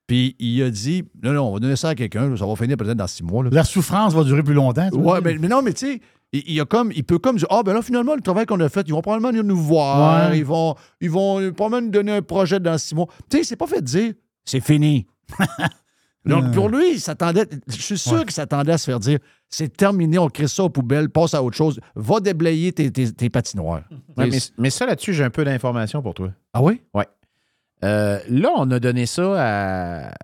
[0.09, 2.77] Puis il a dit non, non, on va donner ça à quelqu'un, ça va finir
[2.77, 3.45] peut-être dans six mois.
[3.45, 3.51] là.
[3.53, 4.89] La souffrance va durer plus longtemps.
[4.89, 5.21] dire?
[5.23, 6.01] mais, mais non, mais tu sais,
[6.33, 8.59] il, il a comme, il peut comme dire Ah, ben là, finalement, le travail qu'on
[8.61, 10.39] a fait, ils vont probablement venir nous voir, Ouais.
[10.39, 13.07] ils, vont, ils vont probablement nous donner un projet dans six mois.
[13.31, 14.13] Tu sais, c'est pas fait de dire
[14.45, 15.07] c'est fini.
[16.25, 16.51] Donc, Euh.
[16.53, 18.23] pour lui, il s'attendait, je suis sûr Ouais.
[18.25, 19.19] qu'il s'attendait à se faire dire
[19.49, 23.13] c'est terminé, on crée ça aux poubelles, passe à autre chose, va déblayer tes, tes-
[23.13, 23.83] tes patinoires.
[24.17, 26.31] Ouais, mais, mais ça, là-dessus, j'ai un peu d'informations pour toi.
[26.53, 26.83] Ah oui?
[26.93, 27.05] Oui.
[27.83, 30.15] Là, on a donné ça à.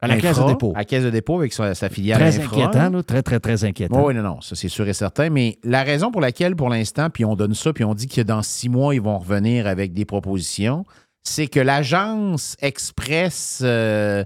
[0.00, 0.72] À la Infra, Caisse de dépôt.
[0.74, 2.18] À la Caisse de dépôt avec sa, sa filiale.
[2.18, 3.02] Très Infra, inquiétant, là.
[3.02, 4.04] très, très, très inquiétant.
[4.04, 5.30] Oui, non, non, ça c'est sûr et certain.
[5.30, 8.20] Mais la raison pour laquelle, pour l'instant, puis on donne ça, puis on dit que
[8.20, 10.84] dans six mois, ils vont revenir avec des propositions,
[11.22, 14.24] c'est que l'agence express euh,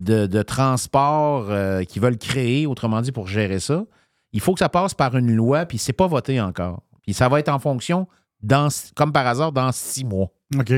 [0.00, 3.84] de, de transport euh, qu'ils veulent créer, autrement dit, pour gérer ça,
[4.32, 6.82] il faut que ça passe par une loi, puis c'est pas voté encore.
[7.02, 8.08] Puis ça va être en fonction,
[8.42, 10.26] dans, comme par hasard, dans six mois.
[10.58, 10.72] OK.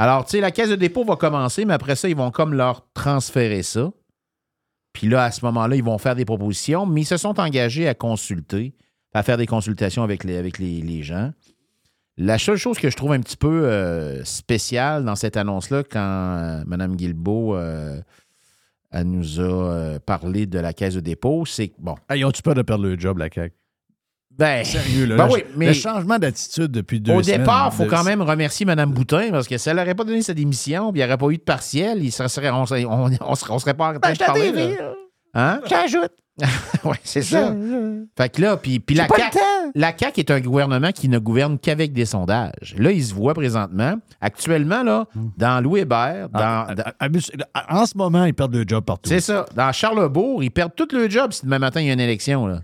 [0.00, 2.54] Alors, tu sais, la caisse de dépôt va commencer, mais après ça, ils vont comme
[2.54, 3.92] leur transférer ça.
[4.94, 7.86] Puis là, à ce moment-là, ils vont faire des propositions, mais ils se sont engagés
[7.86, 8.74] à consulter,
[9.12, 11.32] à faire des consultations avec les, gens.
[12.16, 15.98] La seule chose que je trouve un petit peu euh, spéciale dans cette annonce-là, quand
[16.00, 18.00] euh, Mme Guilbeault euh,
[19.04, 21.96] nous a parlé de la caisse de dépôt, c'est que, bon.
[22.14, 23.54] Ils ont-tu peur de perdre le job, la CAQ?
[24.40, 25.16] Ben, Sérieux, là.
[25.16, 27.90] ben le, oui, mais- le changement d'attitude depuis deux Au semaines, départ, il faut de-
[27.90, 31.00] quand même remercier Mme Boutin parce que si elle n'aurait pas donné sa démission puis
[31.00, 33.58] il n'y aurait pas eu de partiel, il serait, on, serait, on, on serait, on
[33.58, 34.52] serait pas en train de parler.
[34.52, 34.92] là.
[35.34, 35.60] Hein?
[35.68, 36.10] J'ajoute.
[36.84, 37.54] oui, c'est ça.
[38.16, 39.38] Fait que là, puis, puis la, pas le CAQ,
[39.74, 42.74] la CAQ est un gouvernement qui ne gouverne qu'avec des sondages.
[42.78, 45.04] Là, il se voit présentement, actuellement, là,
[45.36, 46.38] dans Louis Hébert, dans,
[46.68, 46.84] Ah, dans-
[47.68, 49.10] En ce moment, ils perdent le job partout.
[49.10, 51.92] c'est ça, dans Charlebourg, ils perdent tout le job si demain matin, il y a
[51.92, 52.46] une élection.
[52.46, 52.60] Là.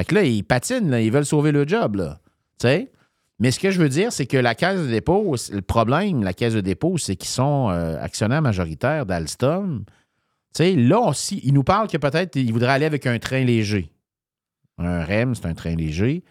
[0.00, 1.96] Fait que là, ils patinent, là, ils veulent sauver le job.
[1.96, 2.20] Là.
[2.58, 2.90] Tu sais?
[3.38, 6.32] Mais ce que je veux dire, c'est que la caisse de dépôt, le problème, la
[6.32, 9.84] caisse de dépôt, c'est qu'ils sont euh, actionnaires majoritaires d'Alstom.
[9.86, 9.92] Tu
[10.54, 13.92] sais, là, aussi, ils nous parlent que peut-être ils voudraient aller avec un train léger.
[14.78, 16.24] Un REM, c'est un train léger.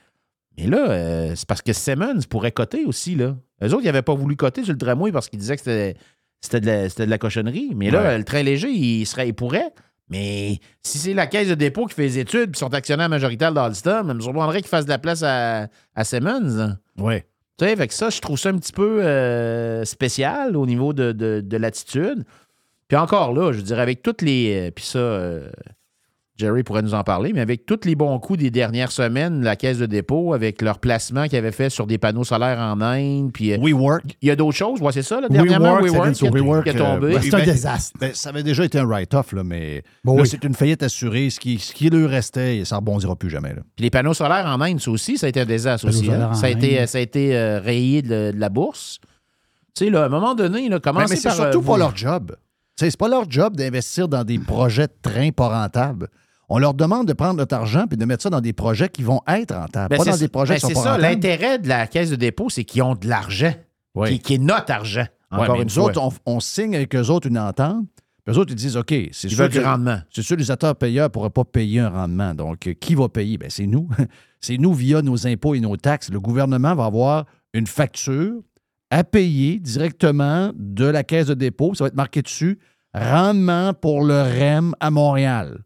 [0.58, 3.38] Mais là, euh, c'est parce que Simmons pourrait coter aussi, là.
[3.62, 5.62] Eux autres, ils n'avaient pas voulu coter sur le tramway parce qu'ils disaient que
[6.42, 7.74] c'était, de la, de la cochonnerie.
[7.76, 8.18] Mais là, Ouais.
[8.18, 9.72] le train léger, il, serait, il pourrait.
[10.10, 13.54] Mais si c'est la caisse de dépôt qui fait les études et sont actionnaires majoritaires
[13.54, 16.76] d'Alstom, ça me surprendrait qu'ils fassent de la place à, à Simmons.
[16.98, 17.22] Oui.
[17.58, 21.12] Tu sais, avec ça, je trouve ça un petit peu euh, spécial au niveau de,
[21.12, 22.24] de- de l'attitude.
[22.88, 24.68] Puis encore là, je dirais, avec toutes les.
[24.70, 25.50] euh, Puis ça, euh,
[26.40, 29.56] Jerry pourrait nous en parler, mais avec tous les bons coups des dernières semaines, la
[29.58, 33.32] caisse de dépôt, avec leur placement qu'ils avaient fait sur des panneaux solaires en Inde,
[33.34, 33.56] puis.
[33.58, 34.04] WeWork.
[34.22, 36.74] Il y a d'autres choses, ouais, c'est ça, là, dernièrement, WeWork, WeWork, qui WeWork, euh,
[36.74, 37.14] tombé.
[37.16, 37.98] ben, C'est un ben, désastre.
[38.00, 40.28] ben, ça avait déjà été un write-off, là, mais Bon, là, oui.
[40.30, 41.30] c'est une faillite assurée.
[41.30, 43.50] Ce qui, ce qui lui restait, ça ne rebondira plus jamais.
[43.50, 43.62] Là.
[43.76, 46.10] Puis les panneaux solaires en Inde, ça aussi, ça a été un désastre aussi.
[46.10, 46.34] hein.
[46.34, 46.88] Ça a été, Inde.
[46.88, 49.00] ça a été euh, rayé de, de la bourse.
[49.76, 51.74] Tu sais, là, à un moment donné, là, Ben, commencez mais c'est surtout euh, pas
[51.74, 52.36] vous- leur job.
[52.78, 56.08] Tu sais, C'est pas leur job d'investir dans des projets de train pas rentables.
[56.50, 59.04] On leur demande de prendre notre argent et de mettre ça dans des projets qui
[59.04, 61.02] vont être rentables, Ben, pas c'est dans des projets ben, qui sont pas ça, rentables.
[61.04, 63.54] l'intérêt de la caisse de dépôt, c'est qu'ils ont de l'argent,
[63.96, 64.10] Oui.
[64.14, 65.06] qui, qui est notre argent.
[65.32, 65.84] Encore une nous fois.
[65.86, 67.86] autres, on, on signe avec eux autres une entente.
[68.26, 70.00] Puis eux autres, ils disent OK, c'est Ils sûr du que- rendement.
[70.12, 72.34] C'est sûr, les acteurs payeurs ne pourraient pas payer un rendement.
[72.34, 73.38] Donc, euh, qui va payer?
[73.38, 73.88] Ben, c'est nous.
[74.42, 76.10] c'est nous via nos impôts et nos taxes.
[76.12, 78.34] Le gouvernement va avoir une facture
[78.90, 81.76] à payer directement de la caisse de dépôt.
[81.76, 82.58] Ça va être marqué dessus
[82.96, 85.60] rendement pour le REM à Montréal.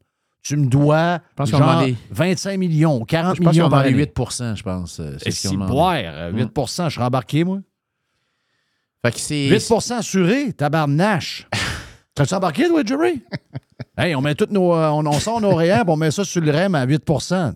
[0.44, 3.98] Tu me dois pense qu'on genre demandait- 25 millions, 40 Je pense millions demandé année.
[4.06, 5.00] 8% je pense.
[5.00, 7.60] euh, c'est si boire, euh, 8% je serais embarqué, moi.
[9.06, 9.50] Fait que c'est...
[9.50, 11.48] 8% assuré, tabarnache.
[12.16, 13.22] T'as-tu embarqué, toi, Jerry?
[13.98, 14.74] hey, on met toutes nos.
[14.76, 17.54] euh, On, on sort nos REER on met ça sur le REM à 8%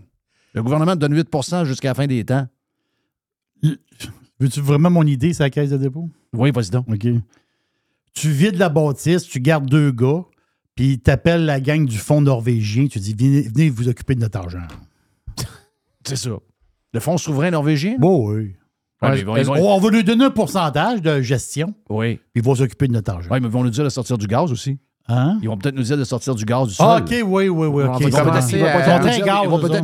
[0.54, 2.48] Le gouvernement te donne 8% jusqu'à la fin des temps.
[4.40, 6.10] Veux-tu vraiment mon idée, c'est la caisse de dépôt?
[6.34, 6.88] Oui, vas-y donc.
[6.90, 7.08] OK.
[8.14, 10.24] Tu vides la bâtisse, tu gardes deux gars,
[10.78, 14.38] puis t'appelles la gang du fonds norvégien, tu dis venez, venez vous occuper de notre
[14.40, 14.60] argent.
[16.06, 16.30] C'est ça.
[16.94, 17.96] Le fonds souverain norvégien?
[18.00, 18.56] Bon, oui.
[19.02, 21.74] Ouais, Ouais, mais ils vont- ils vont- on, va lui donner un pourcentage de gestion,
[21.90, 22.16] Oui.
[22.16, 23.28] puis ils vont s'occuper de notre argent.
[23.30, 24.78] Oui, mais ils vont nous dire de sortir du gaz aussi.
[25.10, 25.38] Hein?
[25.42, 26.86] Ils vont peut-être nous dire de sortir du gaz du sol.
[26.90, 27.48] Ah, OK, oui, oui, oui.
[27.48, 28.56] Ils vont Ils peut-être- vont ils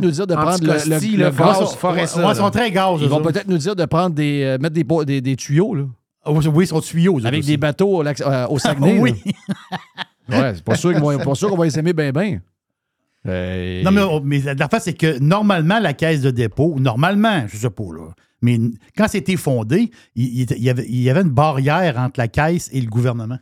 [0.00, 2.50] nous dire- ils de prendre le, Anticosti, le, le le gaz, Ouais, ils sont là.
[2.50, 2.98] très gaz.
[3.00, 4.42] Ils vont peut-être nous dire de prendre des.
[4.42, 5.84] euh, mettre des, des, des tuyaux, là.
[6.24, 7.20] Ah, oui, oui, ils sont tuyaux.
[7.24, 8.98] Avec des bateaux au, lac- euh, au Saguenay.
[9.00, 9.14] oui.
[10.28, 10.92] Ouais, c'est pas sûr
[11.50, 12.40] qu'on va les aimer bien, bien.
[13.26, 17.70] Euh, Non, mais, mais l'affaire, c'est que normalement, la caisse de dépôt, normalement, je sais
[17.70, 18.10] pas, là,
[18.42, 18.58] mais
[18.96, 22.80] quand c'était fondé, il, y avait, il y avait une barrière entre la caisse et
[22.80, 23.38] le gouvernement.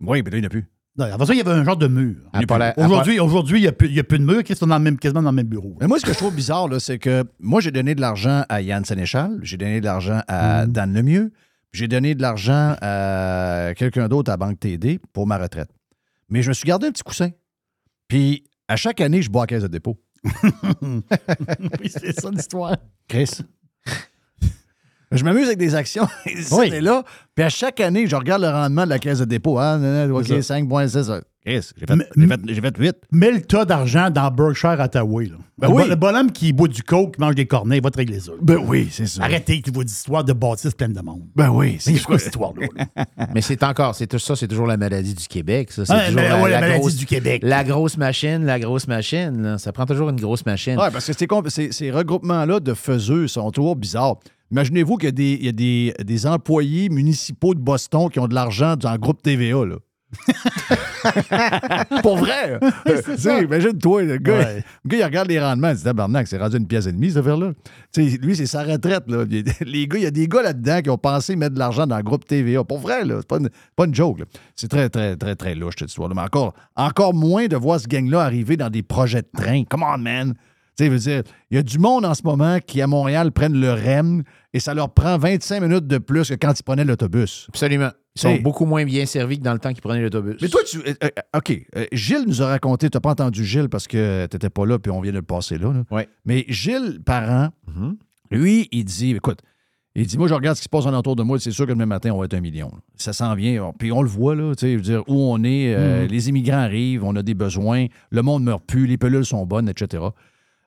[0.00, 0.64] Oui, mais là, il n'y en a plus.
[0.98, 2.16] Non, avant ça, il y avait un genre de mur.
[2.32, 5.22] La- Aujourd'hui, aujourd'hui, il n'y a, plus- de mur, qu'ils sont dans le même, quasiment
[5.22, 5.76] dans le même bureau?
[5.80, 8.44] Mais moi, ce que je trouve bizarre, là, c'est que moi, j'ai donné de l'argent
[8.48, 11.32] à Yann Sénéchal, j'ai donné de l'argent à Dan Lemieux,
[11.76, 15.68] j'ai donné de l'argent à quelqu'un d'autre à Banque TD pour ma retraite.
[16.30, 17.30] Mais je me suis gardé un petit coussin.
[18.08, 20.00] Puis, à chaque année, je bois à caisse de dépôt.
[20.82, 22.76] oui, c'est ça l'histoire.
[23.08, 23.30] Chris.
[25.12, 26.08] Je m'amuse avec des actions
[26.52, 26.70] Oui.
[26.80, 27.04] là.
[27.34, 29.58] Puis à chaque année, je regarde le rendement de la caisse de dépôt.
[29.58, 30.58] Ah, non, OK, C'est ça.
[30.58, 31.22] 5,6.
[31.46, 32.96] Chris, j'ai fait, Mais- j'ai fait, j'ai fait 8.
[33.12, 35.26] Mets le tas d'argent dans Berkshire Hathaway.
[35.26, 35.36] Là.
[35.58, 35.82] Ben le, oui.
[35.84, 38.18] bo- le bonhomme qui boit du coke, qui mange des cornets, il va te régler
[38.20, 38.32] ça.
[38.42, 39.22] Ben oui, c'est ça.
[39.22, 41.22] Arrêtez vos histoires de bâtisses pleines de monde.
[41.36, 42.66] Ben oui, c'est quoi cette histoire-là?
[42.96, 43.04] là?
[43.34, 45.70] Mais c'est encore, c'est tout ça, c'est toujours la maladie du Québec.
[45.70, 47.42] Ça, c'est toujours mais- la, ouais, la maladie grosse, du Québec.
[47.44, 49.40] La grosse machine, la grosse machine.
[49.42, 49.58] là.
[49.58, 50.76] Ça prend toujours une grosse machine.
[50.78, 54.16] Oui, parce que ces, ces- ces regroupements-là de faiseux sont toujours bizarres.
[54.50, 58.18] Imaginez-vous qu'il y a, des, il y a des, des employés municipaux de Boston qui
[58.20, 59.64] ont de l'argent dans le groupe TVA.
[59.64, 59.76] Là.
[62.02, 62.58] Pour vrai?
[62.88, 64.64] Euh, Imagine-toi, le gars, Ouais.
[64.84, 67.08] le gars, il regarde les rendements, il dit Tabarnak, c'est rendu une pièce et demie,
[67.08, 67.52] cette affaire-là.
[67.96, 69.04] Lui, c'est sa retraite.
[69.08, 69.24] Là.
[69.28, 71.54] Il y a- Les gars, il y a des gars là-dedans qui ont pensé mettre
[71.54, 72.62] de l'argent dans le groupe TVA.
[72.64, 73.16] Pour vrai, là.
[73.18, 74.22] C'est pas une, pas une joke.
[74.54, 76.14] C'est très, très, très, très louche, cette histoire-là.
[76.14, 79.64] Mais encore, encore moins de voir ce gang-là arriver dans des projets de train.
[79.64, 80.34] Come on, man.
[80.78, 83.58] Tu veux dire, il y a du monde en ce moment qui, à Montréal, prennent
[83.58, 84.22] le REM
[84.52, 87.46] et ça leur prend 25 minutes de plus que quand ils prenaient l'autobus.
[87.48, 87.90] Absolument.
[88.16, 88.40] Ils sont Hey.
[88.40, 90.36] beaucoup moins bien servis que dans le temps qu'ils prenaient l'autobus.
[90.42, 90.78] Mais toi, tu.
[90.78, 91.52] euh, euh, OK.
[91.76, 94.64] euh, Gilles nous a raconté, tu n'as pas entendu Gilles parce que tu n'étais pas
[94.66, 95.72] là puis on vient de le passer là.
[95.72, 95.84] là.
[95.90, 96.08] Ouais.
[96.24, 97.50] Mais Gilles, parent,
[98.30, 99.40] lui, il dit écoute,
[99.94, 101.64] il dit moi, je regarde ce qui se passe en entour de moi, c'est sûr
[101.66, 102.68] que demain matin, on va être un million.
[102.72, 102.78] là.
[102.96, 103.72] Ça s'en vient.
[103.78, 106.08] Puis on le voit, là, tu sais, je veux dire, où on est, euh, Mhm.
[106.08, 109.68] les immigrants arrivent, on a des besoins, le monde meurt plus, les pelules sont bonnes,
[109.68, 110.02] etc.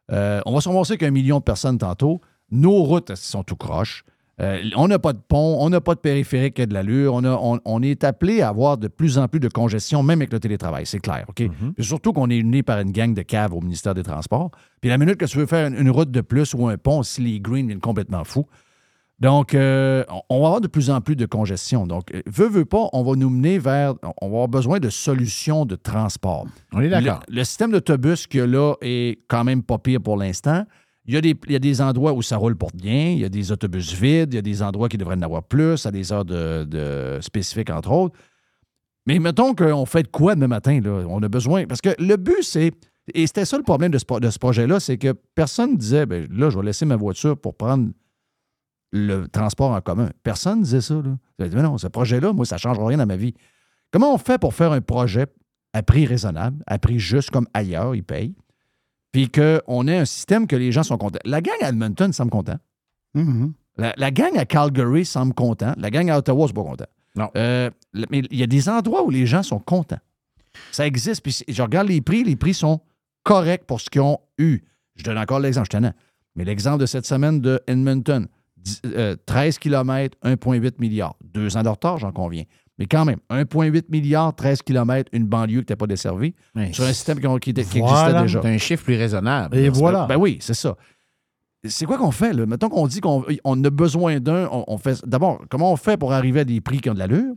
[0.10, 2.22] On va se ramasser qu'un million de personnes tantôt.
[2.52, 4.04] Nos routes elles sont tout croches.
[4.42, 7.14] Euh, on n'a pas de pont, on n'a pas de périphérique qui a de l'allure.
[7.14, 10.20] On, a- on- on est appelé à avoir de plus en plus de congestion, même
[10.20, 11.26] avec le télétravail, c'est clair.
[11.28, 11.44] OK?
[11.76, 14.52] Puis surtout qu'on est né par une gang de caves au ministère des Transports.
[14.80, 17.04] Puis la minute que tu veux faire une, une route de plus ou un pont,
[17.04, 18.46] si les greens viennent complètement fous.
[19.20, 21.86] Donc, euh, on- va avoir de plus en plus de congestion.
[21.86, 23.96] Donc, veut, veut pas, on va nous mener vers.
[24.22, 26.46] On va avoir besoin de solutions de transport.
[26.72, 27.20] On est d'accord.
[27.28, 30.64] Le, le système d'autobus qu'il y a là est quand même pas pire pour l'instant.
[31.12, 31.16] Il
[31.50, 34.32] y, a des, endroits où ça roule pour bien, il y a des autobus vides,
[34.32, 37.72] il y a des endroits qui devraient en avoir plus, à des heures de, spécifiques,
[37.72, 38.16] entre autres.
[39.08, 40.80] Mais mettons qu'on fait de quoi demain matin?
[40.80, 41.04] Là?
[41.10, 41.66] On a besoin.
[41.66, 42.74] Parce que le but, c'est.
[43.16, 46.60] Et c'était ça le problème de ce, projet-là, c'est que personne disait, ben là, je
[46.60, 47.90] vais laisser ma voiture pour prendre
[48.92, 50.12] le transport en commun.
[50.22, 50.94] Personne disait ça.
[50.94, 51.48] Là.
[51.48, 53.34] Dit, Mais non, ce projet-là, moi, ça ne change rien dans ma vie.
[53.92, 55.26] Comment on fait pour faire un projet
[55.74, 58.36] à prix raisonnable, à prix juste comme ailleurs, ils payent,
[59.12, 61.20] puis qu'on ait un système que les gens sont contents?
[61.26, 62.58] La gang à Edmonton semble content.
[63.14, 63.54] Mhm.
[63.78, 65.74] La, la gang à Calgary semble content.
[65.78, 66.86] La gang à Ottawa, c'est pas content.
[67.16, 67.30] Non.
[67.38, 67.70] Euh,
[68.12, 70.00] mais il y a des endroits où les gens sont contents.
[70.72, 71.22] Ça existe.
[71.24, 72.24] Puis je regarde les prix.
[72.24, 72.82] Les prix sont
[73.24, 74.60] corrects pour ce qu'ils ont eu.
[74.96, 75.94] Je donne encore l'exemple, je tenais.
[76.36, 78.28] Mais l'exemple de cette semaine de Edmonton,
[78.58, 81.16] dix- euh, 13 km, 1,8 milliard.
[81.24, 82.44] Deux ans de retard, j'en conviens.
[82.80, 86.34] Mais quand même, 1,8 milliard, 13 km, une banlieue qui n'était pas desservie,
[86.72, 88.00] sur un système qui, qui était- qui Voilà.
[88.06, 88.40] existait déjà.
[88.42, 89.58] C'est un chiffre plus raisonnable.
[89.58, 89.70] Et là.
[89.72, 90.06] voilà.
[90.08, 90.76] Ben oui, c'est ça.
[91.66, 92.46] C'est quoi qu'on fait, là?
[92.46, 95.06] Mettons qu'on dit qu'on on a besoin d'un, on, on fait.
[95.06, 97.34] D'abord, comment on fait pour arriver à des prix qui ont de l'allure?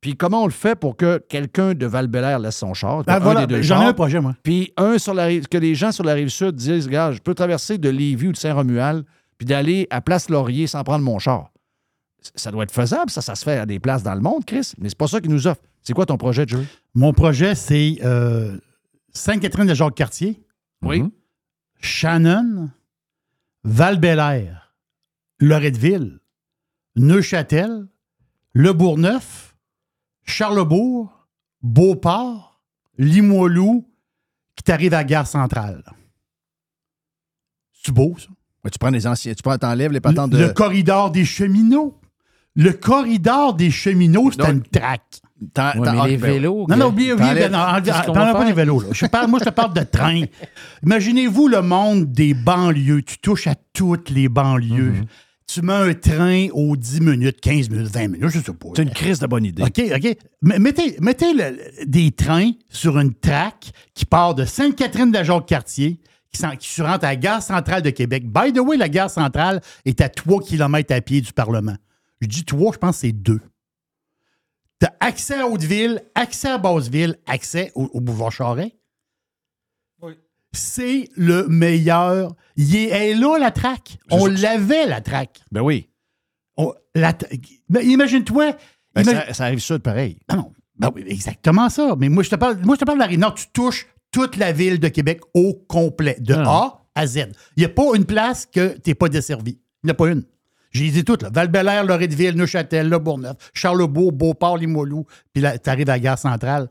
[0.00, 2.08] Puis comment on le fait pour que quelqu'un de val
[2.40, 3.04] laisse son char?
[3.04, 4.34] Ben voilà, j'en ai un projet, moi.
[4.42, 7.20] Puis un sur la rive, que les gens sur la rive sud disent, regarde, je
[7.20, 9.04] peux traverser de Lévis ou de Saint-Romuald,
[9.36, 11.49] puis d'aller à Place Laurier sans prendre mon char.
[12.34, 14.72] Ça doit être faisable, ça, ça se fait à des places dans le monde, Chris.
[14.78, 15.62] Mais c'est pas ça qu'ils nous offrent.
[15.82, 16.66] C'est quoi ton projet, Jerry?
[16.94, 18.58] Mon projet, c'est euh,
[19.12, 20.42] Sainte-Catherine de Jacques-Cartier,
[20.82, 21.04] Oui.
[21.80, 22.70] Shannon,
[23.64, 24.74] Val-Bélair,
[25.38, 26.20] Loretteville,
[26.96, 27.86] Neuchâtel,
[28.52, 29.56] Le Bourgneuf,
[30.24, 31.26] Charlebourg,
[31.62, 32.60] Beauport,
[32.98, 33.86] Limoilou,
[34.56, 35.82] qui t'arrive à la gare centrale.
[37.72, 38.28] C'est beau, ça?
[38.62, 40.38] Ouais, tu prends les anciens, tu prends, t'enlèves les patentes de.
[40.38, 41.98] Le corridor des cheminots.
[42.62, 44.50] Le corridor des cheminots, c'est Non.
[44.50, 45.02] une traque.
[45.54, 46.66] t'en- Ouais, t'en- mais les vélos.
[46.68, 48.48] Non, non, oubliez, oubliez, t'enlèves- non, en- qu'est-ce en- qu'on parlez va pas faire?
[48.48, 48.80] des vélos.
[48.82, 48.88] Là.
[48.92, 50.22] Je parle, moi, je te parle de train.
[50.82, 53.02] Imaginez-vous le monde des banlieues.
[53.02, 54.92] Tu touches à toutes les banlieues.
[54.92, 55.04] Mhm.
[55.46, 58.68] Tu mets un train aux 10 minutes, 15 minutes, 20 minutes, je sais pas.
[58.76, 59.62] C'est une crise de bonne idée.
[59.62, 60.16] OK, OK.
[60.42, 61.56] Mettez, mettez le-
[61.86, 65.98] des trains sur une traque qui part de Sainte-Catherine de la Jacques-Cartier,
[66.32, 68.24] qui, qui se rentre à la gare centrale de Québec.
[68.30, 71.74] By the way, la gare centrale est à 3 km à pied du Parlement.
[72.20, 73.40] Je dis 3, je pense que c'est 2.
[74.80, 78.72] Tu as accès à Hauteville, accès à Basseville, accès au, au boulevard Charest.
[80.52, 82.34] C'est le meilleur.
[82.56, 83.98] Il est, elle est là, la traque.
[84.10, 85.40] On l'avait, la traque.
[85.52, 85.88] Ben oui.
[86.56, 87.16] On- la
[87.80, 88.56] imagine-toi.
[88.94, 90.18] Ben, imagine- ça, ça arrive sud pareil.
[90.26, 91.94] ah non, ben oui, exactement ça.
[91.96, 93.34] Mais moi, je te parle, moi, je te parle de la rive nord.
[93.34, 97.28] Tu touches toute la ville de Québec au complet, de A à Z.
[97.56, 99.52] Il n'y a pas une place que tu n'es pas desservi.
[99.52, 100.24] Il n'y en a pas une.
[100.70, 101.30] J'ai dit toutes, là.
[101.32, 106.18] Val-Bélair, Loretteville, Neuchâtel, Le Bourgneuf, Charlebourg, Beauport, Limoilou, puis là, tu arrives à la gare
[106.18, 106.68] centrale.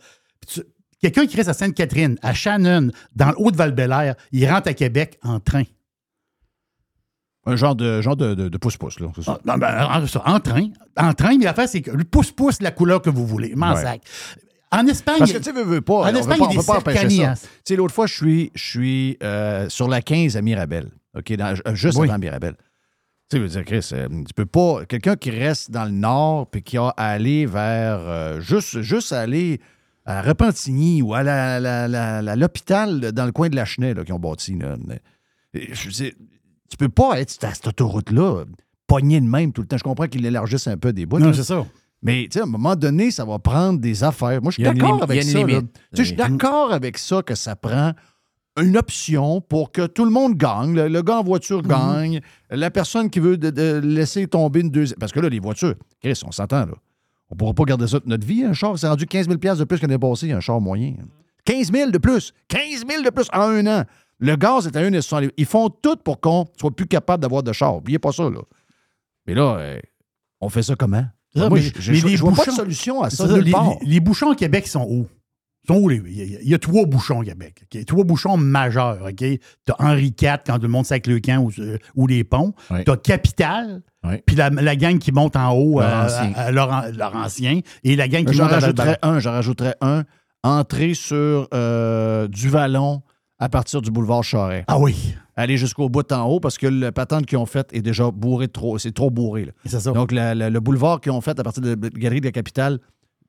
[0.47, 0.61] Tu-
[1.01, 4.73] Quelqu'un qui reste à Sainte-Catherine, à Shannon, dans le haut de Val-Bélair, il rentre à
[4.73, 5.63] Québec en train.
[7.45, 9.07] Un genre de, genre de, de, de pouce-pouce, là.
[9.15, 9.38] c'est ça.
[9.39, 9.88] Ah, non, ben,
[10.26, 10.67] en, train.
[10.97, 13.55] En train, mais l'affaire, c'est que le pouce-pouce, la couleur que vous voulez.
[13.55, 13.81] M'en Ouais.
[13.81, 14.01] sac.
[14.71, 15.19] En Espagne.
[15.19, 15.93] Parce que tu veux, veux pas.
[15.95, 17.34] En on veut Espagne, pas- on pas empêcher ça.
[17.35, 20.91] Tu sais, l'autre fois, je suis, je suis euh, sur la 15 à Mirabel.
[21.17, 22.07] OK, dans- juste Oui.
[22.09, 22.55] avant Mirabel.
[23.30, 24.85] Tu sais, je veux dire, Chris, euh, tu peux pas.
[24.85, 27.99] Quelqu'un qui reste dans le nord puis qui a à aller vers.
[27.99, 29.60] euh, juste, juste aller
[30.06, 33.93] à Repentigny ou à la- la- la- la- l'hôpital dans le coin de la Chenet
[33.93, 34.57] là, qui ont bâti.
[34.57, 34.76] Là.
[35.53, 36.11] Je veux dire,
[36.69, 38.45] tu peux pas être sur cette autoroute-là,
[38.88, 39.77] pogné de même tout le temps.
[39.77, 41.19] Je comprends qu'ils l'élargissent un peu des bouts.
[41.19, 41.64] Non, c'est ça.
[42.01, 44.41] Mais tu sais, à un moment donné, ça va prendre des affaires.
[44.41, 45.39] Moi, je suis Il y a une d'accord lim- avec il y a ça.
[45.41, 45.53] une là.
[45.53, 45.73] limite.
[45.73, 47.93] Tu sais, Je suis d'accord avec ça que ça prend
[48.61, 50.73] une option pour que tout le monde gagne.
[50.76, 52.22] Le, le gars en voiture gagne.
[52.49, 54.98] La personne qui veut de, de laisser tomber une deuxième.
[54.99, 56.73] Parce que là, les voitures, Chris, on s'entend, là.
[57.31, 58.77] On ne pourra pas garder ça toute notre vie, un char.
[58.80, 60.95] C'est rendu 15 000 de plus qu'année passée, un char moyen.
[61.45, 62.34] 15 000 de plus.
[62.48, 63.84] 15 000 de plus en un an.
[64.18, 65.30] Le gaz est à 1,60.
[65.38, 67.73] Ils font tout pour qu'on soit plus capable d'avoir de char.
[67.76, 68.40] N'oubliez pas ça, là.
[69.27, 69.80] Mais là, euh,
[70.41, 71.06] on fait ça comment?
[71.31, 73.10] C'est ça, Moi, mais- je- je mais je les vois pas de bouchons- solution à
[73.11, 73.53] ça, les-
[73.84, 75.07] les bouchons au Québec sont hauts.
[75.69, 77.63] Il, y a, il y a trois bouchons au Québec.
[77.87, 78.99] Trois bouchons majeurs.
[79.03, 79.15] OK?
[79.17, 79.37] Tu
[79.69, 82.23] as Henri IV quand tout le monde sait avec le camp ou, euh, ou les
[82.23, 82.53] ponts.
[82.85, 83.81] Tu as Capital.
[84.25, 86.33] Puis la, la gang qui monte en haut, euh, Laurentien.
[86.35, 87.59] à- à Laurent- Laurentien.
[87.83, 90.03] Et la gang qui J'en monte rajouterais un, j'en rajouterais un.
[90.43, 93.01] Entrée sur euh, du Vallon
[93.39, 94.63] à partir du boulevard Charest.
[94.67, 95.15] Ah oui.
[95.35, 98.47] Aller jusqu'au bout en haut parce que le patente qu'ils ont fait est déjà bourré
[98.47, 98.77] de trop.
[98.77, 99.45] C'est trop bourré.
[99.45, 99.51] là.
[99.65, 99.91] C'est ça.
[99.91, 102.31] Donc, la- la- le boulevard qu'ils ont fait à partir de la galerie de la
[102.31, 102.79] capitale,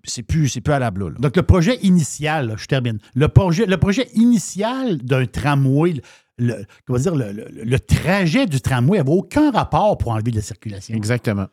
[0.05, 1.15] c'est plus, c'est plus à la bloule.
[1.19, 2.99] Donc, le projet initial, là, je termine.
[3.15, 5.95] Le projet, le projet initial d'un tramway,
[6.39, 10.37] le, comment dire, le, le- le trajet du tramway n'avait aucun rapport pour enlever de
[10.37, 10.95] la circulation.
[10.97, 11.47] Exactement.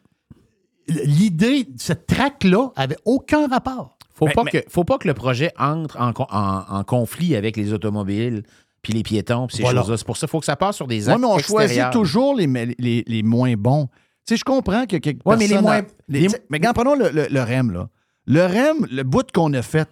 [0.87, 3.97] L'idée de cette traque-là avait aucun rapport.
[4.13, 6.83] Faut, Mais- pas mais- que, faut pas que le projet entre en, con- en- en
[6.83, 8.43] conflit avec les automobiles,
[8.81, 9.81] puis les piétons, puis ces Voilà.
[9.81, 9.97] choses-là.
[9.97, 11.89] C'est pour ça qu'il faut que ça passe sur des Oui, actes mais on choisit
[11.91, 12.47] toujours les,
[12.79, 13.87] les, les moins bons.
[14.25, 16.95] Tu sais, je comprends que quelques Ouais, mais les moins- a- les- mais quand prenons
[16.95, 17.89] le, le- le REM, là.
[18.27, 19.89] Le REM, le bout qu'on a fait,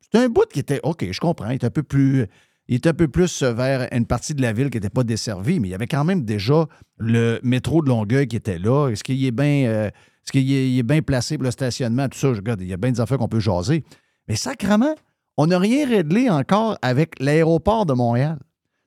[0.00, 2.26] c'est un bout qui était, OK, je comprends, il est un peu plus...
[2.70, 5.58] Il est un peu plus vers une partie de la ville qui n'était pas desservie,
[5.58, 6.66] mais il y avait quand même déjà
[6.98, 8.90] le métro de Longueuil qui était là.
[8.90, 12.10] Est-ce qu'il est bien euh, est-ce qu'il est, est bien placé pour le stationnement?
[12.10, 13.84] Tout ça, je regarde, il y a bien des affaires qu'on peut jaser.
[14.28, 14.94] Mais sacrement,
[15.38, 18.38] on n'a rien réglé encore avec l'aéroport de Montréal.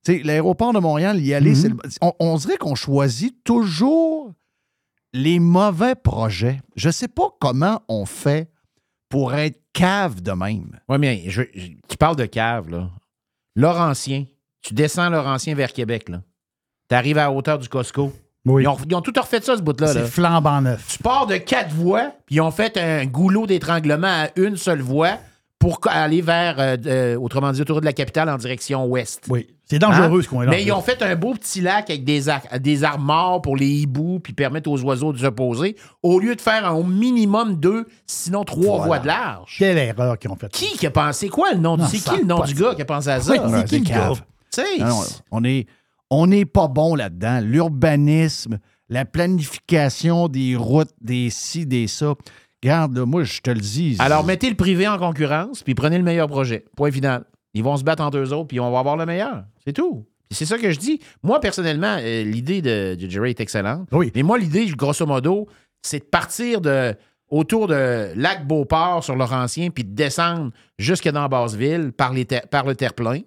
[0.06, 1.70] Tu sais, l'aéroport de Montréal, y aller, Mhm.
[1.70, 4.32] le- on, on dirait qu'on choisit toujours
[5.12, 6.62] les mauvais projets.
[6.76, 8.51] Je ne sais pas comment on fait
[9.12, 10.80] pour être cave de même.
[10.90, 12.90] Oui, mais je- je- tu parles de cave, là.
[13.56, 14.26] Laurentien.
[14.62, 16.22] Tu descends Laurentien vers Québec, là.
[16.90, 18.12] Tu arrives à la hauteur du Costco.
[18.46, 18.64] Oui.
[18.64, 19.94] Ils, ont, ils ont tout refait ça, ce bout-là.
[19.94, 20.88] C'est flambant neuf.
[20.88, 24.82] Tu pars de quatre voies, puis ils ont fait un goulot d'étranglement à une seule
[24.82, 25.18] voie
[25.62, 29.26] pour aller vers, euh, euh, autrement dit, autour de la capitale en direction ouest.
[29.30, 29.48] Oui.
[29.66, 30.24] C'est dangereux Hein?
[30.24, 30.50] ce coin-là.
[30.52, 33.68] Mais ils ont fait un beau petit lac avec des, ar- des armoires pour les
[33.70, 37.86] hiboux, puis permettre aux oiseaux de se poser, au lieu de faire au minimum deux,
[38.08, 38.86] sinon trois Voilà.
[38.86, 39.56] voies de large.
[39.60, 40.52] Quelle erreur qu'ils ont faite.
[40.52, 41.78] Qui qui a pensé quoi, le nom?
[41.88, 43.34] C'est qui le nom du gars qui a pensé à ça?
[43.66, 44.12] C'est qui le gars?
[44.80, 45.02] Non,
[45.32, 45.68] on est,
[46.10, 47.40] on n'est pas bon là-dedans.
[47.42, 48.58] L'urbanisme,
[48.90, 52.16] la planification des routes, des ci, des ça.
[52.64, 53.96] Regarde, là, moi, je te le dis.
[54.00, 56.66] Alors, mettez le privé en concurrence, puis prenez le meilleur projet.
[56.76, 57.24] Point final.
[57.54, 59.44] Ils vont se battre entre eux autres, puis on va avoir le meilleur.
[59.66, 60.06] C'est tout.
[60.30, 61.02] C'est ça que je dis.
[61.24, 63.88] Moi, personnellement, euh, l'idée de, de Jerry est excellente.
[63.92, 64.12] Oui.
[64.16, 65.48] Mais moi, l'idée, grosso modo,
[65.82, 66.96] c'est de partir de
[67.30, 72.48] autour de Lac Beauport sur Laurentien, puis de descendre jusque dans Basseville par, les ter-
[72.50, 73.22] par le terre-plein.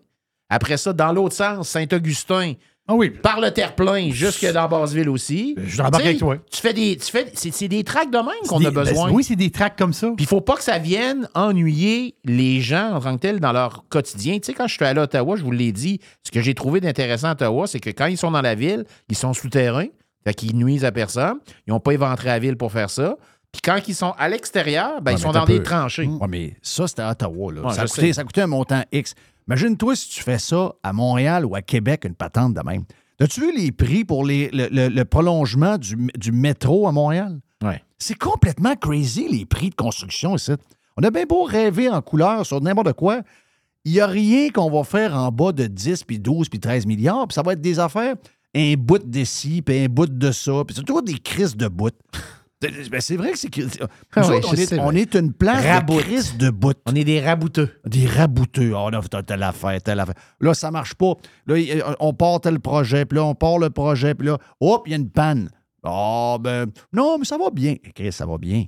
[0.49, 2.53] Après ça, dans l'autre sens, Saint-Augustin,
[2.87, 3.09] Ah oui.
[3.11, 5.55] par le terre-plein jusque dans Basseville aussi.
[5.65, 6.37] Je sais, avec toi.
[6.51, 6.97] Tu fais des.
[6.97, 9.07] Tu fais, c'est, c'est des tracks de même qu'on a besoin.
[9.09, 10.09] ben, oui, c'est des tracks comme ça.
[10.09, 13.53] Puis il faut pas que ça vienne ennuyer les gens en tant que tels dans
[13.53, 14.35] leur quotidien.
[14.39, 16.55] Tu sais, quand je suis allé à Ottawa, je vous l'ai dit, ce que j'ai
[16.55, 19.87] trouvé d'intéressant à Ottawa, c'est que quand ils sont dans la ville, ils sont souterrains,
[20.27, 21.39] fait qu'ils nuisent à personne.
[21.67, 23.17] Ils n'ont pas éventré la ville pour faire ça.
[23.53, 26.07] Puis quand ils sont à l'extérieur, ben, Ouais, ils sont dans des tranchées.
[26.07, 27.53] Ouais, mais ça, c'était à Ottawa.
[27.53, 27.63] Là.
[27.63, 28.13] Ouais, ça, sais.
[28.13, 29.15] ça coûté un montant X.
[29.49, 32.85] Imagine-toi si tu fais ça à Montréal ou à Québec, une patente de même.
[33.21, 37.41] As-tu vu les prix pour les- le, le- le prolongement du, du métro à Montréal?
[37.63, 37.83] Ouais.
[37.99, 40.53] C'est complètement crazy, les prix de construction ici.
[40.97, 43.21] On a bien beau rêver en couleur sur n'importe quoi.
[43.85, 46.87] Il n'y a rien qu'on va faire en bas de 10, puis 12, puis 13
[46.87, 47.27] milliards.
[47.29, 48.15] Puis ça va être des affaires,
[48.55, 50.53] un bout de ci, puis un bout de ça.
[50.67, 51.95] Puis c'est toujours des crises de bout.
[52.63, 53.51] Ben, c'est vrai que c'est...
[54.17, 54.91] Ah on, est, on
[55.21, 56.37] une place Raboute.
[56.39, 56.75] de bout.
[56.87, 57.69] On est des rabouteux.
[57.85, 58.73] Des rabouteux.
[58.75, 60.15] Oh, là, telle affaire, telle affaire.
[60.41, 61.13] Là, ça marche pas.
[61.47, 64.85] Là, il- on part tel projet, puis là, on part le projet, puis là, hop,
[64.87, 65.51] il y a une panne.
[65.83, 67.77] Ah, ben, non, mais ça va bien.
[67.95, 68.65] Chris, ça va bien.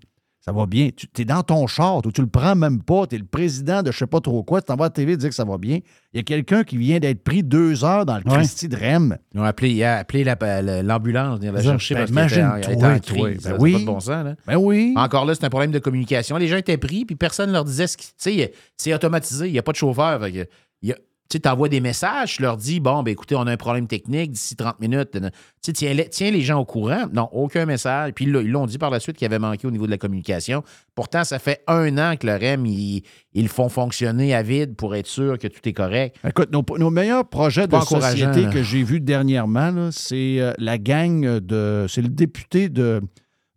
[0.48, 0.90] Ça va bien.
[0.94, 3.06] Tu es dans ton char, toi, tu le prends même pas.
[3.09, 4.60] Tu es le président de je sais pas trop quoi.
[4.62, 5.81] Tu t'en vas à la TV dire que ça va bien.
[6.12, 8.36] Il y a quelqu'un qui vient d'être pris deux heures dans le Ouais.
[8.36, 9.18] Christie de REM.
[9.35, 12.18] Ils ont appelé, il a appelé la- la- l'ambulance, venir la Ben, chercher parce qu'il
[12.18, 13.01] était en toi.
[13.01, 13.43] crise.
[13.43, 13.73] Ben oui.
[13.73, 14.36] pas de bon sens, là.
[14.47, 14.93] Ben oui.
[14.97, 16.36] Encore là, c'est un problème de communication.
[16.36, 18.06] Les gens étaient pris, puis personne ne leur disait ce qui.
[18.06, 20.28] Tu sais, c'est automatisé, il n'y a pas de chauffeur.
[20.28, 20.47] Il
[20.82, 20.97] y a-
[21.28, 24.32] tu envoies des messages, tu leur dis bon, ben écoutez, on a un problème technique
[24.32, 25.18] d'ici 30 minutes.
[25.62, 27.06] Tu tiens, les- tiens les gens au courant.
[27.12, 28.12] Non, aucun message.
[28.14, 29.98] Puis là, ils l'ont dit par la suite qu'il avait manqué au niveau de la
[29.98, 30.62] communication.
[30.94, 33.02] Pourtant, ça fait un an que le REM, ils,
[33.34, 36.16] ils le font fonctionner à vide pour être sûr que tout est correct.
[36.26, 38.50] Écoute, nos, nos meilleurs projets de société là.
[38.52, 41.86] que j'ai vus dernièrement, c'est euh, la gang de.
[41.88, 43.00] C'est le député de,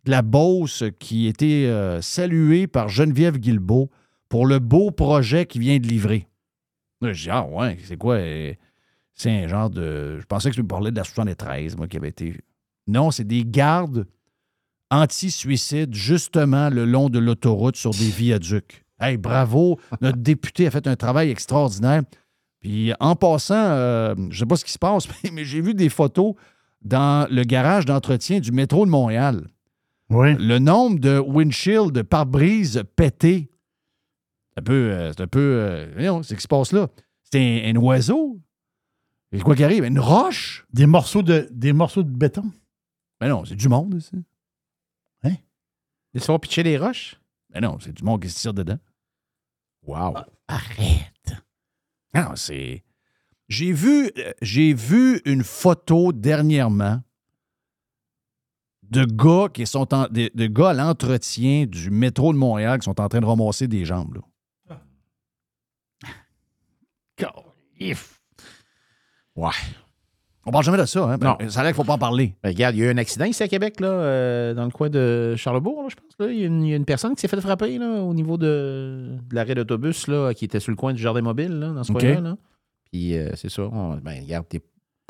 [0.04, 3.90] de la Beauce qui était euh, salué par Geneviève Guilbeault
[4.28, 6.26] pour le beau projet qu'il vient de livrer.
[7.00, 8.14] Là, je dis, ah ouais, c'est quoi?
[8.16, 8.52] euh,
[9.14, 10.18] C'est un genre de.
[10.20, 12.36] Je pensais que tu me parlais de la 73, moi, qui avait été.
[12.86, 14.06] Non, c'est des gardes
[14.90, 18.84] anti-suicide, justement, le long de l'autoroute sur des viaducs.
[18.98, 19.78] Hey, bravo!
[20.00, 22.02] Notre député a fait un travail extraordinaire.
[22.60, 25.72] Puis en passant, euh, je ne sais pas ce qui se passe, mais j'ai vu
[25.74, 26.34] des photos
[26.82, 29.46] dans le garage d'entretien du métro de Montréal.
[30.10, 30.34] Oui.
[30.38, 33.48] Le nombre de windshields, de pare-brise pétés.
[34.60, 34.72] C'est un peu.
[34.92, 35.38] euh, c'est un peu.
[35.40, 36.88] euh, voyons, c'est ce qui se passe là.
[37.32, 38.40] C'est un, un oiseau.
[39.32, 39.84] Et quoi qui arrive?
[39.84, 40.66] Une roche?
[40.72, 42.50] Des morceaux de, des morceaux de béton.
[43.20, 44.16] Mais non, c'est du monde, ici.
[46.12, 47.20] Ils se font pitcher les roches?
[47.54, 48.78] Mais non, c'est du monde qui se tire dedans.
[49.86, 50.14] Wow.
[50.48, 51.32] Arrête.
[52.12, 52.82] Non, c'est.
[53.48, 57.00] J'ai vu, euh, j'ai vu une photo dernièrement
[58.82, 62.86] de gars qui sont en- de, de gars à l'entretien du métro de Montréal qui
[62.86, 64.14] sont en train de ramasser des jambes.
[64.16, 64.20] Là.
[69.36, 69.50] Ouais.
[70.46, 71.18] On parle jamais de ça, hein?
[71.20, 71.36] Non.
[71.50, 72.34] Ça a l'air qu'il ne faut pas en parler.
[72.42, 74.70] Ben, regarde, il y a eu un accident ici à Québec, là, euh, dans le
[74.70, 76.14] coin de Charlebourg, là, je pense.
[76.18, 76.32] là.
[76.32, 78.14] Il y, a une- il y a une personne qui s'est fait frapper là, au
[78.14, 81.68] niveau de, de l'arrêt d'autobus là, qui était sur le coin du jardin mobile, là,
[81.70, 82.20] dans ce coin-là.
[82.22, 82.36] là.
[82.90, 83.62] Puis euh, c'est ça.
[83.62, 84.60] on- ben, regarde, il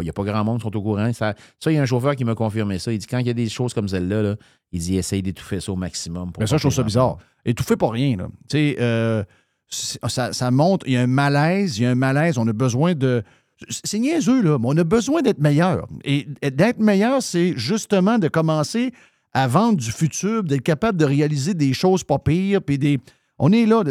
[0.04, 1.12] n'y a pas grand monde qui sont au courant.
[1.12, 2.92] Ça, ça, il y a un chauffeur qui m'a confirmé ça.
[2.92, 4.36] Il dit quand il y a des choses comme celle-là, là,
[4.72, 6.32] il dit essaye d'étouffer ça au maximum.
[6.32, 7.18] pour Mais ça, pas je trouve ça bizarre.
[7.44, 8.16] Étouffé pour rien.
[8.16, 8.28] Là.
[8.48, 9.22] Tu sais, euh,
[9.70, 12.52] ça, ça montre, il y a un malaise, il y a un malaise, on a
[12.52, 13.22] besoin de.
[13.68, 15.86] C'est niaiseux, là, mais on a besoin d'être meilleur.
[16.05, 18.92] Et d'être meilleur, c'est justement de commencer
[19.32, 22.98] à vendre du futur, d'être capable de réaliser des choses pas pires, puis des.
[23.38, 23.84] On est là.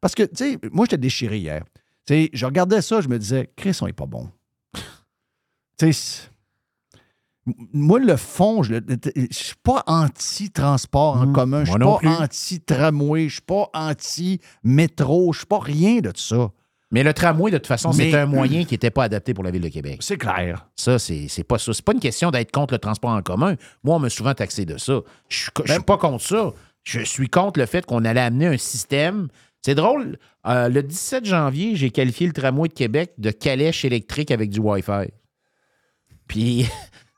[0.00, 1.64] Parce que, tu sais, moi, j'étais déchiré hier.
[2.06, 4.28] Tu sais, je regardais ça, je me disais, Chris, on est pas bon.
[5.78, 6.29] tu sais,
[7.72, 13.28] moi, le fond, je ne suis pas anti-transport en commun, je moi suis pas anti-tramway,
[13.28, 16.50] je suis pas anti-métro, je suis pas rien de ça.
[16.92, 19.52] Mais le tramway, de toute façon, c'est un moyen qui n'était pas adapté pour la
[19.52, 19.98] ville de Québec.
[20.00, 20.66] C'est clair.
[20.74, 21.72] Ça, c'est pas ça.
[21.72, 23.54] C'est pas une question d'être contre le transport en commun.
[23.84, 25.00] Moi, on m'a souvent taxé de ça.
[25.28, 26.52] Je je suis pas contre ça.
[26.82, 29.28] Je suis contre le fait qu'on allait amener un système.
[29.62, 30.18] C'est drôle.
[30.46, 34.58] euh, le 17 janvier, j'ai qualifié le tramway de Québec de calèche électrique avec du
[34.58, 35.12] Wi-Fi.
[36.26, 36.66] Puis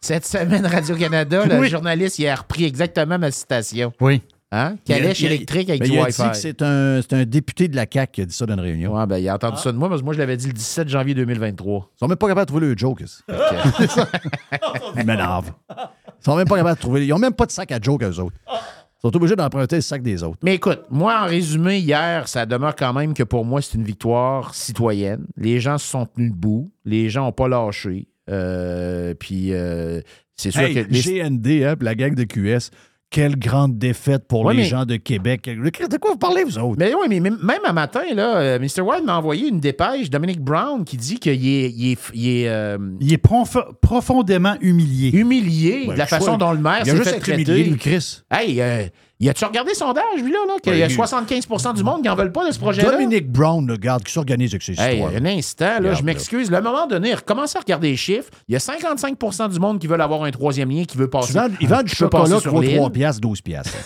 [0.02, 1.68] cette semaine, Radio-Canada, le Oui.
[1.68, 3.92] journaliste il a repris exactement ma citation.
[4.00, 4.20] Oui.
[4.54, 4.76] Hein?
[4.84, 6.22] Calèche électrique avec ben, du il a Wi-Fi.
[6.24, 8.52] dit que c'est un, c'est un député de la CAQ qui a dit ça dans
[8.52, 8.94] une réunion.
[8.94, 10.52] Ouais, ben, il a entendu ça de moi, parce que moi, je l'avais dit le
[10.52, 11.88] 17 janvier 2023.
[11.94, 13.02] Ils sont même pas capables de trouver le joke.
[14.96, 15.52] Ils m'énervent.
[15.70, 17.06] Ils sont même pas capables de trouver.
[17.06, 18.36] Ils ont même pas de sac à joke, eux autres.
[18.50, 20.36] Ils sont obligés d'emprunter le sac des autres.
[20.42, 23.84] Mais écoute, moi, en résumé, hier, ça demeure quand même que pour moi, c'est une
[23.84, 25.24] victoire citoyenne.
[25.36, 26.70] Les gens se sont tenus debout.
[26.84, 28.06] Les gens n'ont pas lâché.
[28.30, 30.00] Euh, puis, euh,
[30.36, 30.80] c'est sûr Hey, que.
[30.88, 32.70] les- GND, hein, la gang de QS,
[33.10, 35.42] quelle grande défaite pour Ouais, les mais- gens de Québec.
[35.44, 36.76] De quoi vous parlez, vous autres?
[36.78, 38.80] Mais oui, mais même un matin, là, euh, Mr.
[38.80, 42.48] White m'a envoyé une dépêche, Dominic Brown, qui dit qu'il est, il est, il est,
[42.48, 45.10] euh, Il est prof- profondément humilié.
[45.14, 47.42] humilié Ouais, de la façon dont le maire s'est juste fait traiter.
[47.60, 48.22] humilié, Chris.
[48.30, 48.84] Hey, euh,
[49.26, 50.54] y a-tu regardé le sondage, lui, là, là?
[50.62, 52.90] Qu'il y a Ouais, il- 75% du monde qui n'en veulent pas de ce projet-là?
[52.92, 55.12] Dominic Brown, le garde, qui s'organise avec ses Hey, histoires.
[55.16, 56.50] un instant, là, je m'excuse.
[56.50, 58.30] Le moment donné, recommencez à regarder les chiffres.
[58.48, 61.32] Il y a 55% du monde qui veulent avoir un troisième lien, qui veut passer.
[61.32, 62.76] vends- ils vendent du chocolat qui vaut l'île.
[62.76, 63.76] 3 piastres, 12 piastres.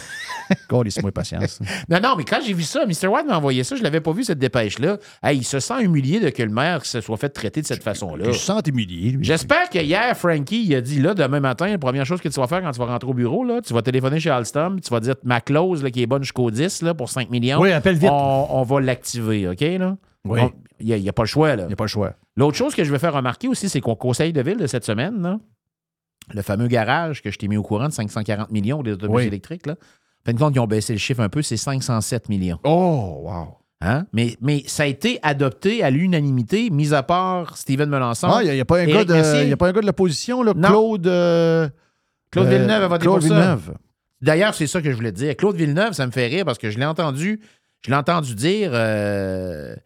[0.85, 1.61] Laissez-moi patience.
[1.89, 3.07] Non, non, mais quand j'ai vu ça, Mr.
[3.09, 4.99] White m'a envoyé ça, je l'avais pas vu, cette dépêche-là.
[5.23, 7.83] Hey, il se sent humilié de que le maire se soit fait traiter de cette
[7.83, 8.25] façon-là.
[8.29, 9.25] Il se sent humilié, lui.
[9.25, 12.41] J'espère que hier, Frankie, il a dit là, demain matin, la première chose que tu
[12.41, 14.91] vas faire quand tu vas rentrer au bureau, là, tu vas téléphoner chez Alstom, tu
[14.91, 17.61] vas dire ma clause là, qui est bonne jusqu'au 10 là, pour 5 millions.
[17.61, 18.11] Oui, appelle vite.
[18.13, 19.61] On, on va l'activer, OK?
[19.61, 19.97] là?
[20.25, 20.41] Oui.
[20.79, 21.57] Il n'y a, pas le choix.
[21.57, 21.63] là.
[21.63, 22.13] Il n'y a pas le choix.
[22.37, 24.85] L'autre chose que je vais faire remarquer aussi, c'est qu'au conseil de ville de cette
[24.85, 25.39] semaine, là,
[26.35, 29.25] le fameux garage que je t'ai mis au courant de 540 millions des autobus Oui.
[29.27, 29.77] électriques, là,
[30.27, 32.59] fin de compte, ils ont baissé le chiffre un peu, c'est 507 millions.
[32.65, 33.57] Oh, wow.
[33.81, 34.07] Hein?
[34.13, 38.29] Mais, mais ça a été adopté à l'unanimité, mis à part Steven Melançon.
[38.31, 40.69] Ah, il n'y a, a pas un gars de l'opposition, là, Non.
[40.69, 41.07] Claude.
[41.07, 41.69] euh,
[42.31, 43.35] Claude euh, Villeneuve a voté Claude pour ça.
[43.35, 43.75] Villeneuve.
[44.23, 45.37] D'ailleurs, c'est ça que je voulais te dire.
[45.37, 47.39] Claude Villeneuve, ça me fait rire parce que je l'ai entendu,
[47.85, 48.71] je l'ai entendu dire.
[48.73, 49.77] euh,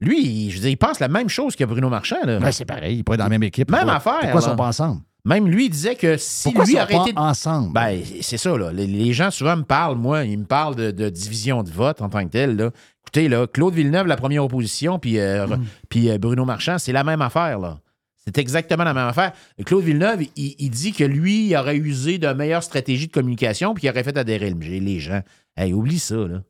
[0.00, 2.16] lui, je veux dire, il pense la même chose que Bruno Marchand.
[2.24, 2.38] là.
[2.38, 3.70] Ben, c'est pareil, il pourrait être dans la même équipe.
[3.70, 4.30] Même Pourquoi- affaire.
[4.30, 5.00] Pourquoi ils sont pas ensemble?
[5.24, 7.72] Même lui, il disait que si Pourquoi lui arrêtait pas ensemble?
[7.72, 8.72] Ben, c'est ça, là.
[8.72, 12.00] Les, les gens souvent me parlent, moi, ils me parlent de, de division de vote
[12.00, 12.56] en tant que tel.
[12.56, 12.70] Là.
[13.02, 15.64] Écoutez, là, Claude Villeneuve, la première opposition, puis euh, Mm.
[15.88, 17.78] puis, euh, Bruno Marchand, c'est la même affaire, là.
[18.24, 19.32] C'est exactement la même affaire.
[19.64, 23.72] Claude Villeneuve, il, il dit que lui, il aurait usé de meilleures stratégies de communication,
[23.74, 25.22] puis il aurait fait adhérer le- les gens.
[25.56, 26.42] Hey, oublie ça, là.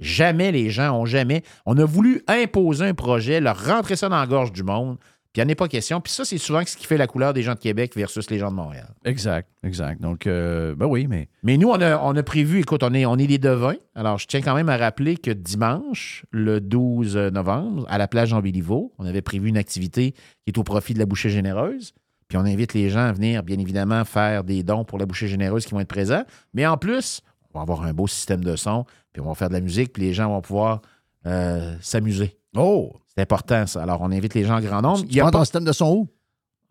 [0.00, 1.42] Jamais les gens ont jamais.
[1.66, 4.96] On a voulu imposer un projet, leur rentrer ça dans la gorge du monde,
[5.32, 6.00] puis il n'y en a pas question.
[6.00, 8.38] Puis ça, c'est souvent ce qui fait la couleur des gens de Québec versus les
[8.38, 8.94] gens de Montréal.
[9.04, 10.00] Exact, exact.
[10.00, 11.28] Donc, euh, ben oui, mais.
[11.42, 13.76] Mais nous, on a, on a prévu, écoute, on est, on est les devins.
[13.94, 18.32] Alors, je tiens quand même à rappeler que dimanche, le 12 novembre, à la plage
[18.32, 20.18] en Béliveau, on avait prévu une activité qui
[20.48, 21.92] est au profit de la bouchée généreuse.
[22.28, 25.28] Puis on invite les gens à venir, bien évidemment, faire des dons pour la bouchée
[25.28, 26.24] généreuse qui vont être présents.
[26.52, 27.22] Mais en plus,
[27.52, 29.92] on va avoir un beau système de son, puis on va faire de la musique,
[29.92, 30.82] puis les gens vont pouvoir
[31.26, 32.38] euh, s'amuser.
[32.56, 32.92] Oh!
[33.14, 33.82] C'est important, ça.
[33.82, 35.04] Alors, on invite les gens en grand nombre.
[35.08, 36.08] Tu prends ton système de son où?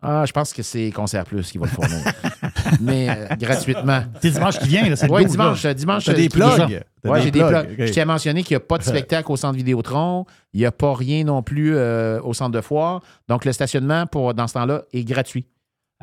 [0.00, 1.98] Ah, je pense que c'est Concert Plus qui va le fournir.
[2.80, 4.02] Mais euh, gratuitement.
[4.22, 5.62] C'est dimanche qui vient, là, c'est Oui, 12, dimanche.
[5.64, 5.70] là.
[5.70, 6.66] euh, dimanche T'as euh, des plugs?
[6.68, 7.80] Des j'ai des plugs, plugs.
[7.80, 7.86] ok.
[7.86, 10.24] Je tiens à mentionner qu'il n'y a pas de spectacle au centre Vidéotron.
[10.52, 13.02] Il n'y a pas rien non plus euh, au centre de foire.
[13.28, 15.46] Donc, le stationnement pour, dans ce temps-là est gratuit.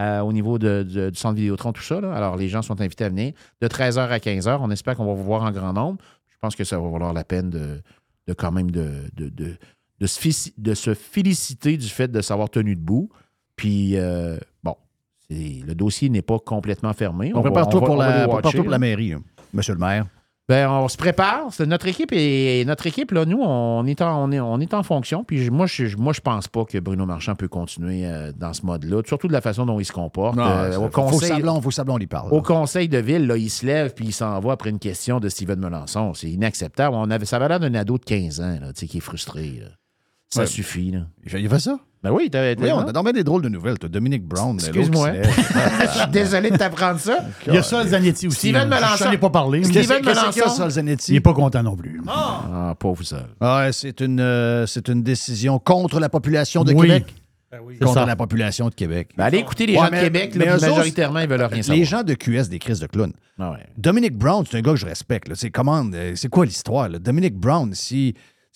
[0.01, 2.01] euh, au niveau de- de- du centre Vidéotron, tout ça.
[2.01, 2.13] là.
[2.13, 3.31] Alors, les gens sont invités à venir
[3.61, 4.57] de 13h à 15h.
[4.59, 5.99] On espère qu'on va vous voir en grand nombre.
[6.29, 7.81] Je pense que ça va valoir la peine de,
[8.27, 9.55] de quand même de, de, de-
[9.99, 13.09] de se, de se féliciter du fait de s'avoir tenu debout.
[13.55, 14.75] Puis, euh, bon,
[15.29, 17.31] c'est- le dossier n'est pas complètement fermé.
[17.33, 18.41] On prépare-toi va- pour, la, pour
[18.71, 19.17] la mairie, là,
[19.53, 20.05] monsieur le maire.
[20.47, 21.47] Ben, on se prépare.
[21.51, 24.75] C'est notre équipe et notre équipe, là, nous, on est en, on est, on est
[24.75, 25.23] en fonction.
[25.23, 28.63] Puis moi, je, moi, je pense pas que Bruno Marchand peut continuer euh, dans ce
[28.63, 30.37] mode-là, surtout de la façon dont il se comporte.
[30.37, 32.31] Euh, au faut, faut conseil, Sablon, faut Sablon lui parle.
[32.31, 35.19] au conseil de ville, là, il se lève puis il s'en va après une question
[35.19, 36.13] de Steven Melançon.
[36.13, 36.95] C'est inacceptable.
[36.95, 39.61] On avait, ça avait l'air d'un ado de 15 ans là, qui est frustré.
[39.61, 39.69] là.
[40.35, 40.47] Ça Ouais.
[40.47, 40.91] suffit.
[40.91, 40.99] Là.
[41.39, 41.79] Il fait ça?
[42.03, 43.79] Ben oui, t'as, Oui, on a dormi des drôles de nouvelles.
[43.79, 44.55] T'as Dominique Brown.
[44.57, 45.11] là, Excuse-moi.
[45.23, 47.17] Je suis désolé de t'apprendre ça.
[47.47, 48.37] Il y a ça, Zanetti aussi.
[48.37, 48.75] Steven là.
[48.75, 48.95] Melançon.
[48.99, 49.63] Je n'en ai pas parlé.
[49.63, 50.69] Steven Melançon.
[50.69, 51.11] Zanetti?
[51.11, 51.99] Il n'est pas content non plus.
[52.07, 53.01] Ah, pauvre.
[53.41, 56.81] Ah, ouais, c'est une, euh, c'est une décision contre la population de Oui.
[56.87, 57.15] Québec.
[57.51, 58.05] C'est Contre ça.
[58.05, 59.09] la population de Québec.
[59.17, 61.77] Ben, allez écouter les Ouais, gens de Québec, mais là, majoritairement, ils veulent rien savoir.
[61.79, 63.13] Les gens de QS, des crises de clowns.
[63.39, 63.65] Ah ouais.
[63.77, 65.33] Dominic Brown, c'est un gars que je respecte.
[65.35, 66.89] C'est comment, euh, c'est quoi l'histoire?
[66.89, 68.13] Dominic Brown, si,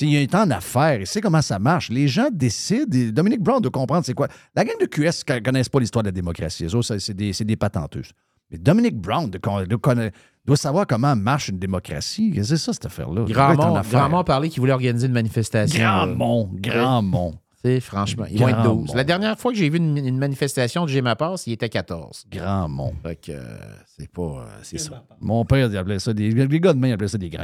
[0.07, 1.89] il a été en affaires, il sait comment ça marche.
[1.89, 2.97] Les gens décident.
[2.97, 4.27] et Dominic Brown doit comprendre c'est quoi.
[4.55, 6.65] La gang de QS ne connaissent pas l'histoire de la démocratie.
[6.65, 8.11] Eux autres, ça, c'est des, c'est des patenteuses.
[8.51, 12.33] Mais Dominic Brown doit, doit connaître- doit savoir comment marche une démocratie.
[12.43, 13.25] C'est ça, cette affaire-là?
[13.27, 13.81] Grandmont.
[13.81, 15.79] Grandmont a parlé qu'il voulait organiser une manifestation.
[15.79, 17.31] Grandmont, Grandmont.
[17.63, 18.83] Tu sais, franchement, ils vont être Grandmont.
[18.85, 18.95] 12.
[18.95, 21.67] La dernière fois que j'ai vu une, une manifestation de J'ai ma passe, il était
[21.69, 22.25] 14.
[22.31, 22.93] Grandmont.
[23.03, 23.43] Fait que euh,
[23.85, 24.21] c'est pas.
[24.21, 25.03] euh, c'est ça.
[25.19, 26.31] Mon père, il appelait ça des.
[26.31, 27.43] Les gars de main, ils appelaient ça des grains.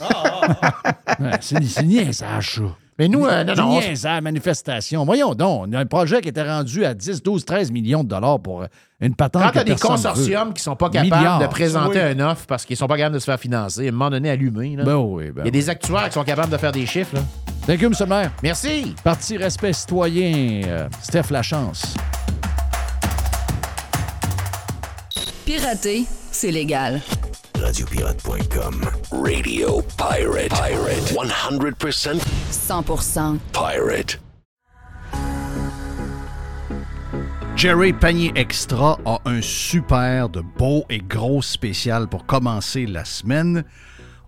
[0.00, 2.62] Ouais, c'est c'est niaisage, ça.
[2.98, 5.04] Mais nous, euh, non, C'est non, niaisage, manifestation.
[5.04, 8.08] Voyons donc, on a un projet qui était rendu à 10, 12, 13 millions de
[8.08, 8.66] dollars pour euh,
[9.00, 9.42] une patente.
[9.42, 10.54] Quand tu as des consortiums veut.
[10.54, 11.38] qui sont pas capables Milliards.
[11.40, 12.20] de présenter Oui.
[12.20, 14.30] un offre parce qu'ils sont pas capables de se faire financer, à un moment donné,
[14.30, 14.76] allumé.
[14.76, 14.84] Là.
[14.84, 17.16] Ben oui, ben Il y a des actuaires qui sont capables de faire des chiffres.
[17.16, 17.20] Là.
[17.66, 17.94] Thank you, M.
[18.00, 18.30] le maire.
[18.42, 18.94] Merci.
[19.04, 21.94] Parti Respect Citoyen, euh, Steph Lachance.
[25.44, 27.00] Pirater, c'est légal.
[27.66, 28.74] Radiopirate.com.
[29.10, 30.50] Radio Pirate.
[30.50, 31.02] Pirate.
[31.02, 32.20] 100%
[32.52, 34.20] 100% pirate.
[37.56, 43.64] Jerry Panier Extra a un super de beau et gros spécial pour commencer la semaine.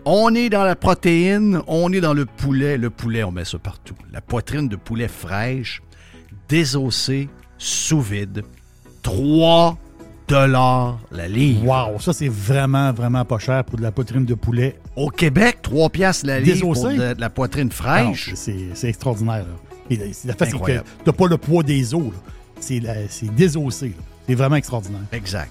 [0.05, 2.77] On est dans la protéine, on est dans le poulet.
[2.77, 3.95] Le poulet, on met ça partout.
[4.11, 5.81] La poitrine de poulet fraîche,
[6.49, 8.43] désossée, sous vide.
[9.05, 9.79] 3
[10.29, 11.65] dollars la livre.
[11.67, 14.79] Wow, ça c'est vraiment, vraiment pas cher pour de la poitrine de poulet.
[14.97, 18.31] Au Québec, 3 piastres la livre pour de, de la poitrine Ah fraîche.
[18.35, 19.39] c'est extraordinaire.
[19.45, 19.75] là.
[19.91, 20.29] Et la- c'est
[20.61, 22.13] que t'as pas le poids des os.
[22.61, 22.81] C'est
[23.35, 23.95] désossé.
[24.27, 25.01] C'est vraiment extraordinaire.
[25.13, 25.51] Exact.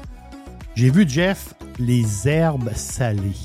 [0.75, 3.35] J'ai vu, Jeff, les herbes salées.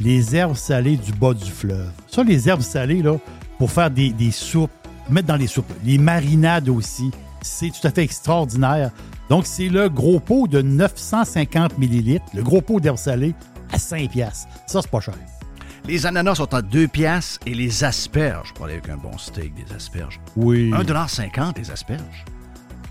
[0.00, 1.90] Les herbes salées du bas du fleuve.
[2.08, 3.16] Ça, les herbes salées, là,
[3.58, 4.70] pour faire des, des soupes,
[5.08, 5.72] mettre dans les soupes.
[5.84, 7.10] Les marinades aussi.
[7.40, 8.90] C'est tout à fait extraordinaire.
[9.30, 13.34] Donc, c'est le gros pot de 950 millilitres, le gros pot d'herbes salées
[13.72, 14.48] à 5 piastres.
[14.66, 15.14] Ça, c'est pas cher.
[15.86, 19.54] Les ananas sont à 2 piastres et les asperges, pour aller avec un bon steak,
[19.54, 20.20] des asperges.
[20.34, 20.70] Oui.
[20.72, 22.24] 1,50 les asperges.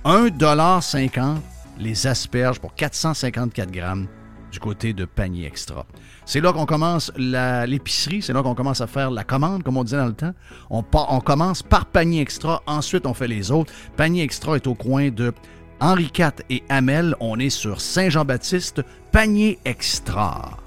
[0.05, 1.37] 1,50
[1.77, 4.07] les asperges pour 454 grammes
[4.51, 5.85] du côté de panier extra.
[6.25, 9.83] C'est là qu'on commence l'épicerie, c'est là qu'on commence à faire la commande, comme on
[9.83, 10.33] disait dans le temps.
[10.69, 13.73] On, on commence par panier extra, ensuite on fait les autres.
[13.97, 15.33] Panier extra est au coin de
[15.81, 17.15] Henri IV et Hamel.
[17.19, 18.81] On est sur Saint-Jean-Baptiste,
[19.11, 20.57] panier extra.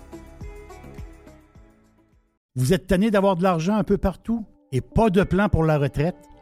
[2.55, 5.79] Vous êtes tanné d'avoir de l'argent un peu partout et pas de plan pour la
[5.79, 6.17] retraite?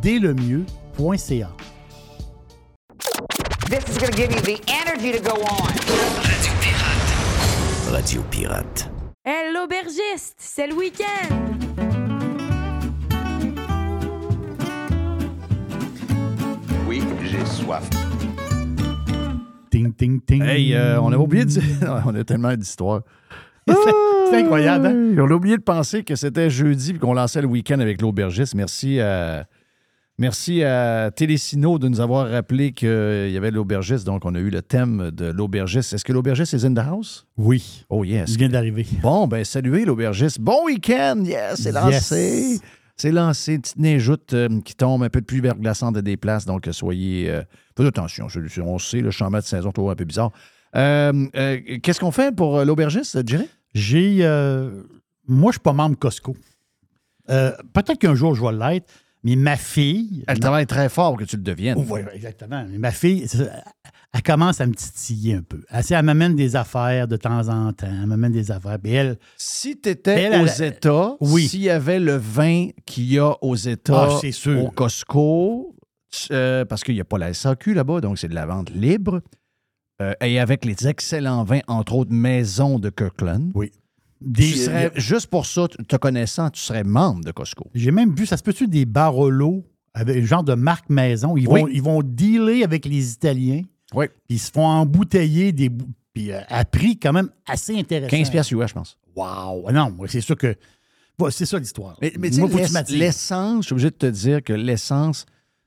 [0.00, 1.48] dès-le-mieux.ca.
[3.68, 5.72] This is going to give you the energy to go on.
[7.92, 8.88] Radio Pirate.
[9.24, 11.52] Hey, l'aubergiste, c'est le week-end!
[16.88, 17.88] Oui, j'ai soif.
[19.70, 20.42] Ting, ting, ting.
[20.42, 22.02] Hey, euh, on a oublié de dire.
[22.04, 23.02] on a tellement d'histoires.
[23.68, 25.14] C'est incroyable, hein?
[25.18, 28.54] On a oublié de penser que c'était jeudi et qu'on lançait le week-end avec l'aubergiste.
[28.56, 29.46] Merci à,
[30.18, 32.88] merci à Télésino de nous avoir rappelé qu'il
[33.30, 34.04] y avait l'aubergiste.
[34.06, 35.92] Donc, on a eu le thème de l'aubergiste.
[35.92, 37.26] Est-ce que l'aubergiste est in the house?
[37.36, 37.84] Oui.
[37.88, 38.30] Oh, yes.
[38.32, 38.86] Il vient d'arriver.
[39.02, 40.40] Bon, ben saluez l'aubergiste.
[40.40, 41.22] Bon week-end!
[41.24, 42.50] Yes, c'est lancé.
[42.52, 42.60] Yes.
[42.96, 43.58] C'est lancé.
[43.58, 46.44] Petite neigeoute euh, qui tombe un peu plus verglaçante à des places.
[46.44, 47.28] Donc, soyez.
[47.30, 47.42] euh,
[47.76, 48.28] faites attention.
[48.28, 50.30] Je- on sait, le changement de saison est toujours un peu bizarre.
[50.76, 53.48] Euh, euh, Qu'est-ce qu'on fait pour l'aubergiste, Jerry?
[53.74, 54.18] J'ai.
[55.26, 56.36] moi, je suis pas membre Costco.
[57.26, 58.92] Peut-être qu'un jour, je vais l'être,
[59.24, 60.24] mais ma fille.
[60.26, 61.84] Elle travaille très fort pour que tu le deviennes.
[61.88, 62.64] Oui, exactement.
[62.68, 63.26] Mais ma fille,
[64.14, 65.62] elle commence à me titiller un peu.
[65.70, 67.86] Elle, elle m'amène des affaires de temps en temps.
[67.88, 68.78] Elle m'amène des affaires.
[68.82, 69.18] Puis elle.
[69.36, 71.48] Si tu étais Elle, aux elle- États, Oui.
[71.48, 74.64] s'il y avait le vin qu'il y a aux États, Ah, sûr.
[74.64, 75.76] au Costco,
[76.30, 79.22] euh, parce qu'il n'y a pas la SAQ là-bas, donc c'est de la vente libre,
[80.02, 83.50] euh, et avec les excellents vins, entre autres Maison de Kirkland.
[83.54, 83.70] Oui.
[84.24, 87.66] Tu Des- serais- juste pour ça, te connaissant, tu serais membre de Costco.
[87.74, 91.36] J'ai même vu, ça se peut-tu des Barolo avec un genre de marque maison?
[91.36, 93.62] Ils vont, ils vont dealer avec les Italiens.
[93.94, 94.06] Oui.
[94.28, 95.70] Puis ils se font embouteiller des
[96.14, 98.10] puis euh, à prix quand même assez intéressant.
[98.16, 98.98] 15 piastres US, je pense.
[99.16, 99.70] Wow!
[99.72, 100.54] Non, c'est sûr que.
[101.18, 101.96] bon, c'est ça l'histoire.
[102.00, 102.28] Mais, mais
[102.90, 105.24] l'essence, je suis obligé de te dire que l'essence,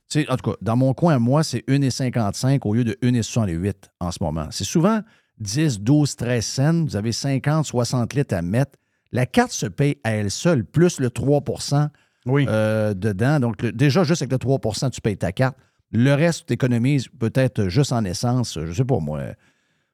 [0.10, 3.74] tu sais, en tout cas, dans mon coin, moi, c'est 1,55 au lieu de 1,68
[4.00, 4.48] en ce moment.
[4.52, 5.02] C'est souvent
[5.40, 6.84] 10, 12, 13 cents.
[6.86, 8.74] Vous avez 50, 60 litres à mettre.
[9.12, 11.90] La carte se paye à elle seule, plus le 3%
[12.28, 13.40] euh, dedans.
[13.40, 15.56] Donc, le- déjà, juste avec le 3% tu payes ta carte.
[15.92, 19.22] Le reste, tu économises peut-être juste en essence, je sais pas moi,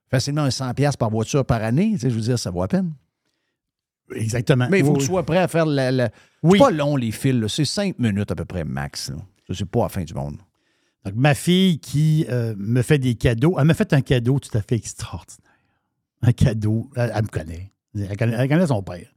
[0.10, 1.92] facilement un 100$ piastres par voiture par année.
[1.94, 2.94] Tu sais, je veux dire, ça vaut à peine.
[4.16, 4.68] Exactement.
[4.70, 5.12] Mais il faut Oui, que tu oui.
[5.14, 5.92] sois prêt à faire la.
[5.92, 6.10] la-
[6.44, 6.58] Oui.
[6.60, 7.46] C'est pas long, les fils.
[7.48, 9.06] C'est cinq minutes à peu près max.
[9.48, 10.38] Ça, C'est pas la fin du monde.
[11.06, 14.56] Donc, ma fille qui euh, me fait des cadeaux, elle m'a fait un cadeau tout
[14.58, 15.52] à fait extraordinaire.
[16.22, 17.72] Un cadeau, elle, elle me connaît.
[17.96, 19.08] Elle connaît, elle connaît son père.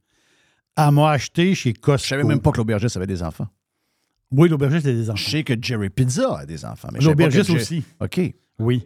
[0.77, 2.03] Elle m'a acheté chez Costco.
[2.05, 3.47] Je savais même pas que l'aubergiste avait des enfants.
[4.31, 5.15] Oui, l'aubergiste a des enfants.
[5.17, 6.89] Je sais que Jerry Pizza a des enfants.
[6.91, 7.83] mais je L'aubergiste aussi.
[8.01, 8.19] OK.
[8.59, 8.83] Oui.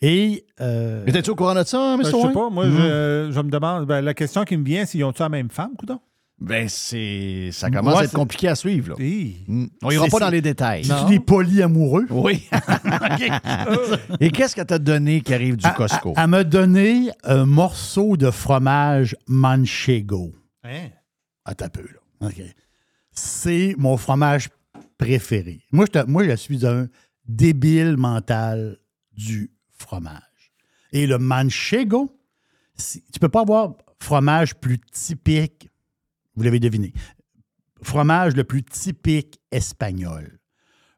[0.00, 0.44] Et.
[0.60, 2.10] Euh, Mais t'es-tu au courant de ça, Ben, Mr.
[2.10, 2.50] je sais pas.
[2.50, 2.76] Moi, Mhm.
[2.76, 3.86] je, je me demande.
[3.86, 6.00] ben, la question qui me vient, c'est ils ont-tu la même femme, coudon?
[6.44, 7.50] Ben, c'est.
[7.52, 8.90] Ça commence à être c'est- compliqué à suivre.
[8.90, 9.04] Là.
[9.46, 9.66] Mm.
[9.82, 10.84] On ira C'est- pas dans les détails.
[10.84, 12.06] C'est des polyamoureux.
[12.10, 12.48] Oui.
[14.20, 16.14] Et qu'est-ce qu'elle t'a donné qui arrive du Costco?
[16.16, 20.32] Elle, elle m'a donné un morceau de fromage manchego.
[20.64, 20.88] Hein?
[21.44, 22.28] Attends un peu, là.
[22.28, 22.42] OK.
[23.12, 24.48] C'est mon fromage
[24.98, 25.60] préféré.
[25.72, 26.88] Moi, je, te- moi, je suis un
[27.26, 28.78] débile mental
[29.12, 30.22] du fromage.
[30.92, 32.16] Et le manchego,
[32.78, 35.68] tu peux pas avoir fromage plus typique,
[36.34, 36.92] vous l'avez deviné,
[37.82, 40.38] fromage le plus typique espagnol.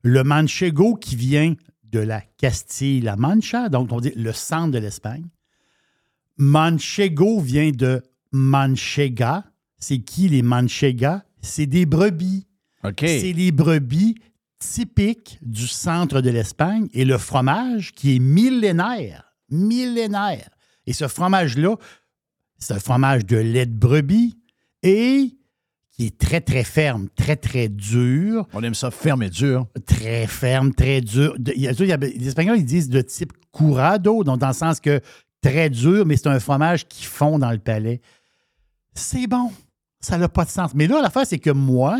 [0.02, 1.55] Le manchego qui vient
[1.85, 5.27] de la Castille-La Mancha, donc on dit le centre de l'Espagne.
[6.36, 8.02] Manchego vient de
[8.32, 9.44] manchega.
[9.78, 11.23] C'est qui les manchegas?
[11.40, 12.47] C'est des brebis.
[12.98, 14.16] C'est les brebis
[14.59, 19.35] typiques du centre de l'Espagne et le fromage qui est millénaire.
[19.51, 20.51] Millénaire.
[20.86, 21.77] Et ce fromage-là,
[22.59, 24.36] c'est un fromage de lait de brebis
[24.85, 25.36] et
[25.90, 28.47] qui est très, très ferme, très, très dur.
[28.52, 29.66] On aime ça ferme et dur.
[29.86, 31.35] Très ferme, très dur.
[31.39, 34.48] De- y a- il y a- les Espagnols, ils disent de type curado, donc dans
[34.48, 35.01] le sens que
[35.40, 38.01] très dur, mais c'est un fromage qui fond dans le palais.
[38.94, 39.51] C'est bon.
[40.01, 40.74] Ça n'a pas de sens.
[40.74, 41.98] Mais là, l'affaire, c'est que moi,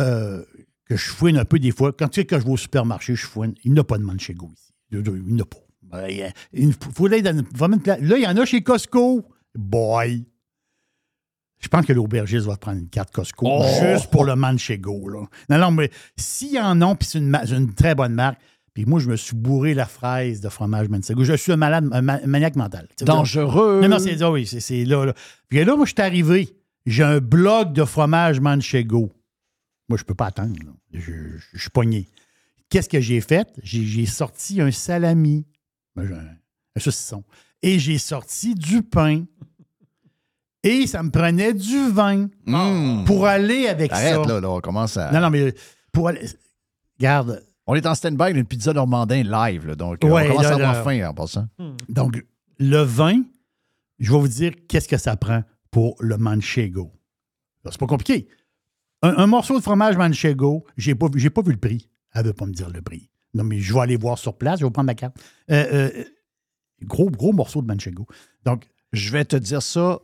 [0.00, 0.42] euh,
[0.86, 3.14] que je fouine un peu des fois, quand tu sais que je vais au supermarché,
[3.16, 4.72] je fouine, il n'y a pas de Manchego ici.
[4.92, 5.58] Il n'y en a pas.
[6.52, 9.24] Il faut Là, il y en a chez Costco.
[9.54, 10.24] Boy!
[11.64, 13.64] Je pense que l'aubergiste va prendre une carte Costco Oh!
[13.80, 15.08] juste pour le Manchego.
[15.08, 15.22] Là.
[15.48, 18.38] Non, non, mais s'il y en a, puis c'est une, très bonne marque,
[18.74, 21.24] puis moi, je me suis bourré la fraise de fromage Manchego.
[21.24, 22.86] Je suis un malade, un ma- maniaque mental.
[23.00, 23.80] Dangereux.
[23.80, 25.14] Non, non, c'est ah oui, c'est- là, là.
[25.48, 26.54] Puis là, moi, je suis arrivé.
[26.84, 29.10] J'ai un blog de fromage Manchego.
[29.88, 30.54] Moi, je peux pas attendre.
[30.66, 30.72] là.
[30.92, 32.08] Je, je- je suis pogné.
[32.68, 33.48] Qu'est-ce que j'ai fait?
[33.62, 35.46] J'ai sorti un salami,
[35.96, 37.24] un, un saucisson,
[37.62, 39.24] et j'ai sorti du pain.
[40.64, 43.04] Et ça me prenait du vin Mm.
[43.04, 44.24] pour aller avec Arrête, ça.
[44.26, 45.12] là, là, on commence à.
[45.12, 45.54] Non, non, mais
[45.92, 46.26] pour aller.
[46.98, 47.44] Garde.
[47.66, 50.50] On est en stand-by d'une pizza normandin live, là, donc euh, Ouais, on commence là,
[50.50, 50.82] à avoir là.
[50.82, 51.46] faim en passant.
[51.88, 52.22] Donc,
[52.58, 53.22] le vin,
[53.98, 56.92] je vais vous dire qu'est-ce que ça prend pour le manchego.
[57.64, 58.28] C'est pas compliqué.
[59.02, 61.88] Un, un morceau de fromage manchego, j'ai pas, pas vu le prix.
[62.14, 63.10] Elle veut pas me dire le prix.
[63.32, 65.16] Non, mais je vais aller voir sur place, je vais prendre ma carte.
[65.50, 66.04] Euh, euh,
[66.82, 68.06] gros, gros morceau de manchego.
[68.44, 70.00] Donc, je vais te dire ça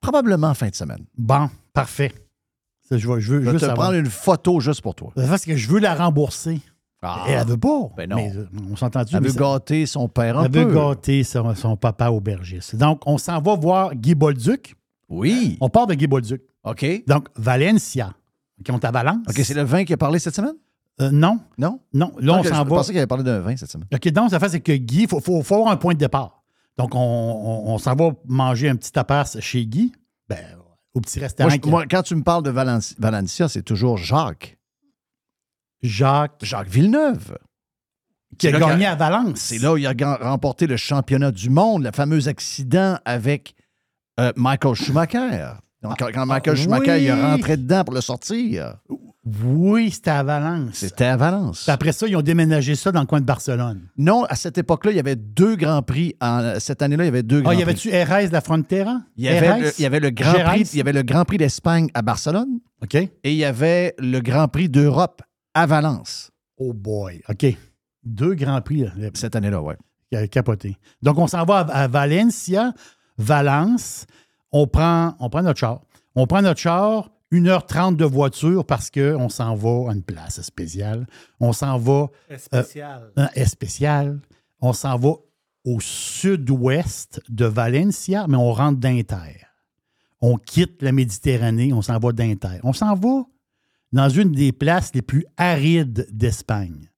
[0.00, 1.04] probablement en fin de semaine.
[1.16, 2.12] Bon, parfait.
[2.90, 3.76] Je, veux, je Je juste te savoir.
[3.76, 5.12] prendre une photo juste pour toi.
[5.14, 6.60] Parce que je veux la rembourser.
[7.02, 7.24] Ah.
[7.28, 7.88] Et elle veut pas.
[7.96, 8.16] Ben non.
[8.16, 9.14] Mais, euh, on s'entend-tu?
[9.16, 10.62] Elle veut ça- gâter son père un Elle peu.
[10.64, 12.76] veut gâter son, son papa aubergiste.
[12.76, 14.74] Donc, on s'en va voir Guy Bolduc.
[15.08, 15.56] Oui.
[15.60, 16.42] On part de Guy Bolduc.
[16.64, 16.84] OK.
[17.06, 18.12] Donc, Valencia.
[18.60, 19.24] OK, on est à Valence.
[19.28, 20.56] OK, c'est le vin qui a parlé cette semaine?
[21.00, 21.38] Euh, non.
[21.56, 21.80] Non?
[21.94, 22.12] Non.
[22.18, 22.64] Là, on s'en je va.
[22.64, 23.86] pensais qu'il avait parlé d'un vin cette semaine.
[23.94, 25.98] OK, donc, ça fait, c'est que Guy, il faut, faut, faut avoir un point de
[25.98, 26.39] départ.
[26.80, 29.92] Donc, on, on- on s'en va manger un petit tapas chez Guy,
[30.30, 30.38] ben,
[30.94, 31.48] au petit restaurant.
[31.48, 34.56] Moi, je- qui- moi, quand tu me parles de Valenci- Valencia, c'est toujours Jacques.
[35.82, 36.42] Jacques.
[36.42, 37.36] Jacques Villeneuve.
[38.38, 39.38] Qui a gagné à Valence.
[39.40, 43.54] C'est là où il a remporté le championnat du monde, le fameux accident avec
[44.18, 45.52] euh, Michael Schumacher.
[45.82, 48.76] Donc, quand, quand Michael ah, Schumacher il est rentré dedans pour le sortir,
[49.24, 50.70] Oui, c'était à Valence.
[50.74, 51.62] c'était à Valence.
[51.64, 53.88] Puis après ça, ils ont déménagé ça dans le coin de Barcelone.
[53.96, 56.14] Non, à cette époque-là, il y avait deux grands prix.
[56.20, 57.70] En- cette année-là, il y avait deux grands Ah, il y prix.
[57.70, 59.00] avait-tu Jerez de la Frontera?
[59.16, 60.32] Il y avait, le, il y avait le Grand?
[60.44, 62.60] Prix, il y avait le Grand Prix d'Espagne à Barcelone.
[62.82, 62.94] OK.
[62.94, 65.22] Et il y avait le Grand Prix d'Europe
[65.54, 66.30] à Valence.
[66.58, 67.22] Oh boy.
[67.28, 67.46] OK.
[68.04, 68.84] Deux grands prix.
[69.14, 69.74] Cette année-là, oui.
[70.12, 70.76] Ca- Capoté.
[71.02, 72.72] Donc, on s'en va à, à Valencia,
[73.18, 74.06] Valence.
[74.52, 75.82] On prend, on prend notre char.
[76.14, 81.06] On prend notre char, 1h30 de voiture parce qu'on s'en va à une place spéciale.
[81.38, 82.08] On s'en va.
[82.36, 83.12] Spécial.
[83.18, 84.20] euh, spécial.
[84.60, 85.10] On s'en va
[85.64, 89.46] au sud-ouest de Valencia, mais on rentre d'Inter.
[90.20, 92.58] On quitte la Méditerranée, on s'en va d'Inter.
[92.62, 93.24] On s'en va
[93.92, 96.90] dans une des places les plus arides d'Espagne.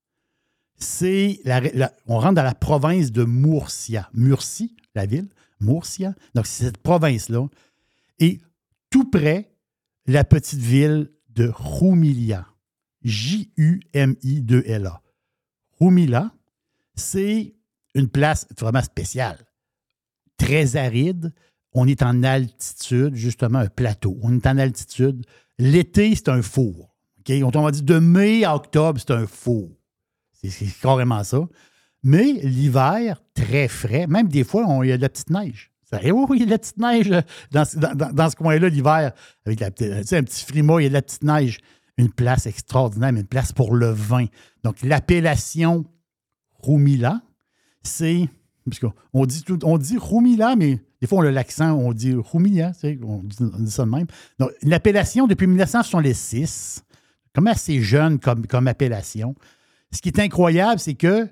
[0.78, 4.08] C'est la- la- on rentre dans la province de Murcia.
[4.14, 5.28] Murcie, la ville,
[5.62, 6.14] Murcia.
[6.34, 7.46] Donc, c'est cette province-là.
[8.18, 8.40] Et
[8.90, 9.54] tout près,
[10.06, 12.46] la petite ville de Rumilia.
[13.02, 15.02] J-U-M-I-2-L-A.
[15.80, 16.32] Rumila,
[16.94, 17.54] c'est
[17.94, 19.38] une place vraiment spéciale,
[20.36, 21.32] très aride.
[21.72, 24.18] On est en altitude, justement, un plateau.
[24.22, 25.24] On est en altitude.
[25.58, 26.94] L'été, c'est un four.
[27.18, 27.32] OK?
[27.42, 29.70] On m'a dit de mai à octobre, c'est un four.
[30.32, 31.40] C'est carrément ça.
[32.02, 34.06] Mais l'hiver, très frais.
[34.06, 35.70] Même des fois, il y a de la petite neige.
[36.02, 37.20] Eh oui, il y a de la petite neige euh,
[37.50, 39.12] dans, ce- dans- dans- ce coin-là l'hiver.
[39.44, 41.58] Avec un petit frima, il y a de la petite neige.
[41.98, 44.24] Une place extraordinaire, mais une place pour le vin.
[44.64, 45.84] Donc, l'appellation
[46.62, 47.20] Rumila,
[47.82, 48.28] c'est.
[49.12, 52.72] On dit, on dit Rumila, mais des fois, on a l'accent, on dit Rumila,
[53.02, 54.06] on dit ça de même.
[54.38, 56.84] Donc, l'appellation, depuis 1966,
[57.34, 59.34] comme assez jeune comme, comme appellation.
[59.90, 61.28] Ce qui est incroyable, c'est que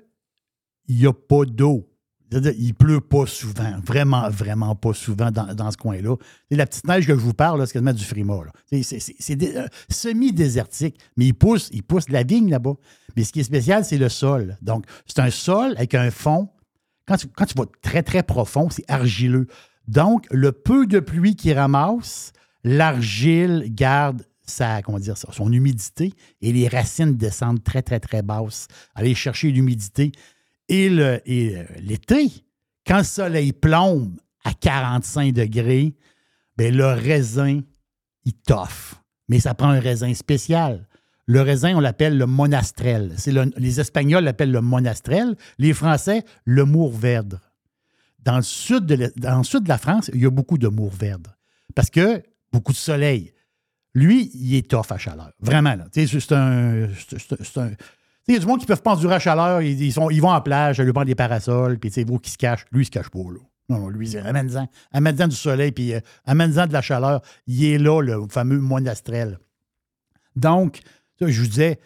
[0.87, 1.87] il n'y a pas d'eau.
[2.31, 6.15] C'est-à-dire, Il pleut pas souvent, vraiment, vraiment pas souvent dans, ce coin-là.
[6.49, 8.35] La petite neige que je vous parle, là, c'est quasiment du frima.
[8.71, 12.75] C'est- euh, semi-désertique, mais il pousse, il pousse de la vigne là-bas.
[13.17, 14.57] Mais ce qui est spécial, c'est le sol.
[14.61, 16.47] Donc, c'est un sol avec un fond.
[17.05, 19.47] Quand tu, quand tu vas très, très profond, c'est argileux.
[19.89, 22.31] Donc, le peu de pluie qu'il ramasse,
[22.63, 28.67] l'argile garde sa, comment dire son humidité et les racines descendent très, très, très basses.
[28.95, 30.11] Aller chercher l'humidité.
[30.71, 31.19] Et euh,
[31.81, 32.31] l'été,
[32.87, 35.93] quand le soleil plombe à 45 degrés,
[36.55, 37.59] ben le raisin,
[38.23, 38.95] il toffe.
[39.27, 40.87] Mais ça prend un raisin spécial.
[41.25, 43.13] Le raisin, on l'appelle le monastrel.
[43.57, 45.35] Les Espagnols l'appellent le monastrel.
[45.57, 47.41] Les Français, le mourvèdre.
[48.19, 50.69] Dans le, sud de dans le sud de la France, il y a beaucoup de
[50.69, 51.35] mourvèdre.
[51.75, 52.23] Parce que
[52.53, 53.33] beaucoup de soleil.
[53.93, 55.33] Lui, il est tough à chaleur.
[55.41, 55.87] Vraiment, là.
[55.91, 56.87] C'est un.
[58.27, 59.61] Il y a du monde qui ne peuvent pas endurer la chaleur.
[59.61, 62.19] Ils, ils sont, ils vont en plage, ils lui prennent des parasols, puis sais, vous
[62.19, 62.65] qui se cachent.
[62.71, 63.39] Lui, il se cache pas, là.
[63.69, 64.67] Non, lui, amène-en.
[64.91, 67.21] Amène-en du soleil, puis euh, amène-en de la chaleur.
[67.47, 69.39] Il est là, le fameux monastrel.
[70.35, 70.81] Donc,
[71.19, 71.79] ça, je vous disais,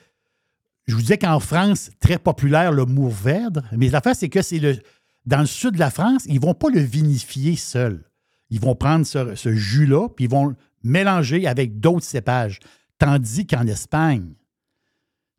[0.87, 4.77] je vous disais qu'en France, très populaire le mourvèdre, mais l'affaire, c'est que c'est le.
[5.25, 8.03] Dans le sud de la France, ils ne vont pas le vinifier seul.
[8.51, 12.59] Ils vont prendre ce, ce jus-là, puis ils vont le mélanger avec d'autres cépages.
[12.99, 14.33] Tandis qu'en Espagne,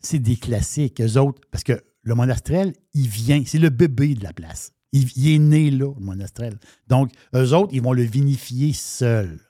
[0.01, 4.23] c'est des classiques, eux autres, parce que le monastrel, il vient, c'est le bébé de
[4.23, 4.73] la place.
[4.93, 6.59] Il, est né là, le monastrel.
[6.87, 9.41] Donc, eux autres, ils vont le vinifier seul.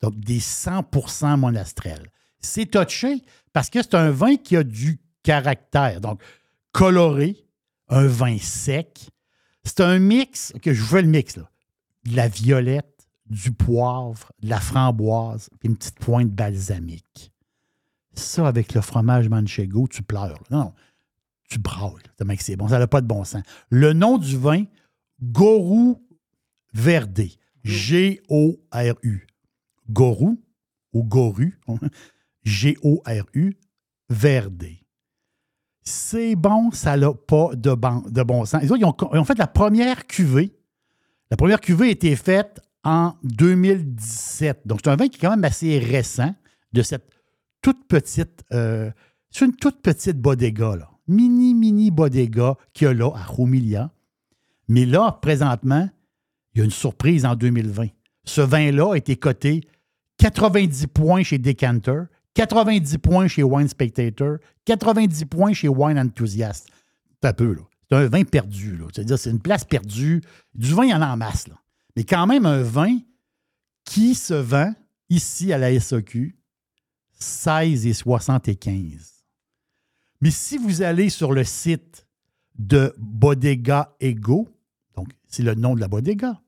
[0.00, 2.10] Donc, des 100% monastrel.
[2.40, 6.00] C'est touché parce que c'est un vin qui a du caractère.
[6.00, 6.22] Donc,
[6.72, 7.44] coloré,
[7.88, 9.10] un vin sec.
[9.64, 11.50] C'est un mix, que je fais le mix, là.
[12.04, 17.32] De la violette, du poivre, de la framboise, puis une petite pointe balsamique.
[18.18, 20.42] Ça, avec le fromage manchego, tu pleures.
[20.50, 20.56] là.
[20.58, 20.72] Non,
[21.48, 21.94] tu brailles.
[22.16, 23.42] tellement que C'est bon, ça n'a pas de bon sens.
[23.70, 24.64] Le nom du vin,
[25.22, 26.04] Gorou
[26.74, 27.22] Verde.
[27.64, 29.26] G-O-R-U.
[29.90, 30.40] Gorou
[30.92, 31.58] ou Goru.
[32.44, 33.56] G-O-R-U.
[34.10, 34.64] Verde.
[35.82, 38.62] C'est bon, ça n'a pas de bon, de bon sens.
[38.62, 40.54] Les autres, ils ont, ils ont fait la première cuvée.
[41.30, 44.66] La première cuvée a été faite en 2017.
[44.66, 46.34] Donc, c'est un vin qui est quand même assez récent
[46.72, 47.17] de cette
[47.62, 48.44] toute petite.
[48.52, 48.90] euh,
[49.30, 50.90] c'est une toute petite bodega, là.
[51.06, 53.90] Mini, mini bodega qu'il y a là à Roumilia.
[54.68, 55.88] Mais là, présentement,
[56.54, 57.88] il y a une surprise en 2020.
[58.24, 59.62] Ce vin-là a été coté
[60.18, 62.04] 90 points chez Decanter,
[62.34, 64.36] 90 points chez Wine Spectator,
[64.66, 66.68] 90 points chez Wine Enthusiast.
[67.22, 67.56] C'est un peu.
[67.90, 68.78] C'est un vin perdu.
[68.92, 70.22] C'est-à-dire, c'est une place perdue.
[70.54, 71.54] Du vin, il y en a en masse, là.
[71.96, 72.98] Mais quand même, un vin
[73.84, 74.72] qui se vend
[75.08, 76.37] ici à la SAQ
[77.18, 79.24] 16 et 75.
[80.20, 82.06] Mais si vous allez sur le site
[82.58, 84.48] de Bodega Ego,
[84.96, 86.40] donc c'est le nom de la bodega,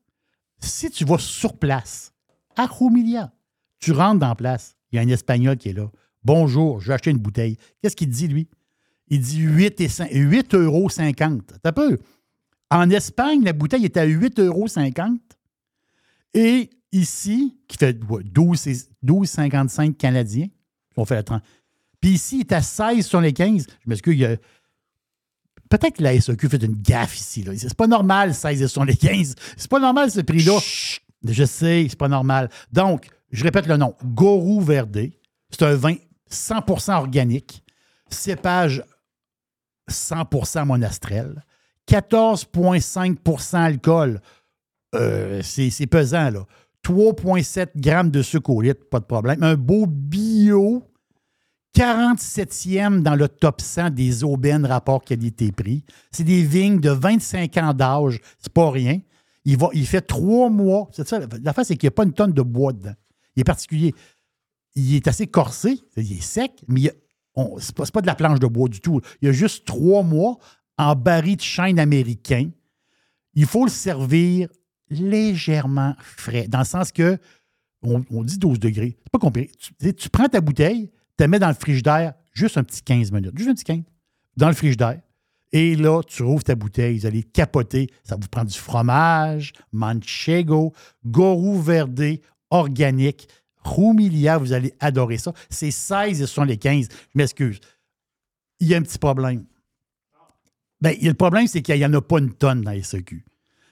[0.59, 2.13] si tu vas sur place,
[2.55, 3.31] à Roumilia,
[3.79, 5.89] tu rentres dans la place, il y a un Espagnol qui est là.
[6.23, 7.57] Bonjour, je vais acheter une bouteille.
[7.81, 8.47] Qu'est-ce qu'il dit, lui?
[9.07, 11.53] Il dit 8 et cin- 8 euros 50.
[11.63, 11.71] T'as.
[12.69, 15.19] En Espagne, la bouteille est à 8 euros 50.
[16.33, 20.47] Et ici, qui fait ouais, 12 et- 12,55 canadiens,
[20.97, 21.41] on fait la 30.
[21.99, 23.65] Puis ici, il est à 16 sur les 15.
[23.67, 24.35] Je m'excuse, a-
[25.69, 27.43] Peut-être que la SAQ fait une gaffe ici.
[27.43, 27.53] Là.
[27.57, 29.35] C'est pas normal, 16 sur les 15.
[29.55, 30.59] C'est pas normal, ce prix-là.
[31.23, 32.49] Je sais, c'est pas normal.
[32.73, 33.95] Donc, je répète le nom.
[34.03, 35.11] Gorou Verde.
[35.49, 35.95] C'est un vin
[36.29, 37.63] 100% organique.
[38.09, 38.83] Cépage
[39.89, 41.41] 100% monastrel.
[41.89, 44.21] 14,5% alcool.
[44.95, 46.45] Euh, c'est c'est pesant, là.
[46.83, 49.43] 3,7 grammes de sucre au litre, pas de problème.
[49.43, 50.83] Un beau bio,
[51.75, 55.83] 47e dans le top 100 des aubaines rapport qualité-prix.
[56.11, 58.99] C'est des vignes de 25 ans d'âge, c'est pas rien.
[59.45, 60.89] Il, il fait trois mois.
[60.91, 62.93] C'est ça, la face, c'est qu'il n'y a pas une tonne de bois dedans.
[63.35, 63.93] Il est particulier.
[64.75, 66.91] Il est assez corsé, il est sec, mais
[67.33, 69.01] pas, c'est pas de la planche de bois du tout.
[69.21, 70.37] Il y a juste trois mois
[70.77, 72.49] en baril de chêne américain.
[73.33, 74.49] Il faut le servir
[74.91, 77.17] légèrement frais, dans le sens que
[77.83, 78.95] on, dit 12 degrés.
[79.03, 79.51] C'est pas compliqué.
[79.97, 83.35] Tu, prends ta bouteille, tu la mets dans le frigidaire juste un petit 15 minutes.
[83.35, 83.81] Juste un petit 15.
[84.37, 85.01] Dans le frigidaire.
[85.51, 87.89] Et là, tu rouvres ta bouteille, vous allez capoter.
[88.03, 90.73] Ça vous prend du fromage, manchego,
[91.03, 92.19] gorou verde,
[92.51, 93.27] organique,
[93.63, 95.33] roumilia, vous allez adorer ça.
[95.49, 96.87] C'est 16 et ce sont les 15.
[96.87, 97.59] Je m'excuse.
[98.59, 99.45] Il y a un petit problème.
[100.79, 103.25] Ben, le problème, c'est qu'il n'y en a pas une tonne dans la SEQ.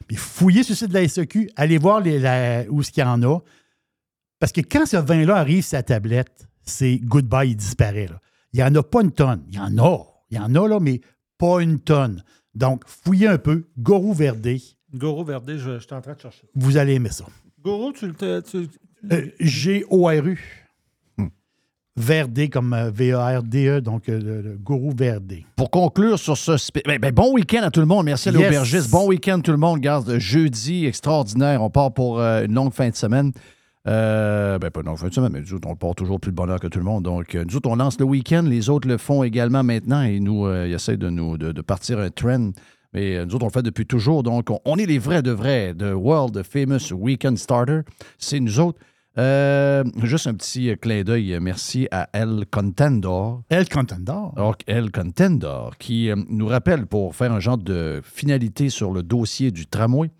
[0.09, 3.01] Puis fouillez sur le site de la SEQ, allez voir les, la- où ce qu'il
[3.01, 3.39] y en a.
[4.39, 8.07] Parce que quand ce vin-là arrive sur la tablette, c'est goodbye, il disparaît.
[8.07, 8.19] là.
[8.51, 9.45] Il n'y en a pas une tonne.
[9.49, 9.97] Il y en a.
[10.31, 10.99] Il y en a, là, mais
[11.37, 12.23] pas une tonne.
[12.55, 13.67] Donc, fouillez un peu.
[13.77, 14.59] Gorou Verdé,
[14.93, 16.47] Goro Verdé, je, je suis en train de chercher.
[16.55, 17.25] vous allez aimer ça.
[17.61, 18.41] Goro, tu le.
[18.41, 18.67] tu-
[19.11, 20.58] Euh, G-O-R-U.
[21.97, 25.45] Verdé comme euh, V-A-R-D-E, donc euh, le, le Gorou Verdé.
[25.57, 26.51] Pour conclure sur ce...
[26.85, 28.05] Ben, ben, bon week-end à tout le monde.
[28.05, 28.41] Merci à Yes.
[28.41, 28.89] l'aubergiste.
[28.91, 29.79] Bon week-end tout le monde.
[29.81, 31.61] Garde jeudi extraordinaire.
[31.61, 33.31] On part pour euh, une longue fin de semaine.
[33.87, 36.31] Euh, ben, pas une longue fin de semaine, mais nous autres, on part toujours plus
[36.31, 37.03] de bonheur que tout le monde.
[37.03, 38.43] Donc, euh, nous autres, on lance le week-end.
[38.47, 41.61] Les autres le font également maintenant et nous, euh, ils essaient de nous de, de
[41.61, 42.51] partir un trend.
[42.93, 44.23] Mais euh, nous autres, on le fait depuis toujours.
[44.23, 47.81] Donc, on, on est les vrais de vrais de World Famous Weekend Starter.
[48.17, 48.79] C'est nous autres.
[49.17, 51.33] Euh, juste un petit euh, clin d'œil.
[51.33, 53.41] euh, Merci à El Contendor.
[53.49, 54.33] El Contendor.
[54.35, 59.51] Donc, El Contendor, qui nous rappelle pour faire un genre de finalité sur le dossier
[59.51, 60.11] du tramway.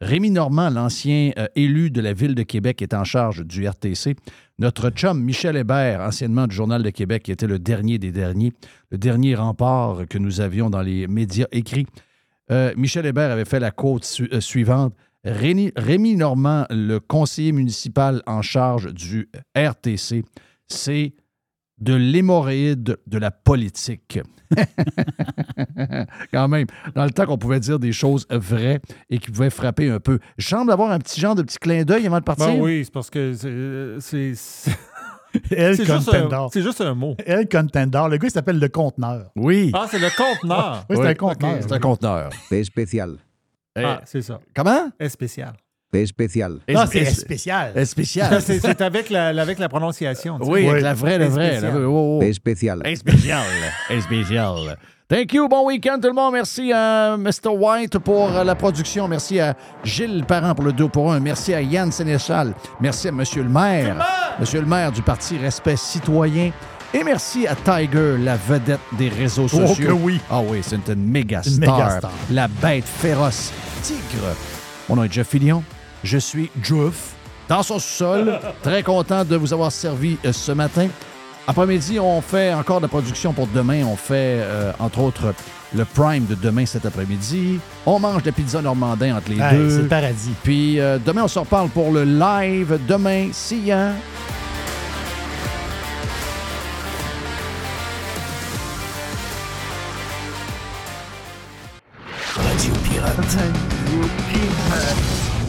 [0.00, 4.16] Rémi Normand, l'ancien euh, élu de la Ville de Québec, est en charge du RTC.
[4.58, 8.52] Notre chum Michel Hébert, anciennement du Journal de Québec, qui était le dernier des derniers,
[8.90, 11.86] le dernier rempart que nous avions dans les médias écrits.
[12.50, 13.70] Euh, Michel Hébert avait fait la
[14.02, 14.92] su- euh, suivante
[15.24, 20.24] Rémi, Rémi Normand, le conseiller municipal en charge du RTC,
[20.66, 21.12] c'est
[21.78, 24.18] de l'hémorroïde de la politique.
[26.32, 29.88] Quand même, dans le temps qu'on pouvait dire des choses vraies et qui pouvaient frapper
[29.90, 30.18] un peu.
[30.38, 32.46] Je semble avoir un petit genre de petit clin d'œil avant de partir.
[32.46, 34.32] Ben oui, c'est parce que c'est- c'est.
[34.34, 34.70] c'est-
[35.52, 36.46] El C'est juste un- Contender.
[36.52, 37.14] C'est juste un mot.
[37.24, 37.46] El.
[37.52, 39.30] Le gars, il s'appelle le conteneur.
[39.36, 39.70] Oui.
[39.74, 40.84] Ah, c'est le conteneur.
[40.90, 41.58] Oui, c'est un conteneur.
[41.60, 42.30] C'est un conteneur.
[42.50, 43.14] P spécial.
[43.76, 44.40] Ah, c'est ça.
[44.54, 44.90] Comment?
[44.98, 45.52] Est spécial.
[45.92, 46.58] P spécial.
[46.68, 47.72] Non, c'est spécial.
[47.74, 48.40] Est spécial.
[48.46, 50.38] C'est avec la, avec la prononciation.
[50.38, 50.50] tu sais.
[50.52, 51.50] Oui, avec la vraie, la vraie.
[51.58, 51.80] Spécial.
[51.80, 52.18] la- oh, oh.
[52.20, 52.82] P spécial.
[52.84, 53.42] Un spécial.
[53.90, 54.76] Un spécial.
[55.08, 55.48] Thank you.
[55.48, 56.34] Bon week-end, tout le monde.
[56.34, 57.48] Merci à Mr.
[57.50, 59.08] White pour la production.
[59.08, 61.18] Merci à Gilles Parent pour le 2 pour 1.
[61.18, 62.54] Merci à Yann Sénéchal.
[62.80, 63.96] Merci à Monsieur le maire.
[64.38, 66.52] Monsieur le maire du Parti Respect Citoyen.
[66.92, 69.86] Et merci à Tiger, la vedette des réseaux Oh sociaux.
[69.86, 70.20] que oui.
[70.28, 71.58] Ah oui, c'est une méga star.
[71.76, 72.10] méga star.
[72.30, 73.52] La bête féroce.
[73.82, 74.34] Tigre.
[74.88, 75.62] Mon nom est Jeff Fillion.
[76.02, 77.12] Je suis Jeff.
[77.48, 78.40] Dans son sol.
[78.62, 80.88] Très content de vous avoir servi euh, ce matin.
[81.46, 83.84] Après-midi, on fait encore de la production pour demain.
[83.84, 85.32] On fait, euh, entre autres,
[85.74, 87.60] le prime de demain cet après-midi.
[87.86, 89.70] On mange de la pizza normandin entre les Hey, deux.
[89.70, 90.32] c'est le paradis.
[90.42, 92.78] Puis euh, demain, on se reparle pour le live.
[92.88, 93.70] Demain, see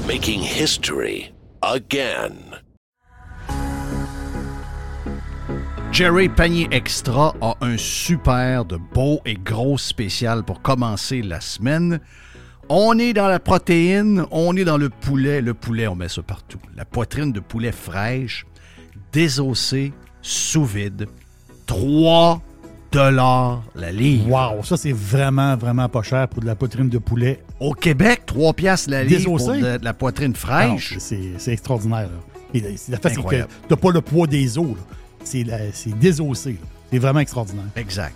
[0.06, 1.32] Making history
[1.64, 2.58] again.
[5.94, 12.02] Jerry Panier Extra a un super de beau et gros spécial pour commencer la semaine.
[12.68, 15.42] On est dans la protéine, on est dans le poulet.
[15.42, 16.60] Le poulet, on met ça partout.
[16.76, 18.46] La poitrine de poulet fraîche,
[19.14, 21.08] désossée, sous vide.
[21.68, 22.42] 3
[22.92, 24.30] dollars la livre.
[24.30, 27.40] Wow, ça, c'est vraiment, vraiment pas cher pour de la poitrine de poulet.
[27.60, 30.96] Au Québec, 3 piastres la livre pour de, de la poitrine Ah fraîche.
[31.00, 32.10] c'est extraordinaire.
[32.10, 32.40] là.
[32.54, 34.68] Et, la fait, c'est que t'as pas le poids des os.
[34.68, 34.84] là.
[35.24, 36.58] C'est désossé.
[36.92, 37.66] C'est vraiment extraordinaire.
[37.76, 38.16] Exact.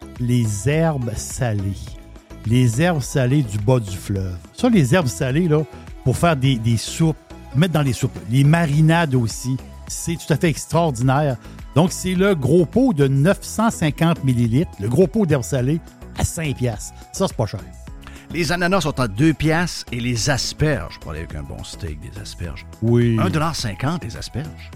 [0.21, 1.73] les herbes salées.
[2.45, 4.37] Les herbes salées du bas du fleuve.
[4.53, 5.63] Ça, les herbes salées, là,
[6.03, 7.17] pour faire des, des soupes,
[7.55, 8.17] mettre dans les soupes.
[8.29, 9.57] Les marinades aussi.
[9.87, 11.37] C'est tout à fait extraordinaire.
[11.75, 15.81] Donc, c'est le gros pot de 950 millilitres, le gros pot d'herbes salées,
[16.17, 16.93] à 5 piastres.
[17.11, 17.59] Ça, c'est pas cher.
[18.31, 21.99] Les ananas sont à 2 piastres et les asperges, pour aller avec un bon steak,
[21.99, 22.65] des asperges.
[22.81, 23.17] Oui.
[23.17, 24.71] 1,50 les asperges.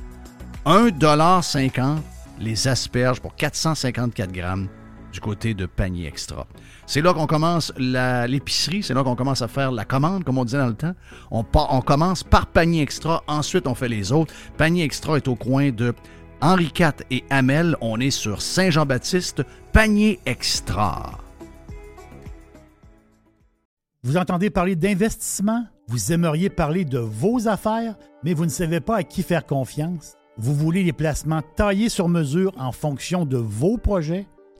[0.66, 1.98] 1,50
[2.40, 4.68] les asperges pour 454 grammes
[5.16, 6.46] du côté de panier extra.
[6.86, 10.44] C'est là qu'on commence l'épicerie, c'est là qu'on commence à faire la commande, comme on
[10.44, 10.94] disait dans le temps.
[11.32, 14.34] On commence par panier extra, ensuite on fait les autres.
[14.58, 15.94] Panier extra est au coin de
[16.42, 17.78] Henri IV et Hamel.
[17.80, 21.18] On est sur Saint-Jean-Baptiste, panier extra.
[24.04, 25.66] Vous entendez parler d'investissement?
[25.88, 30.18] Vous aimeriez parler de vos affaires, mais vous ne savez pas à qui faire confiance?
[30.38, 34.28] Vous voulez les placements taillés sur mesure en fonction de vos projets?